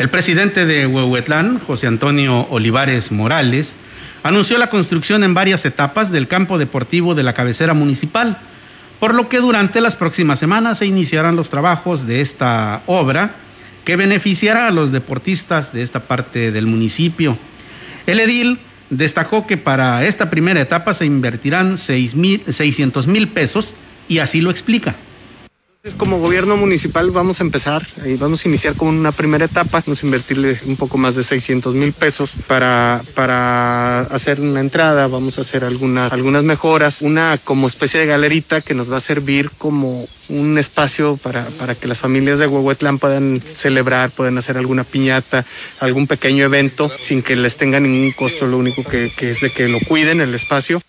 El 0.00 0.08
presidente 0.08 0.66
de 0.66 0.88
Huehuetlán, 0.88 1.60
José 1.60 1.86
Antonio 1.86 2.48
Olivares 2.50 3.12
Morales, 3.12 3.76
anunció 4.24 4.58
la 4.58 4.68
construcción 4.68 5.22
en 5.22 5.32
varias 5.32 5.64
etapas 5.64 6.10
del 6.10 6.26
campo 6.26 6.58
deportivo 6.58 7.14
de 7.14 7.22
la 7.22 7.34
cabecera 7.34 7.72
municipal 7.72 8.36
por 9.02 9.16
lo 9.16 9.28
que 9.28 9.38
durante 9.38 9.80
las 9.80 9.96
próximas 9.96 10.38
semanas 10.38 10.78
se 10.78 10.86
iniciarán 10.86 11.34
los 11.34 11.50
trabajos 11.50 12.06
de 12.06 12.20
esta 12.20 12.82
obra 12.86 13.34
que 13.84 13.96
beneficiará 13.96 14.68
a 14.68 14.70
los 14.70 14.92
deportistas 14.92 15.72
de 15.72 15.82
esta 15.82 15.98
parte 15.98 16.52
del 16.52 16.68
municipio. 16.68 17.36
El 18.06 18.20
edil 18.20 18.60
destacó 18.90 19.44
que 19.44 19.56
para 19.56 20.06
esta 20.06 20.30
primera 20.30 20.60
etapa 20.60 20.94
se 20.94 21.04
invertirán 21.04 21.78
600 21.78 23.08
mil 23.08 23.26
pesos 23.26 23.74
y 24.08 24.20
así 24.20 24.40
lo 24.40 24.52
explica. 24.52 24.94
Como 25.96 26.20
gobierno 26.20 26.56
municipal 26.56 27.10
vamos 27.10 27.40
a 27.40 27.42
empezar 27.42 27.84
y 28.04 28.14
vamos 28.14 28.44
a 28.44 28.48
iniciar 28.48 28.76
con 28.76 28.86
una 28.86 29.10
primera 29.10 29.46
etapa, 29.46 29.82
vamos 29.84 30.00
a 30.00 30.06
invertirle 30.06 30.56
un 30.66 30.76
poco 30.76 30.96
más 30.96 31.16
de 31.16 31.24
600 31.24 31.74
mil 31.74 31.92
pesos 31.92 32.34
para, 32.46 33.02
para 33.16 34.02
hacer 34.02 34.40
una 34.40 34.60
entrada, 34.60 35.08
vamos 35.08 35.38
a 35.38 35.40
hacer 35.40 35.64
algunas, 35.64 36.12
algunas 36.12 36.44
mejoras, 36.44 37.02
una 37.02 37.36
como 37.42 37.66
especie 37.66 37.98
de 37.98 38.06
galerita 38.06 38.60
que 38.60 38.74
nos 38.74 38.92
va 38.92 38.98
a 38.98 39.00
servir 39.00 39.50
como 39.58 40.06
un 40.28 40.56
espacio 40.56 41.16
para, 41.16 41.44
para 41.58 41.74
que 41.74 41.88
las 41.88 41.98
familias 41.98 42.38
de 42.38 42.46
Huehuetlán 42.46 43.00
puedan 43.00 43.40
celebrar, 43.40 44.12
puedan 44.12 44.38
hacer 44.38 44.56
alguna 44.58 44.84
piñata, 44.84 45.44
algún 45.80 46.06
pequeño 46.06 46.44
evento 46.44 46.92
sin 46.96 47.22
que 47.24 47.34
les 47.34 47.56
tenga 47.56 47.80
ningún 47.80 48.12
costo, 48.12 48.46
lo 48.46 48.56
único 48.56 48.84
que, 48.84 49.10
que 49.16 49.30
es 49.30 49.40
de 49.40 49.50
que 49.50 49.66
lo 49.66 49.80
cuiden 49.80 50.20
el 50.20 50.32
espacio. 50.36 50.80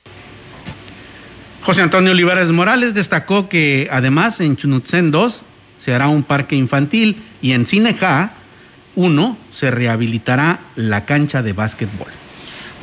José 1.65 1.81
Antonio 1.81 2.11
Olivares 2.11 2.49
Morales 2.49 2.93
destacó 2.93 3.47
que 3.47 3.87
además 3.89 4.41
en 4.41 4.57
Chunutzen 4.57 5.11
2 5.11 5.43
se 5.77 5.93
hará 5.93 6.09
un 6.09 6.23
parque 6.23 6.57
infantil 6.57 7.23
y 7.41 7.53
en 7.53 7.65
Cineja 7.65 8.33
1 8.95 9.37
se 9.49 9.71
rehabilitará 9.71 10.59
la 10.75 11.05
cancha 11.05 11.41
de 11.41 11.53
básquetbol. 11.53 12.22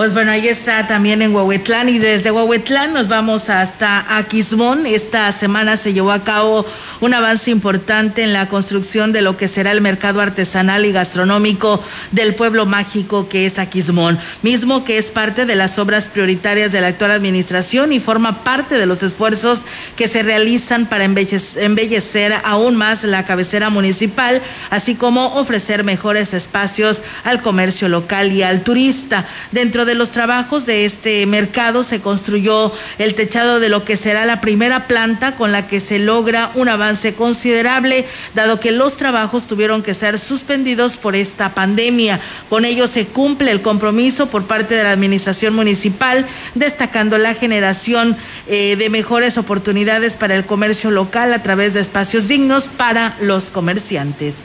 Pues 0.00 0.14
bueno, 0.14 0.32
ahí 0.32 0.48
está 0.48 0.86
también 0.86 1.20
en 1.20 1.34
Huehuetlán 1.34 1.90
y 1.90 1.98
desde 1.98 2.30
Huehuetlán 2.30 2.94
nos 2.94 3.08
vamos 3.08 3.50
hasta 3.50 4.16
Aquismón. 4.16 4.86
Esta 4.86 5.30
semana 5.30 5.76
se 5.76 5.92
llevó 5.92 6.10
a 6.12 6.24
cabo 6.24 6.64
un 7.02 7.12
avance 7.12 7.50
importante 7.50 8.22
en 8.22 8.32
la 8.32 8.48
construcción 8.48 9.12
de 9.12 9.20
lo 9.20 9.36
que 9.36 9.46
será 9.46 9.72
el 9.72 9.82
mercado 9.82 10.22
artesanal 10.22 10.86
y 10.86 10.92
gastronómico 10.92 11.84
del 12.12 12.34
pueblo 12.34 12.64
mágico 12.64 13.28
que 13.28 13.44
es 13.44 13.58
Aquismón, 13.58 14.18
mismo 14.40 14.86
que 14.86 14.96
es 14.96 15.10
parte 15.10 15.44
de 15.44 15.54
las 15.54 15.78
obras 15.78 16.08
prioritarias 16.08 16.72
de 16.72 16.80
la 16.80 16.86
actual 16.86 17.10
administración 17.10 17.92
y 17.92 18.00
forma 18.00 18.42
parte 18.42 18.76
de 18.76 18.86
los 18.86 19.02
esfuerzos 19.02 19.60
que 19.96 20.08
se 20.08 20.22
realizan 20.22 20.86
para 20.86 21.04
embellecer 21.04 22.32
aún 22.44 22.74
más 22.74 23.04
la 23.04 23.26
cabecera 23.26 23.68
municipal, 23.68 24.40
así 24.70 24.94
como 24.94 25.26
ofrecer 25.34 25.84
mejores 25.84 26.32
espacios 26.32 27.02
al 27.22 27.42
comercio 27.42 27.90
local 27.90 28.32
y 28.32 28.42
al 28.42 28.62
turista. 28.62 29.28
Dentro 29.52 29.84
de 29.84 29.89
de 29.90 29.96
los 29.96 30.12
trabajos 30.12 30.66
de 30.66 30.84
este 30.84 31.26
mercado 31.26 31.82
se 31.82 32.00
construyó 32.00 32.72
el 32.98 33.16
techado 33.16 33.58
de 33.58 33.68
lo 33.68 33.84
que 33.84 33.96
será 33.96 34.24
la 34.24 34.40
primera 34.40 34.86
planta 34.86 35.34
con 35.34 35.50
la 35.50 35.66
que 35.66 35.80
se 35.80 35.98
logra 35.98 36.52
un 36.54 36.68
avance 36.68 37.14
considerable, 37.14 38.06
dado 38.36 38.60
que 38.60 38.70
los 38.70 38.96
trabajos 38.96 39.48
tuvieron 39.48 39.82
que 39.82 39.94
ser 39.94 40.20
suspendidos 40.20 40.96
por 40.96 41.16
esta 41.16 41.54
pandemia. 41.54 42.20
Con 42.48 42.64
ello 42.64 42.86
se 42.86 43.08
cumple 43.08 43.50
el 43.50 43.62
compromiso 43.62 44.30
por 44.30 44.44
parte 44.44 44.76
de 44.76 44.84
la 44.84 44.92
administración 44.92 45.54
municipal, 45.54 46.24
destacando 46.54 47.18
la 47.18 47.34
generación 47.34 48.16
eh, 48.46 48.76
de 48.76 48.90
mejores 48.90 49.38
oportunidades 49.38 50.14
para 50.14 50.36
el 50.36 50.46
comercio 50.46 50.92
local 50.92 51.34
a 51.34 51.42
través 51.42 51.74
de 51.74 51.80
espacios 51.80 52.28
dignos 52.28 52.68
para 52.68 53.16
los 53.20 53.50
comerciantes. 53.50 54.36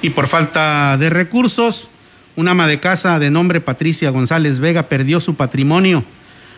Y 0.00 0.10
por 0.10 0.26
falta 0.26 0.96
de 0.96 1.10
recursos, 1.10 1.90
un 2.36 2.48
ama 2.48 2.66
de 2.66 2.80
casa 2.80 3.18
de 3.18 3.30
nombre 3.30 3.60
Patricia 3.60 4.10
González 4.10 4.58
Vega 4.58 4.84
perdió 4.84 5.20
su 5.20 5.34
patrimonio 5.34 6.04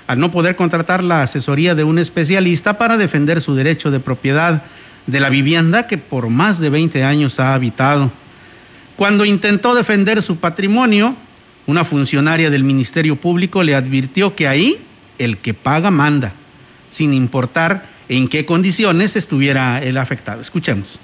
al 0.07 0.19
no 0.19 0.31
poder 0.31 0.57
contratar 0.57 1.03
la 1.03 1.23
asesoría 1.23 1.75
de 1.75 1.85
un 1.85 1.99
especialista 1.99 2.77
para 2.79 2.97
defender 2.97 3.41
su 3.41 3.55
derecho 3.55 3.91
de 3.91 4.01
propiedad 4.01 4.63
de 5.07 5.21
la 5.21 5.31
vivienda 5.31 5.87
que 5.87 5.99
por 5.99 6.29
más 6.29 6.59
de 6.59 6.71
20 6.71 7.05
años 7.05 7.41
ha 7.41 7.55
habitado. 7.55 8.11
Cuando 8.97 9.25
intentó 9.25 9.75
defender 9.75 10.23
su 10.23 10.37
patrimonio, 10.37 11.17
una 11.67 11.85
funcionaria 11.85 12.51
del 12.51 12.65
Ministerio 12.65 13.17
Público 13.17 13.63
le 13.63 13.75
advirtió 13.75 14.35
que 14.35 14.49
ahí 14.49 14.79
el 15.19 15.39
que 15.39 15.55
paga 15.55 15.91
manda, 15.91 16.33
sin 16.91 17.13
importar 17.15 17.87
en 18.09 18.29
qué 18.29 18.45
condiciones 18.45 19.17
estuviera 19.17 19.83
el 19.83 19.97
afectado. 19.97 20.41
Escuchemos 20.41 20.99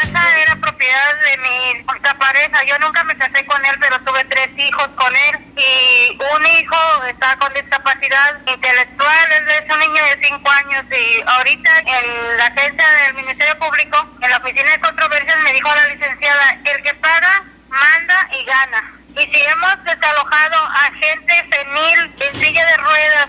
casa 0.00 0.40
era 0.42 0.56
propiedad 0.56 1.14
de 1.24 1.38
mi 1.38 1.84
pareja. 2.18 2.64
Yo 2.64 2.78
nunca 2.78 3.04
me 3.04 3.16
casé 3.16 3.44
con 3.46 3.64
él, 3.64 3.76
pero 3.80 3.98
tuve 4.00 4.24
tres 4.24 4.50
hijos 4.58 4.88
con 4.96 5.14
él. 5.14 5.38
Y 5.56 6.18
un 6.36 6.46
hijo 6.46 6.76
está 7.08 7.36
con 7.36 7.52
discapacidad 7.54 8.40
intelectual, 8.46 9.32
es 9.32 9.70
un 9.70 9.78
niño 9.80 10.02
de 10.04 10.26
cinco 10.26 10.50
años. 10.50 10.84
Y 10.90 11.22
ahorita 11.26 11.78
en 11.80 12.36
la 12.38 12.46
agencia 12.46 12.84
del 13.04 13.14
Ministerio 13.14 13.58
Público, 13.58 13.96
en 14.20 14.30
la 14.30 14.38
oficina 14.38 14.70
de 14.72 14.80
controversias, 14.80 15.36
me 15.42 15.52
dijo 15.52 15.68
la 15.74 15.86
licenciada: 15.88 16.58
el 16.64 16.82
que 16.82 16.94
paga, 16.94 17.44
manda 17.68 18.28
y 18.40 18.44
gana. 18.44 18.92
Y 19.16 19.20
si 19.32 19.42
hemos 19.44 19.84
desalojado 19.84 20.56
a 20.56 20.90
gente 20.92 21.32
senil 21.50 22.12
en 22.20 22.40
silla 22.40 22.66
de 22.66 22.76
ruedas. 22.76 23.28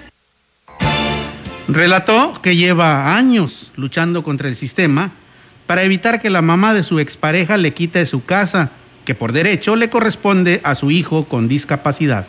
Relató 1.69 2.41
que 2.41 2.55
lleva 2.55 3.15
años 3.15 3.73
luchando 3.75 4.23
contra 4.23 4.47
el 4.47 4.55
sistema 4.55 5.11
para 5.67 5.83
evitar 5.83 6.19
que 6.19 6.29
la 6.29 6.41
mamá 6.41 6.73
de 6.73 6.81
su 6.81 6.99
expareja 6.99 7.57
le 7.57 7.73
quite 7.73 8.05
su 8.05 8.25
casa, 8.25 8.71
que 9.05 9.15
por 9.15 9.33
derecho 9.33 9.75
le 9.75 9.89
corresponde 9.89 10.61
a 10.63 10.75
su 10.75 10.91
hijo 10.91 11.27
con 11.27 11.47
discapacidad. 11.47 12.25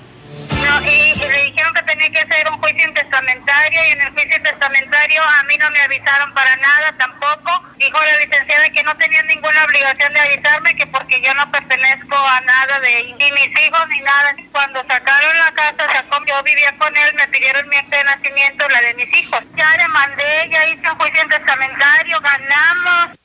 No, 0.63 0.81
y, 0.83 1.15
le 1.15 1.45
dijeron 1.45 1.73
que 1.73 1.83
tenía 1.83 2.11
que 2.11 2.19
hacer 2.19 2.51
un 2.51 2.59
juicio 2.59 2.93
testamentario 2.93 3.81
y 3.89 3.91
en 3.93 4.01
el 4.03 4.11
juicio 4.11 4.43
testamentario 4.43 5.23
a 5.23 5.43
mí 5.45 5.57
no 5.57 5.71
me 5.71 5.81
avisaron 5.81 6.35
para 6.35 6.57
nada 6.57 6.95
tampoco. 6.99 7.63
Dijo 7.79 7.99
la 7.99 8.25
licenciada 8.25 8.71
que 8.71 8.83
no 8.83 8.97
tenía 8.97 9.23
ninguna 9.23 9.65
obligación 9.65 10.13
de 10.13 10.21
avisarme 10.21 10.77
que 10.77 10.87
porque 10.87 11.21
yo 11.21 11.33
no 11.35 11.51
pertenezco 11.51 12.17
a 12.17 12.41
nada 12.41 12.81
de 12.81 13.15
ni 13.19 13.33
mis 13.33 13.51
hijos 13.59 13.89
ni 13.89 14.01
nada. 14.01 14.35
Cuando 14.51 14.83
sacaron 14.85 15.39
la 15.39 15.53
casa, 15.53 15.87
sacó, 15.93 16.25
yo 16.27 16.43
vivía 16.43 16.77
con 16.77 16.97
él, 16.97 17.15
me 17.15 17.29
pidieron 17.29 17.69
mi 17.69 17.77
acta 17.77 17.97
de 17.99 18.05
nacimiento, 18.05 18.69
la 18.69 18.81
de 18.83 18.95
mis 18.95 19.19
hijos. 19.19 19.41
Ya 19.57 19.77
demandé, 19.79 20.49
ya 20.51 20.67
hice 20.69 20.91
un 20.91 20.99
juicio 20.99 21.29
testamentario, 21.29 22.21
ganamos. 22.21 23.18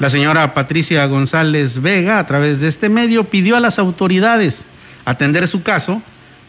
La 0.00 0.08
señora 0.08 0.54
Patricia 0.54 1.04
González 1.06 1.82
Vega, 1.82 2.20
a 2.20 2.26
través 2.26 2.60
de 2.60 2.68
este 2.68 2.88
medio, 2.88 3.24
pidió 3.24 3.56
a 3.56 3.60
las 3.60 3.80
autoridades 3.80 4.64
atender 5.04 5.48
su 5.48 5.64
caso 5.64 6.00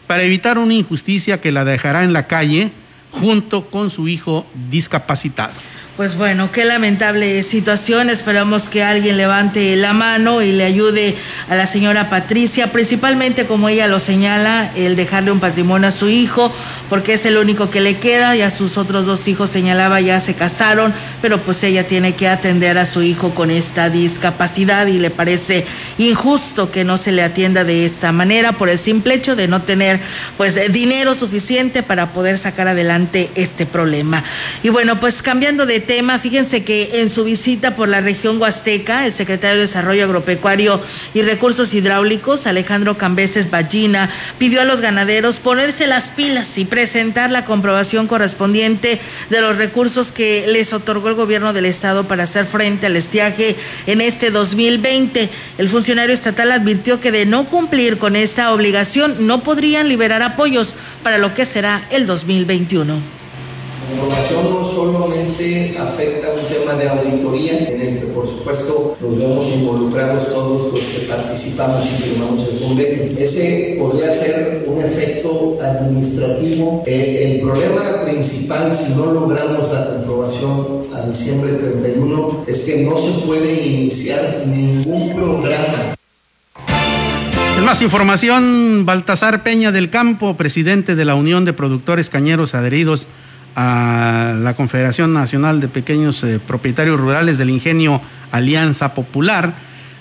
para 0.06 0.22
evitar 0.22 0.56
una 0.56 0.74
injusticia 0.74 1.40
que 1.40 1.50
la 1.50 1.64
dejará 1.64 2.04
en 2.04 2.12
la 2.12 2.28
calle 2.28 2.70
junto 3.10 3.66
con 3.66 3.90
su 3.90 4.06
hijo 4.06 4.46
discapacitado. 4.70 5.52
Pues 6.00 6.16
bueno, 6.16 6.50
qué 6.50 6.64
lamentable 6.64 7.42
situación. 7.42 8.08
Esperamos 8.08 8.70
que 8.70 8.82
alguien 8.82 9.18
levante 9.18 9.76
la 9.76 9.92
mano 9.92 10.40
y 10.40 10.50
le 10.50 10.64
ayude 10.64 11.14
a 11.46 11.54
la 11.56 11.66
señora 11.66 12.08
Patricia, 12.08 12.72
principalmente 12.72 13.44
como 13.44 13.68
ella 13.68 13.86
lo 13.86 13.98
señala, 13.98 14.72
el 14.76 14.96
dejarle 14.96 15.30
un 15.30 15.40
patrimonio 15.40 15.88
a 15.88 15.90
su 15.90 16.08
hijo, 16.08 16.54
porque 16.88 17.12
es 17.12 17.26
el 17.26 17.36
único 17.36 17.70
que 17.70 17.82
le 17.82 17.98
queda. 17.98 18.34
Y 18.34 18.40
a 18.40 18.48
sus 18.48 18.78
otros 18.78 19.04
dos 19.04 19.28
hijos 19.28 19.50
señalaba 19.50 20.00
ya 20.00 20.20
se 20.20 20.32
casaron, 20.32 20.94
pero 21.20 21.36
pues 21.42 21.62
ella 21.64 21.86
tiene 21.86 22.14
que 22.14 22.28
atender 22.28 22.78
a 22.78 22.86
su 22.86 23.02
hijo 23.02 23.34
con 23.34 23.50
esta 23.50 23.90
discapacidad 23.90 24.86
y 24.86 24.98
le 24.98 25.10
parece 25.10 25.66
injusto 25.98 26.70
que 26.70 26.82
no 26.82 26.96
se 26.96 27.12
le 27.12 27.22
atienda 27.22 27.64
de 27.64 27.84
esta 27.84 28.10
manera 28.10 28.52
por 28.52 28.70
el 28.70 28.78
simple 28.78 29.12
hecho 29.12 29.36
de 29.36 29.48
no 29.48 29.60
tener 29.60 30.00
pues 30.38 30.72
dinero 30.72 31.14
suficiente 31.14 31.82
para 31.82 32.14
poder 32.14 32.38
sacar 32.38 32.68
adelante 32.68 33.28
este 33.34 33.66
problema. 33.66 34.24
Y 34.62 34.70
bueno, 34.70 34.98
pues 34.98 35.20
cambiando 35.20 35.66
de 35.66 35.89
tema. 35.90 36.20
Fíjense 36.20 36.62
que 36.62 37.00
en 37.00 37.10
su 37.10 37.24
visita 37.24 37.74
por 37.74 37.88
la 37.88 38.00
región 38.00 38.40
Huasteca, 38.40 39.06
el 39.06 39.12
secretario 39.12 39.56
de 39.56 39.66
Desarrollo 39.66 40.04
Agropecuario 40.04 40.80
y 41.14 41.22
Recursos 41.22 41.74
Hidráulicos, 41.74 42.46
Alejandro 42.46 42.96
Cambeses 42.96 43.50
Ballina, 43.50 44.08
pidió 44.38 44.60
a 44.60 44.64
los 44.64 44.80
ganaderos 44.80 45.40
ponerse 45.40 45.88
las 45.88 46.12
pilas 46.12 46.58
y 46.58 46.64
presentar 46.64 47.32
la 47.32 47.44
comprobación 47.44 48.06
correspondiente 48.06 49.00
de 49.30 49.40
los 49.40 49.56
recursos 49.56 50.12
que 50.12 50.46
les 50.46 50.72
otorgó 50.72 51.08
el 51.08 51.16
gobierno 51.16 51.52
del 51.52 51.66
estado 51.66 52.06
para 52.06 52.22
hacer 52.22 52.46
frente 52.46 52.86
al 52.86 52.94
estiaje 52.94 53.56
en 53.88 54.00
este 54.00 54.30
2020. 54.30 55.28
El 55.58 55.68
funcionario 55.68 56.14
estatal 56.14 56.52
advirtió 56.52 57.00
que 57.00 57.10
de 57.10 57.26
no 57.26 57.46
cumplir 57.46 57.98
con 57.98 58.14
esa 58.14 58.52
obligación 58.52 59.26
no 59.26 59.42
podrían 59.42 59.88
liberar 59.88 60.22
apoyos 60.22 60.76
para 61.02 61.18
lo 61.18 61.34
que 61.34 61.44
será 61.44 61.84
el 61.90 62.06
2021 62.06 63.19
comprobación 63.90 64.50
no 64.50 64.64
solamente 64.64 65.76
afecta 65.78 66.28
un 66.30 66.48
tema 66.48 66.74
de 66.74 66.88
auditoría, 66.88 67.58
en 67.68 67.80
el 67.80 68.00
que 68.00 68.06
por 68.06 68.26
supuesto 68.26 68.96
nos 69.00 69.18
vemos 69.18 69.46
involucrados 69.54 70.28
todos 70.28 70.72
los 70.72 70.80
que 70.80 71.06
participamos 71.08 71.84
y 71.84 72.02
firmamos 72.02 72.48
el 72.48 72.60
convenio. 72.60 73.18
Ese 73.18 73.76
podría 73.78 74.10
ser 74.10 74.64
un 74.66 74.80
efecto 74.80 75.58
administrativo. 75.62 76.84
Eh, 76.86 77.32
el 77.32 77.40
problema 77.40 78.04
principal, 78.04 78.74
si 78.74 78.94
no 78.94 79.12
logramos 79.12 79.72
la 79.72 79.86
comprobación 79.86 80.80
a 80.94 81.06
diciembre 81.06 81.54
31, 81.54 82.44
es 82.46 82.60
que 82.64 82.82
no 82.82 82.96
se 82.96 83.26
puede 83.26 83.66
iniciar 83.66 84.44
ningún 84.46 85.14
programa 85.14 85.96
más 87.70 87.82
información, 87.82 88.84
Baltasar 88.84 89.44
Peña 89.44 89.70
del 89.70 89.90
Campo, 89.90 90.36
presidente 90.36 90.96
de 90.96 91.04
la 91.04 91.14
Unión 91.14 91.44
de 91.44 91.52
Productores 91.52 92.10
Cañeros 92.10 92.56
Adheridos 92.56 93.06
a 93.56 94.34
la 94.38 94.54
Confederación 94.54 95.12
Nacional 95.12 95.60
de 95.60 95.68
Pequeños 95.68 96.22
eh, 96.24 96.38
Propietarios 96.38 96.98
Rurales 97.00 97.38
del 97.38 97.50
Ingenio 97.50 98.00
Alianza 98.30 98.94
Popular, 98.94 99.54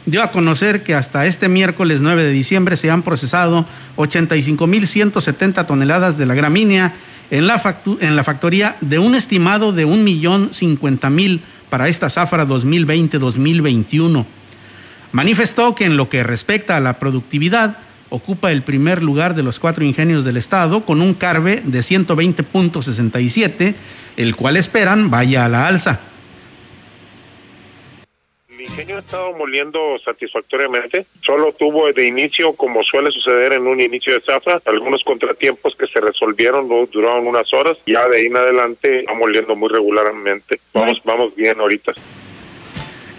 dio 0.06 0.24
a 0.24 0.32
conocer 0.32 0.84
que 0.84 0.96
hasta 0.96 1.26
este 1.26 1.50
miércoles 1.50 2.02
9 2.02 2.24
de 2.24 2.32
diciembre 2.32 2.78
se 2.78 2.90
han 2.90 3.04
procesado 3.04 3.66
85.170 3.98 5.66
toneladas 5.66 6.18
de 6.18 6.26
la 6.26 6.36
gramínea 6.36 6.94
en 7.32 7.48
la, 7.48 7.62
en 8.00 8.16
la 8.16 8.24
factoría 8.24 8.76
de 8.82 9.00
un 9.00 9.16
estimado 9.16 9.72
de 9.72 9.86
1.050.000 9.86 11.40
para 11.70 11.88
esta 11.88 12.10
zafra 12.10 12.48
2020-2021. 12.48 14.26
Manifestó 15.12 15.76
que 15.76 15.86
en 15.86 15.98
lo 15.98 16.10
que 16.10 16.24
respecta 16.24 16.78
a 16.78 16.80
la 16.80 17.00
productividad, 17.00 17.78
ocupa 18.10 18.52
el 18.52 18.62
primer 18.62 19.02
lugar 19.04 19.36
de 19.36 19.44
los 19.44 19.60
cuatro 19.60 19.84
ingenios 19.84 20.24
del 20.26 20.38
estado 20.38 20.86
con 20.86 21.02
un 21.02 21.14
carbe 21.14 21.62
de 21.64 21.80
120.67, 21.80 23.76
el 24.18 24.36
cual 24.36 24.58
esperan 24.58 25.10
vaya 25.10 25.46
a 25.46 25.50
la 25.50 25.68
alza. 25.68 26.02
Mi 28.50 28.66
ingenio 28.66 28.98
ha 28.98 29.00
estado 29.00 29.34
moliendo 29.38 29.98
satisfactoriamente. 30.04 31.06
Solo 31.22 31.54
tuvo 31.54 31.92
de 31.94 32.06
inicio, 32.06 32.52
como 32.54 32.84
suele 32.84 33.10
suceder 33.10 33.54
en 33.54 33.68
un 33.68 33.80
inicio 33.80 34.14
de 34.14 34.20
zafra, 34.20 34.60
algunos 34.66 35.04
contratiempos 35.06 35.78
que 35.78 35.88
se 35.88 36.02
resolvieron, 36.02 36.68
duraron 36.92 37.26
unas 37.26 37.54
horas. 37.54 37.78
Ya 37.86 38.06
de 38.10 38.18
ahí 38.18 38.26
en 38.26 38.36
adelante 38.36 39.06
va 39.08 39.14
moliendo 39.14 39.56
muy 39.56 39.70
regularmente. 39.70 40.60
Vamos, 40.74 41.02
vamos 41.06 41.34
bien 41.36 41.58
ahorita. 41.58 41.94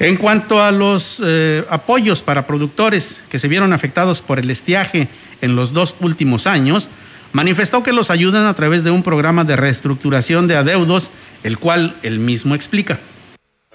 En 0.01 0.17
cuanto 0.17 0.63
a 0.63 0.73
los 0.73 1.21
eh, 1.23 1.63
apoyos 1.69 2.23
para 2.23 2.47
productores 2.47 3.23
que 3.29 3.39
se 3.39 3.49
vieron 3.49 3.75
afectados 3.75 4.23
por 4.23 4.39
el 4.39 4.51
estiaje 4.51 5.09
en 5.43 5.57
los 5.57 5.75
dos 5.75 5.95
últimos 6.01 6.47
años, 6.47 6.89
manifestó 7.33 7.83
que 7.83 7.93
los 7.93 8.11
ayudan 8.11 8.47
a 8.47 8.55
través 8.55 8.83
de 8.83 8.91
un 8.91 9.03
programa 9.03 9.45
de 9.45 9.57
reestructuración 9.57 10.49
de 10.49 10.57
adeudos, 10.57 11.11
el 11.45 11.59
cual 11.59 11.97
él 12.03 12.19
mismo 12.19 12.55
explica 12.55 12.99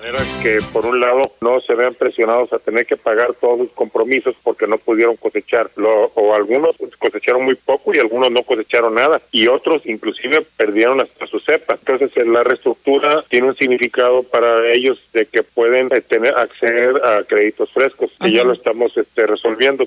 manera 0.05 0.23
que 0.41 0.59
por 0.71 0.85
un 0.85 0.99
lado 0.99 1.21
no 1.41 1.59
se 1.61 1.73
vean 1.73 1.93
presionados 1.93 2.53
a 2.53 2.59
tener 2.59 2.85
que 2.85 2.95
pagar 2.95 3.33
todos 3.33 3.59
los 3.59 3.69
compromisos 3.71 4.35
porque 4.43 4.67
no 4.67 4.77
pudieron 4.77 5.15
cosechar 5.15 5.69
o 6.15 6.33
algunos 6.35 6.75
cosecharon 6.99 7.43
muy 7.43 7.55
poco 7.55 7.93
y 7.93 7.99
algunos 7.99 8.31
no 8.31 8.43
cosecharon 8.43 8.95
nada 8.95 9.21
y 9.31 9.47
otros 9.47 9.85
inclusive 9.85 10.45
perdieron 10.57 11.01
hasta 11.01 11.25
su 11.27 11.39
cepa. 11.39 11.73
Entonces 11.73 12.11
la 12.27 12.43
reestructura 12.43 13.23
tiene 13.29 13.47
un 13.47 13.55
significado 13.55 14.23
para 14.23 14.71
ellos 14.71 14.99
de 15.13 15.25
que 15.25 15.43
pueden 15.43 15.89
eh, 15.91 16.01
tener 16.01 16.35
acceder 16.35 16.95
a 17.03 17.23
créditos 17.23 17.71
frescos 17.71 18.11
que 18.21 18.31
ya 18.31 18.43
lo 18.43 18.53
estamos 18.53 18.95
este, 18.97 19.25
resolviendo. 19.25 19.85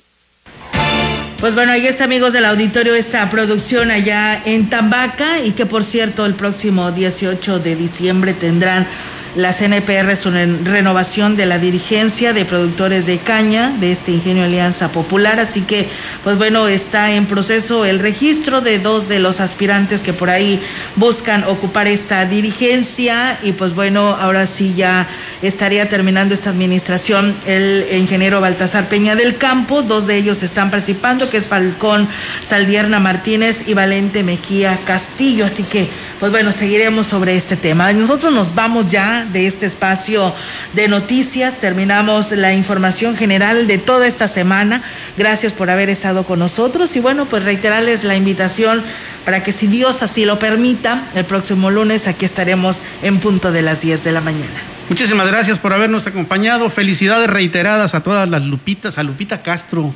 Pues 1.41 1.55
bueno, 1.55 1.71
ahí 1.71 1.87
está, 1.87 2.05
amigos 2.05 2.33
del 2.33 2.47
auditorio, 2.47 2.97
esta 2.97 3.31
producción 3.31 3.93
allá 3.93 4.43
en 4.45 4.69
Tambaca 4.69 5.39
y 5.39 5.53
que 5.53 5.67
por 5.67 5.85
cierto 5.85 6.27
el 6.27 6.35
próximo 6.35 6.91
18 6.91 7.61
de 7.61 7.77
diciembre 7.77 8.33
tendrán 8.33 8.89
la 9.37 9.53
CNPR 9.53 10.11
es 10.11 10.27
una 10.27 10.45
renovación 10.65 11.37
de 11.37 11.47
la 11.47 11.59
dirigencia 11.59 12.33
de 12.33 12.45
productores 12.45 13.07
de 13.07 13.19
caña 13.19 13.71
de 13.81 13.93
este 13.93 14.13
ingenio 14.13 14.45
Alianza 14.45 14.91
Popular, 14.91 15.39
así 15.41 15.63
que 15.63 15.89
pues 16.25 16.37
bueno, 16.37 16.69
está 16.69 17.13
en 17.13 17.27
proceso 17.27 17.85
el 17.85 17.99
registro 17.99 18.61
de 18.61 18.79
dos 18.79 19.09
de 19.09 19.19
los 19.19 19.41
aspirantes 19.41 20.03
que 20.03 20.13
por 20.13 20.31
ahí 20.31 20.61
buscan 20.97 21.45
ocupar 21.45 21.87
esta 21.87 22.27
dirigencia. 22.27 23.39
Y 23.43 23.53
pues 23.53 23.75
bueno, 23.75 24.09
ahora 24.15 24.47
sí 24.47 24.75
ya 24.77 25.09
estaría 25.43 25.89
terminando 25.89 26.35
esta 26.35 26.51
administración 26.51 27.35
el 27.47 27.87
ingeniero 27.93 28.41
Baltasar 28.41 28.89
Peña 28.89 29.15
del 29.15 29.37
Campo, 29.37 29.83
dos 29.83 30.07
de 30.07 30.17
ellos 30.17 30.43
están 30.43 30.71
participando, 30.71 31.31
que 31.31 31.37
es 31.37 31.49
Falcón 31.49 32.09
Saldierna 32.47 33.01
Martínez 33.01 33.69
y 33.69 33.75
Valente 33.75 34.23
Mejía 34.23 34.79
Castillo, 34.85 35.47
así 35.47 35.63
que 35.63 35.89
pues 36.21 36.33
bueno, 36.33 36.51
seguiremos 36.51 37.07
sobre 37.07 37.37
este 37.37 37.57
tema. 37.57 37.93
Nosotros 37.93 38.33
nos 38.33 38.55
vamos 38.55 38.91
ya 38.91 39.25
de 39.25 39.47
este 39.47 39.67
espacio 39.67 40.35
de 40.73 40.89
noticias, 40.89 41.59
terminamos 41.59 42.33
la 42.33 42.53
información 42.53 43.17
general 43.17 43.67
de 43.67 43.79
toda 43.79 44.07
esta 44.07 44.27
semana. 44.27 44.83
Gracias 45.17 45.53
por 45.53 45.71
haber 45.71 45.91
estado 45.91 46.25
con 46.25 46.41
nosotros 46.41 46.95
y 46.97 47.01
bueno, 47.01 47.27
pues 47.27 47.45
reiterarles 47.45 48.03
la 48.03 48.17
invitación 48.17 48.83
para 49.25 49.45
que 49.45 49.53
si 49.53 49.69
Dios 49.69 50.03
así 50.03 50.25
lo 50.25 50.39
permita, 50.39 51.05
el 51.15 51.25
próximo 51.25 51.71
lunes 51.71 52.09
aquí 52.09 52.25
estaremos 52.25 52.79
en 53.03 53.19
punto 53.21 53.53
de 53.53 53.63
las 53.63 53.81
10 53.81 54.03
de 54.03 54.13
la 54.13 54.21
mañana. 54.21 54.61
Muchísimas 54.89 55.27
gracias 55.27 55.59
por 55.59 55.73
habernos 55.73 56.07
acompañado. 56.07 56.69
Felicidades 56.71 57.29
reiteradas 57.29 57.95
a 57.95 58.03
todas 58.03 58.29
las 58.29 58.43
Lupitas, 58.43 58.99
a 58.99 59.03
Lupita 59.03 59.43
Castro. 59.43 59.95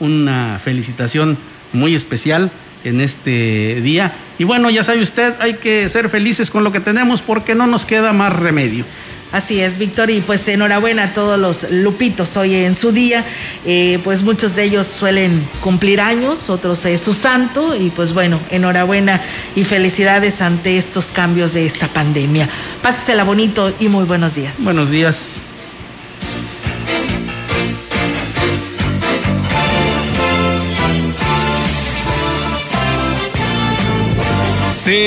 una 0.00 0.60
felicitación 0.64 1.36
muy 1.72 1.94
especial 1.94 2.50
en 2.84 3.00
este 3.00 3.80
día. 3.82 4.12
Y 4.38 4.44
bueno, 4.44 4.70
ya 4.70 4.82
sabe 4.84 5.02
usted, 5.02 5.34
hay 5.40 5.54
que 5.54 5.88
ser 5.88 6.08
felices 6.08 6.50
con 6.50 6.64
lo 6.64 6.72
que 6.72 6.80
tenemos 6.80 7.22
porque 7.22 7.54
no 7.54 7.66
nos 7.66 7.84
queda 7.84 8.12
más 8.12 8.32
remedio. 8.32 8.84
Así 9.32 9.60
es, 9.60 9.78
Víctor, 9.78 10.10
y 10.10 10.20
pues 10.20 10.46
enhorabuena 10.48 11.04
a 11.04 11.14
todos 11.14 11.40
los 11.40 11.70
lupitos 11.70 12.36
hoy 12.36 12.54
en 12.54 12.76
su 12.76 12.92
día. 12.92 13.24
Eh, 13.64 13.98
pues 14.04 14.22
muchos 14.22 14.54
de 14.54 14.64
ellos 14.64 14.86
suelen 14.86 15.42
cumplir 15.60 16.02
años, 16.02 16.50
otros 16.50 16.84
es 16.84 17.00
su 17.00 17.14
santo, 17.14 17.74
y 17.74 17.88
pues 17.88 18.12
bueno, 18.12 18.38
enhorabuena 18.50 19.22
y 19.56 19.64
felicidades 19.64 20.42
ante 20.42 20.76
estos 20.76 21.06
cambios 21.06 21.54
de 21.54 21.64
esta 21.64 21.88
pandemia. 21.88 22.46
Pásesela 22.82 23.24
bonito 23.24 23.74
y 23.80 23.88
muy 23.88 24.04
buenos 24.04 24.34
días. 24.34 24.56
Buenos 24.58 24.90
días. 24.90 25.16